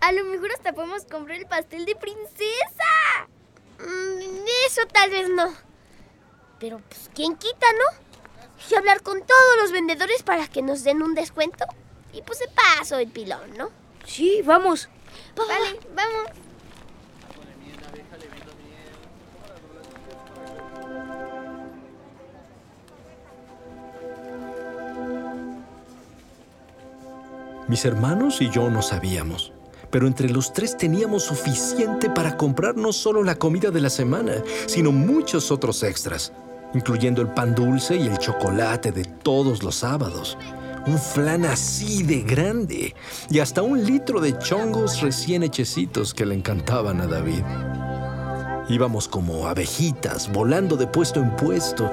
A 0.00 0.12
lo 0.12 0.24
mejor 0.24 0.50
hasta 0.52 0.72
podemos 0.72 1.04
comprar 1.04 1.38
el 1.38 1.46
pastel 1.46 1.84
de 1.84 1.94
princesa. 1.96 3.28
Mm, 3.82 4.44
eso 4.66 4.82
tal 4.92 5.10
vez 5.10 5.28
no. 5.28 5.52
Pero 6.58 6.80
pues 6.88 7.10
quién 7.14 7.36
quita, 7.36 7.66
¿no? 7.72 8.02
Y 8.70 8.74
hablar 8.74 9.02
con 9.02 9.20
todos 9.20 9.56
los 9.60 9.72
vendedores 9.72 10.22
para 10.22 10.46
que 10.46 10.62
nos 10.62 10.84
den 10.84 11.02
un 11.02 11.14
descuento. 11.14 11.64
Y 12.12 12.22
pues 12.22 12.38
de 12.38 12.48
paso 12.48 12.98
el 12.98 13.08
pilón, 13.08 13.56
¿no? 13.56 13.70
Sí, 14.06 14.42
vamos. 14.44 14.88
Vale, 15.36 15.80
vamos. 15.94 16.30
Mis 27.68 27.84
hermanos 27.86 28.42
y 28.42 28.50
yo 28.50 28.68
no 28.68 28.82
sabíamos, 28.82 29.52
pero 29.92 30.06
entre 30.06 30.30
los 30.30 30.54
tres 30.54 30.76
teníamos 30.76 31.24
suficiente 31.24 32.08
para 32.08 32.38
comprar 32.38 32.76
no 32.76 32.92
solo 32.94 33.22
la 33.22 33.36
comida 33.36 33.70
de 33.70 33.82
la 33.82 33.90
semana, 33.90 34.42
sino 34.66 34.90
muchos 34.90 35.52
otros 35.52 35.82
extras, 35.82 36.32
incluyendo 36.72 37.20
el 37.20 37.28
pan 37.28 37.54
dulce 37.54 37.96
y 37.96 38.06
el 38.06 38.16
chocolate 38.16 38.90
de 38.90 39.04
todos 39.04 39.62
los 39.62 39.76
sábados, 39.76 40.38
un 40.86 40.98
flan 40.98 41.44
así 41.44 42.02
de 42.02 42.22
grande 42.22 42.94
y 43.28 43.38
hasta 43.38 43.60
un 43.60 43.84
litro 43.84 44.20
de 44.20 44.36
chongos 44.38 45.02
recién 45.02 45.42
hechecitos 45.42 46.14
que 46.14 46.24
le 46.24 46.34
encantaban 46.34 47.02
a 47.02 47.06
David. 47.06 47.44
Íbamos 48.70 49.08
como 49.08 49.46
abejitas, 49.46 50.32
volando 50.32 50.76
de 50.76 50.86
puesto 50.86 51.20
en 51.20 51.36
puesto, 51.36 51.90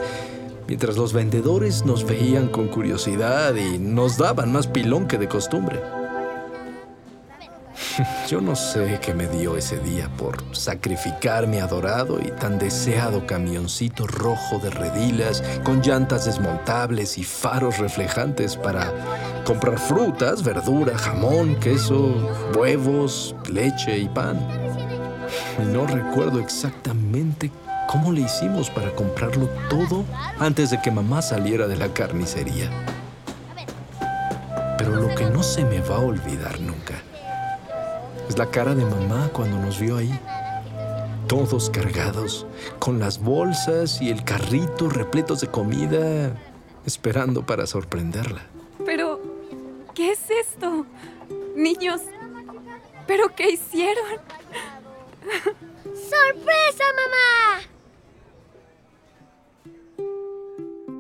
mientras 0.70 0.96
los 0.96 1.12
vendedores 1.12 1.84
nos 1.86 2.06
veían 2.06 2.48
con 2.48 2.70
curiosidad 2.70 3.54
y 3.56 3.78
nos 3.78 4.18
daban 4.18 4.54
más 4.54 4.68
pilón 4.68 5.06
que 5.06 5.18
de 5.18 5.28
costumbre. 5.28 5.99
Yo 8.30 8.42
no 8.42 8.56
sé 8.56 9.00
qué 9.02 9.14
me 9.14 9.28
dio 9.28 9.58
ese 9.58 9.80
día 9.80 10.10
por 10.18 10.38
sacrificar 10.56 11.48
mi 11.48 11.58
adorado 11.58 12.20
y 12.20 12.32
tan 12.32 12.60
deseado 12.60 13.26
camioncito 13.26 14.08
rojo 14.08 14.60
de 14.60 14.70
redilas 14.70 15.44
con 15.64 15.82
llantas 15.82 16.26
desmontables 16.26 17.18
y 17.18 17.24
faros 17.24 17.78
reflejantes 17.78 18.56
para 18.56 18.94
comprar 19.46 19.80
frutas, 19.80 20.44
verdura, 20.44 20.98
jamón, 20.98 21.56
queso, 21.56 22.16
huevos, 22.56 23.36
leche 23.52 23.98
y 23.98 24.08
pan. 24.08 24.40
No 25.72 25.86
recuerdo 25.86 26.40
exactamente 26.40 27.52
cómo 27.88 28.12
le 28.12 28.22
hicimos 28.22 28.70
para 28.70 28.92
comprarlo 28.92 29.50
todo 29.70 30.06
antes 30.40 30.70
de 30.70 30.82
que 30.82 30.92
mamá 30.92 31.22
saliera 31.22 31.68
de 31.68 31.76
la 31.76 31.90
carnicería. 31.90 32.70
Pero 34.78 34.96
lo 34.96 35.14
que 35.16 35.26
no 35.26 35.44
se 35.44 35.66
me 35.66 35.82
va 35.82 35.98
a 35.98 36.00
olvidar 36.00 36.60
nunca 36.62 36.99
es 38.30 38.38
la 38.38 38.50
cara 38.50 38.76
de 38.76 38.86
mamá 38.86 39.30
cuando 39.34 39.58
nos 39.58 39.80
vio 39.80 39.98
ahí. 39.98 40.18
Todos 41.28 41.70
cargados, 41.70 42.46
con 42.78 43.00
las 43.00 43.20
bolsas 43.20 44.02
y 44.02 44.10
el 44.10 44.24
carrito 44.24 44.88
repletos 44.88 45.42
de 45.42 45.48
comida, 45.48 46.40
esperando 46.86 47.46
para 47.46 47.66
sorprenderla. 47.66 48.42
Pero, 48.86 49.20
¿qué 49.94 50.12
es 50.12 50.20
esto? 50.30 50.86
Niños, 51.56 52.02
¿pero 53.06 53.36
qué 53.36 53.52
hicieron? 53.52 54.06
¡Sorpresa, 55.84 56.84
mamá! 56.96 57.62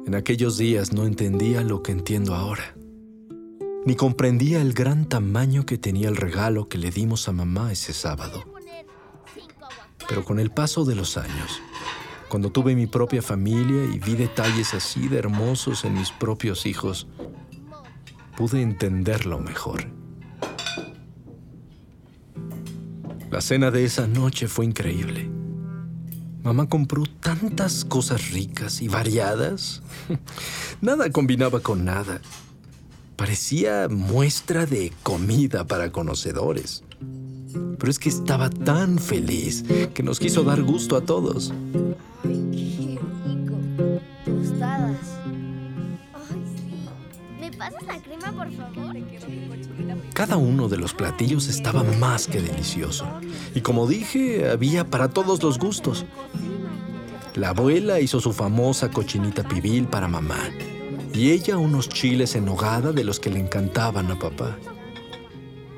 En 0.05 0.15
aquellos 0.15 0.57
días 0.57 0.91
no 0.91 1.05
entendía 1.05 1.61
lo 1.61 1.83
que 1.83 1.91
entiendo 1.91 2.33
ahora 2.33 2.73
ni 3.85 3.95
comprendía 3.95 4.61
el 4.61 4.73
gran 4.73 5.05
tamaño 5.05 5.65
que 5.65 5.77
tenía 5.77 6.09
el 6.09 6.15
regalo 6.15 6.67
que 6.67 6.77
le 6.77 6.91
dimos 6.91 7.27
a 7.27 7.31
mamá 7.31 7.71
ese 7.71 7.93
sábado. 7.93 8.43
Pero 10.07 10.25
con 10.25 10.39
el 10.39 10.51
paso 10.51 10.85
de 10.85 10.95
los 10.95 11.17
años, 11.17 11.61
cuando 12.29 12.51
tuve 12.51 12.75
mi 12.75 12.87
propia 12.87 13.21
familia 13.21 13.85
y 13.85 13.99
vi 13.99 14.15
detalles 14.15 14.73
así 14.73 15.07
de 15.07 15.17
hermosos 15.17 15.85
en 15.85 15.93
mis 15.93 16.11
propios 16.11 16.65
hijos, 16.65 17.07
pude 18.35 18.61
entenderlo 18.61 19.39
mejor. 19.39 19.87
La 23.31 23.41
cena 23.41 23.69
de 23.69 23.85
esa 23.85 24.07
noche 24.07 24.47
fue 24.47 24.65
increíble. 24.65 25.29
Mamá 26.43 26.67
compró 26.67 27.03
tantas 27.05 27.85
cosas 27.85 28.31
ricas 28.31 28.81
y 28.81 28.87
variadas. 28.87 29.83
Nada 30.81 31.11
combinaba 31.11 31.59
con 31.59 31.85
nada. 31.85 32.21
Parecía 33.19 33.89
muestra 33.89 34.65
de 34.65 34.93
comida 35.03 35.67
para 35.67 35.91
conocedores. 35.91 36.85
Pero 37.77 37.91
es 37.91 37.99
que 37.99 38.07
estaba 38.07 38.49
tan 38.49 38.97
feliz 38.97 39.65
que 39.93 40.03
nos 40.03 40.21
quiso 40.21 40.43
dar 40.43 40.63
gusto 40.63 40.95
a 40.95 41.01
todos. 41.01 41.51
Ay, 42.23 42.49
qué 42.49 42.97
rico. 43.27 43.57
Tostadas. 44.23 44.97
Ay, 46.13 46.43
sí. 46.55 47.41
¿Me 47.41 47.51
pasas 47.51 47.83
la 47.85 48.01
crema, 48.01 48.31
por 48.31 48.49
favor? 48.53 48.95
Cada 50.13 50.37
uno 50.37 50.69
de 50.69 50.77
los 50.77 50.93
platillos 50.93 51.49
estaba 51.49 51.83
más 51.83 52.25
que 52.25 52.41
delicioso. 52.41 53.05
Y 53.53 53.59
como 53.59 53.85
dije, 53.85 54.49
había 54.49 54.85
para 54.85 55.09
todos 55.09 55.43
los 55.43 55.59
gustos. 55.59 56.05
La 57.35 57.49
abuela 57.49 57.99
hizo 57.99 58.21
su 58.21 58.31
famosa 58.31 58.89
cochinita 58.89 59.45
pibil 59.45 59.87
para 59.89 60.07
mamá 60.07 60.39
y 61.13 61.31
ella 61.31 61.57
unos 61.57 61.89
chiles 61.89 62.35
en 62.35 62.45
nogada 62.45 62.91
de 62.91 63.03
los 63.03 63.19
que 63.19 63.29
le 63.29 63.39
encantaban 63.39 64.11
a 64.11 64.19
papá. 64.19 64.57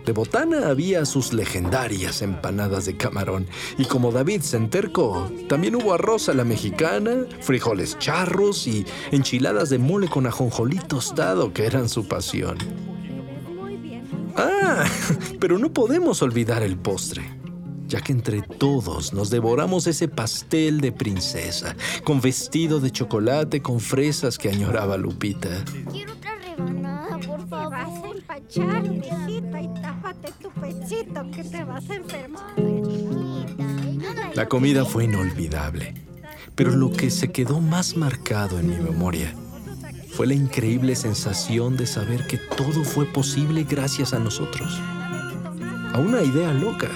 De 0.06 0.14
botana 0.14 0.70
había 0.70 1.06
sus 1.06 1.32
legendarias 1.32 2.22
empanadas 2.22 2.86
de 2.86 2.98
camarón 2.98 3.48
y 3.78 3.86
como 3.86 4.12
David 4.12 4.42
se 4.42 4.58
entercó, 4.58 5.32
también 5.48 5.76
hubo 5.76 5.94
arroz 5.94 6.28
a 6.28 6.34
la 6.34 6.44
mexicana, 6.44 7.26
frijoles 7.42 8.00
charros 8.00 8.66
y 8.66 8.86
enchiladas 9.12 9.70
de 9.70 9.78
mole 9.78 10.08
con 10.08 10.26
ajonjolí 10.26 10.80
tostado 10.80 11.54
que 11.54 11.66
eran 11.66 11.88
su 11.88 12.08
pasión. 12.08 12.58
Ah, 14.36 14.86
pero 15.40 15.60
no 15.60 15.72
podemos 15.72 16.22
olvidar 16.24 16.64
el 16.64 16.78
postre 16.78 17.41
ya 17.92 18.00
que 18.00 18.14
entre 18.14 18.42
todos 18.42 19.12
nos 19.12 19.30
devoramos 19.30 19.86
ese 19.86 20.08
pastel 20.08 20.80
de 20.80 20.94
princesa, 20.94 21.76
con 22.06 22.22
vestido 22.22 22.80
de 22.80 22.89
chocolate 22.89 23.62
con 23.62 23.82
fresas 23.82 24.38
que 24.38 24.48
añoraba 24.48 24.96
Lupita. 24.96 25.66
Quiero 25.92 26.14
otra 26.14 26.38
rebanada, 26.38 27.20
por 27.20 27.46
favor. 27.50 27.70
Te 27.70 27.76
vas 27.76 28.04
a 28.04 28.08
empachar, 28.08 28.84
mijita, 28.84 29.62
y 29.62 29.68
tápate 29.82 30.32
tu 30.42 30.50
pechito 30.52 31.32
que 31.32 31.44
te 31.44 31.64
vas 31.66 31.89
a 31.89 31.96
enfermar. 31.96 32.56
La 34.36 34.48
comida 34.48 34.86
fue 34.86 35.04
inolvidable, 35.04 35.94
pero 36.56 36.72
lo 36.72 36.94
que 36.94 37.10
se 37.10 37.34
quedó 37.34 37.60
más 37.60 37.98
marcado 37.98 38.58
en 38.58 38.70
mi 38.70 38.78
memoria 38.78 39.36
fue 40.12 40.28
la 40.28 40.34
increíble 40.34 40.96
sensación 40.96 41.76
de 41.76 41.88
saber 41.88 42.26
que 42.26 42.38
todo 42.38 42.86
fue 42.86 43.06
posible 43.06 43.66
gracias 43.70 44.14
a 44.14 44.20
nosotros. 44.20 44.80
A 45.94 45.98
una 46.00 46.22
idea 46.22 46.54
loca 46.54 46.89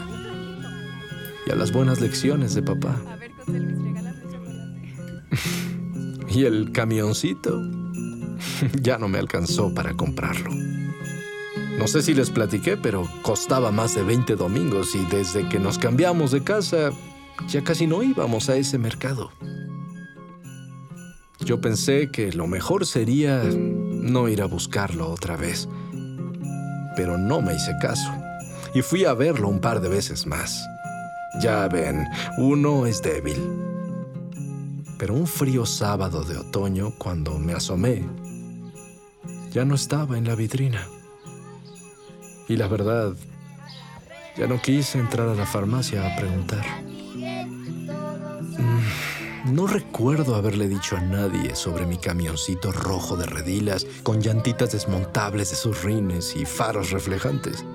y 1.46 1.52
a 1.52 1.56
las 1.56 1.72
buenas 1.72 2.02
lecciones 2.02 2.56
de 2.56 2.64
papá. 2.64 3.00
y 6.30 6.46
el 6.46 6.72
camioncito 6.72 7.62
ya 8.82 8.98
no 8.98 9.08
me 9.08 9.20
alcanzó 9.20 9.74
para 9.74 9.93
comprarlo. 9.93 10.52
No 11.78 11.88
sé 11.88 12.02
si 12.02 12.14
les 12.14 12.30
platiqué, 12.30 12.78
pero 12.78 13.08
costaba 13.22 13.72
más 13.72 13.96
de 13.96 14.04
20 14.04 14.36
domingos 14.36 14.96
y 14.96 15.06
desde 15.06 15.48
que 15.50 15.60
nos 15.60 15.78
cambiamos 15.78 16.32
de 16.32 16.43
casa 16.43 16.91
ya 17.50 17.64
casi 17.64 17.86
no 17.86 18.02
íbamos 18.02 18.50
a 18.50 18.56
ese 18.56 18.78
mercado. 18.78 19.32
Yo 21.41 21.60
pensé 21.60 22.10
que 22.12 22.32
lo 22.32 22.48
mejor 22.48 22.86
sería 22.86 23.43
no 23.43 24.30
ir 24.30 24.41
a 24.41 24.46
buscarlo 24.46 25.10
otra 25.10 25.36
vez, 25.36 25.68
pero 26.96 27.18
no 27.18 27.41
me 27.41 27.56
hice 27.56 27.74
caso 27.82 28.10
y 28.74 28.82
fui 28.82 29.06
a 29.06 29.14
verlo 29.14 29.48
un 29.48 29.60
par 29.60 29.82
de 29.82 29.89
veces 29.89 30.28
más. 30.28 30.66
Ya 31.42 31.68
ven, 31.68 32.08
uno 32.38 32.86
es 32.86 33.02
débil. 33.02 33.38
Pero 34.98 35.14
un 35.14 35.28
frío 35.28 35.66
sábado 35.66 36.24
de 36.24 36.38
otoño, 36.38 36.94
cuando 36.98 37.38
me 37.38 37.54
asomé, 37.54 38.06
ya 39.52 39.66
no 39.66 39.76
estaba 39.76 40.18
en 40.18 40.26
la 40.26 40.36
vitrina. 40.36 40.88
Y 42.48 42.56
la 42.56 42.68
verdad, 42.68 43.14
ya 44.38 44.48
no 44.48 44.62
quise 44.62 45.00
entrar 45.00 45.28
a 45.30 45.36
la 45.36 45.46
farmacia 45.46 46.06
a 46.06 46.16
preguntar. 46.18 46.66
Mm, 48.58 49.54
no 49.54 49.68
recuerdo 49.68 50.36
haberle 50.36 50.68
dicho 50.68 50.98
a 50.98 51.02
nadie 51.02 51.56
sobre 51.56 51.86
mi 51.86 51.98
camioncito 51.98 52.72
rojo 52.72 53.16
de 53.18 53.26
redilas 53.26 53.86
con 54.04 54.22
llantitas 54.22 54.72
desmontables 54.72 55.50
de 55.50 55.56
sus 55.56 55.84
rines 55.84 56.36
y 56.36 56.46
faros 56.46 56.92
reflejantes. 56.92 57.66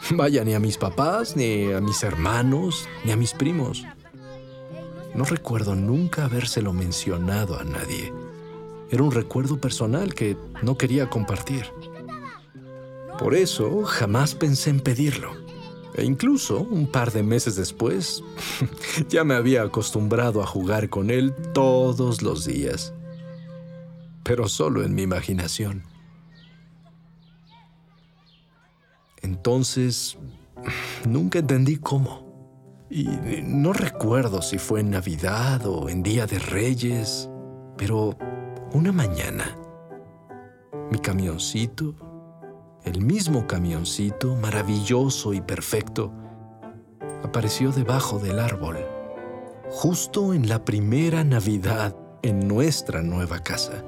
Vaya, 0.10 0.44
ni 0.44 0.54
a 0.54 0.60
mis 0.60 0.76
papás, 0.76 1.36
ni 1.36 1.72
a 1.72 1.80
mis 1.80 2.02
hermanos, 2.02 2.88
ni 3.04 3.12
a 3.12 3.16
mis 3.16 3.32
primos. 3.32 3.84
No 5.14 5.24
recuerdo 5.24 5.74
nunca 5.74 6.24
habérselo 6.24 6.72
mencionado 6.72 7.58
a 7.58 7.64
nadie. 7.64 8.12
Era 8.90 9.02
un 9.02 9.12
recuerdo 9.12 9.60
personal 9.60 10.14
que 10.14 10.36
no 10.62 10.78
quería 10.78 11.10
compartir. 11.10 11.66
Por 13.18 13.34
eso 13.34 13.84
jamás 13.84 14.34
pensé 14.34 14.70
en 14.70 14.80
pedirlo. 14.80 15.32
E 15.94 16.04
incluso 16.04 16.60
un 16.60 16.86
par 16.86 17.10
de 17.10 17.24
meses 17.24 17.56
después, 17.56 18.22
ya 19.08 19.24
me 19.24 19.34
había 19.34 19.62
acostumbrado 19.62 20.42
a 20.42 20.46
jugar 20.46 20.88
con 20.88 21.10
él 21.10 21.34
todos 21.52 22.22
los 22.22 22.46
días. 22.46 22.94
Pero 24.22 24.48
solo 24.48 24.84
en 24.84 24.94
mi 24.94 25.02
imaginación. 25.02 25.82
Entonces, 29.28 30.16
nunca 31.06 31.40
entendí 31.40 31.76
cómo. 31.76 32.26
Y 32.88 33.04
no 33.44 33.74
recuerdo 33.74 34.40
si 34.40 34.56
fue 34.56 34.80
en 34.80 34.88
Navidad 34.88 35.66
o 35.66 35.90
en 35.90 36.02
Día 36.02 36.26
de 36.26 36.38
Reyes, 36.38 37.28
pero 37.76 38.16
una 38.72 38.90
mañana, 38.90 39.54
mi 40.90 40.98
camioncito, 40.98 41.94
el 42.84 43.02
mismo 43.02 43.46
camioncito 43.46 44.34
maravilloso 44.34 45.34
y 45.34 45.42
perfecto, 45.42 46.10
apareció 47.22 47.70
debajo 47.70 48.18
del 48.18 48.38
árbol, 48.38 48.78
justo 49.68 50.32
en 50.32 50.48
la 50.48 50.64
primera 50.64 51.22
Navidad 51.22 51.94
en 52.22 52.48
nuestra 52.48 53.02
nueva 53.02 53.40
casa, 53.40 53.84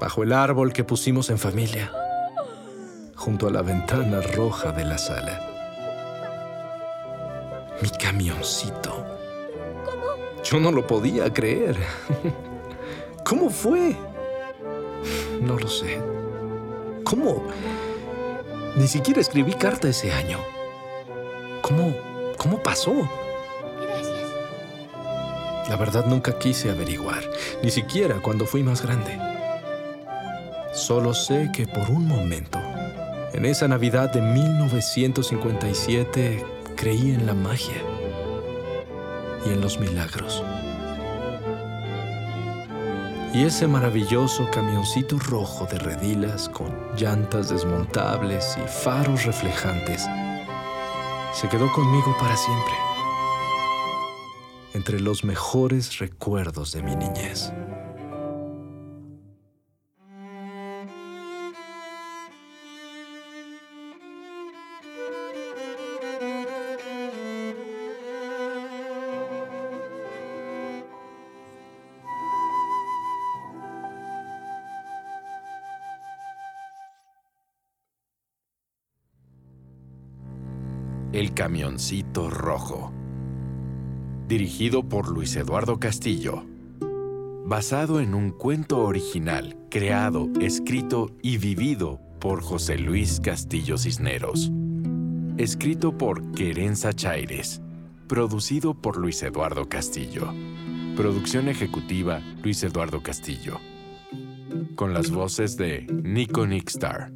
bajo 0.00 0.22
el 0.22 0.32
árbol 0.32 0.72
que 0.72 0.84
pusimos 0.84 1.28
en 1.28 1.36
familia 1.36 1.92
junto 3.16 3.46
a 3.46 3.50
la 3.50 3.62
ventana 3.62 4.20
roja 4.20 4.72
de 4.72 4.84
la 4.84 4.98
sala. 4.98 5.40
Mi 7.80 7.88
camioncito. 7.90 9.04
Yo 10.44 10.60
no 10.60 10.70
lo 10.70 10.86
podía 10.86 11.32
creer. 11.32 11.76
¿Cómo 13.24 13.50
fue? 13.50 13.96
No 15.40 15.58
lo 15.58 15.68
sé. 15.68 16.00
¿Cómo? 17.04 17.46
Ni 18.76 18.88
siquiera 18.88 19.20
escribí 19.20 19.54
carta 19.54 19.88
ese 19.88 20.12
año. 20.12 20.38
¿Cómo? 21.62 21.94
¿Cómo 22.36 22.62
pasó? 22.62 22.92
Gracias. 23.80 24.28
La 25.68 25.76
verdad 25.76 26.06
nunca 26.06 26.38
quise 26.38 26.70
averiguar, 26.70 27.22
ni 27.62 27.70
siquiera 27.70 28.16
cuando 28.16 28.44
fui 28.44 28.62
más 28.62 28.82
grande. 28.82 29.18
Solo 30.74 31.14
sé 31.14 31.50
que 31.52 31.66
por 31.66 31.88
un 31.90 32.06
momento, 32.06 32.58
en 33.34 33.44
esa 33.44 33.68
Navidad 33.68 34.10
de 34.12 34.22
1957, 34.22 36.46
creí 36.76 37.10
en 37.10 37.26
la 37.26 37.34
magia 37.34 37.82
y 39.44 39.48
en 39.50 39.60
los 39.60 39.78
milagros. 39.80 40.44
Y 43.34 43.42
ese 43.42 43.66
maravilloso 43.66 44.48
camioncito 44.52 45.18
rojo 45.18 45.66
de 45.66 45.80
redilas 45.80 46.48
con 46.48 46.72
llantas 46.96 47.48
desmontables 47.48 48.56
y 48.56 48.60
faros 48.68 49.24
reflejantes 49.24 50.06
se 51.32 51.48
quedó 51.48 51.72
conmigo 51.72 52.16
para 52.20 52.36
siempre, 52.36 52.74
entre 54.74 55.00
los 55.00 55.24
mejores 55.24 55.98
recuerdos 55.98 56.70
de 56.70 56.84
mi 56.84 56.94
niñez. 56.94 57.52
Camioncito 81.34 82.30
rojo. 82.30 82.92
Dirigido 84.28 84.88
por 84.88 85.08
Luis 85.08 85.34
Eduardo 85.34 85.80
Castillo. 85.80 86.44
Basado 87.44 87.98
en 87.98 88.14
un 88.14 88.30
cuento 88.30 88.78
original 88.84 89.56
creado, 89.68 90.28
escrito 90.40 91.10
y 91.22 91.38
vivido 91.38 92.00
por 92.20 92.40
José 92.40 92.78
Luis 92.78 93.18
Castillo 93.18 93.78
Cisneros. 93.78 94.52
Escrito 95.36 95.98
por 95.98 96.30
Querenza 96.30 96.92
Chaires. 96.92 97.60
Producido 98.06 98.80
por 98.80 98.96
Luis 98.96 99.20
Eduardo 99.24 99.68
Castillo. 99.68 100.32
Producción 100.96 101.48
ejecutiva 101.48 102.22
Luis 102.44 102.62
Eduardo 102.62 103.02
Castillo. 103.02 103.58
Con 104.76 104.94
las 104.94 105.10
voces 105.10 105.56
de 105.56 105.84
Nico 106.04 106.46
Nickstar, 106.46 107.10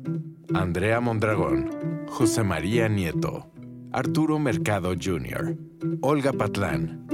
Andrea 0.52 0.98
Mondragón, 0.98 1.70
José 2.08 2.42
María 2.42 2.88
Nieto, 2.88 3.52
Arturo 3.92 4.38
Mercado 4.38 4.94
Jr., 4.94 5.56
Olga 6.02 6.32
Patlán, 6.32 7.06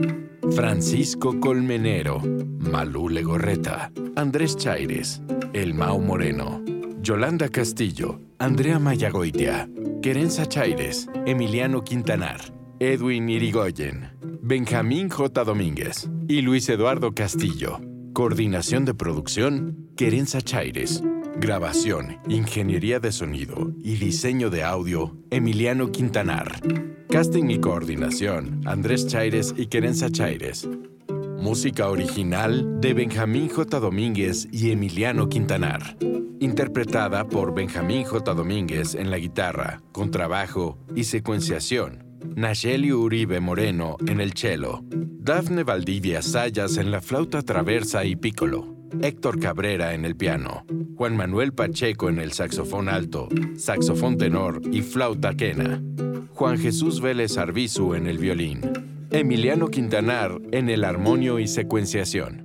Francisco 0.55 1.39
Colmenero, 1.39 2.21
Malú 2.59 3.09
Legorreta, 3.09 3.93
Andrés 4.17 4.57
Chaires, 4.57 5.23
El 5.53 5.75
Mau 5.75 6.01
Moreno, 6.01 6.61
Yolanda 7.01 7.49
Castillo, 7.49 8.21
Andrea 8.39 8.79
Mayagoitia, 8.79 9.69
Querenza 10.03 10.47
Chaires, 10.47 11.09
Emiliano 11.27 11.83
Quintanar, 11.85 12.41
Edwin 12.81 13.29
Irigoyen, 13.29 14.11
Benjamín 14.43 15.09
J. 15.09 15.45
Domínguez 15.45 16.11
y 16.29 16.43
Luis 16.43 16.69
Eduardo 16.69 17.15
Castillo. 17.15 17.81
Coordinación 18.13 18.85
de 18.85 18.95
producción, 18.95 19.91
Querenza 19.97 20.41
Chaires. 20.41 21.03
Grabación, 21.37 22.19
ingeniería 22.29 23.01
de 23.01 23.11
sonido 23.11 23.73
y 23.83 23.97
diseño 23.97 24.51
de 24.51 24.63
audio, 24.63 25.17
Emiliano 25.31 25.91
Quintanar. 25.91 26.61
Casting 27.11 27.51
y 27.51 27.59
coordinación, 27.59 28.63
Andrés 28.65 29.09
Chaires 29.09 29.53
y 29.57 29.67
Querenza 29.67 30.11
Chaires. 30.11 30.69
Música 31.37 31.89
original 31.89 32.81
de 32.81 32.95
Benjamín 32.95 33.49
J. 33.49 33.81
Domínguez 33.81 34.47
y 34.53 34.71
Emiliano 34.71 35.29
Quintanar. 35.29 35.97
Interpretada 36.39 37.27
por 37.27 37.53
Benjamín 37.53 38.05
J. 38.05 38.33
Domínguez 38.33 38.95
en 38.95 39.11
la 39.11 39.19
guitarra, 39.19 39.83
contrabajo 39.93 40.79
y 40.95 41.05
secuenciación. 41.05 42.05
Nacheli 42.37 42.93
Uribe 42.93 43.41
Moreno 43.41 43.97
en 44.07 44.21
el 44.21 44.35
cello. 44.35 44.83
Dafne 44.91 45.65
Valdivia 45.65 46.23
Sayas 46.23 46.77
en 46.77 46.91
la 46.91 47.01
flauta 47.01 47.43
traversa 47.43 48.05
y 48.05 48.15
pícolo. 48.15 48.75
Héctor 49.03 49.41
Cabrera 49.41 49.95
en 49.95 50.05
el 50.05 50.17
piano, 50.17 50.65
Juan 50.97 51.17
Manuel 51.17 51.53
Pacheco 51.53 52.09
en 52.09 52.19
el 52.19 52.33
saxofón 52.33 52.89
alto, 52.89 53.29
saxofón 53.57 54.19
tenor 54.19 54.61
y 54.71 54.83
flauta 54.83 55.35
quena, 55.35 55.83
Juan 56.33 56.59
Jesús 56.59 57.01
Vélez 57.01 57.39
Arbizu 57.39 57.95
en 57.95 58.07
el 58.07 58.19
violín, 58.19 58.61
Emiliano 59.11 59.69
Quintanar 59.69 60.41
en 60.53 60.69
el 60.69 60.85
armonio 60.85 61.39
y 61.39 61.47
secuenciación. 61.47 62.45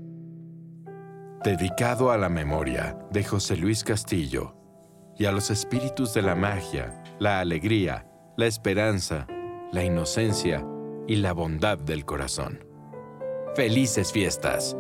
Dedicado 1.43 2.11
a 2.11 2.17
la 2.17 2.29
memoria 2.29 2.97
de 3.11 3.23
José 3.23 3.55
Luis 3.55 3.83
Castillo 3.83 4.55
y 5.17 5.25
a 5.25 5.31
los 5.31 5.49
espíritus 5.49 6.13
de 6.13 6.21
la 6.21 6.35
magia, 6.35 7.03
la 7.19 7.39
alegría, 7.39 8.07
la 8.37 8.45
esperanza, 8.47 9.27
la 9.71 9.83
inocencia 9.83 10.65
y 11.07 11.17
la 11.17 11.33
bondad 11.33 11.77
del 11.77 12.05
corazón. 12.05 12.65
Felices 13.55 14.11
fiestas. 14.11 14.77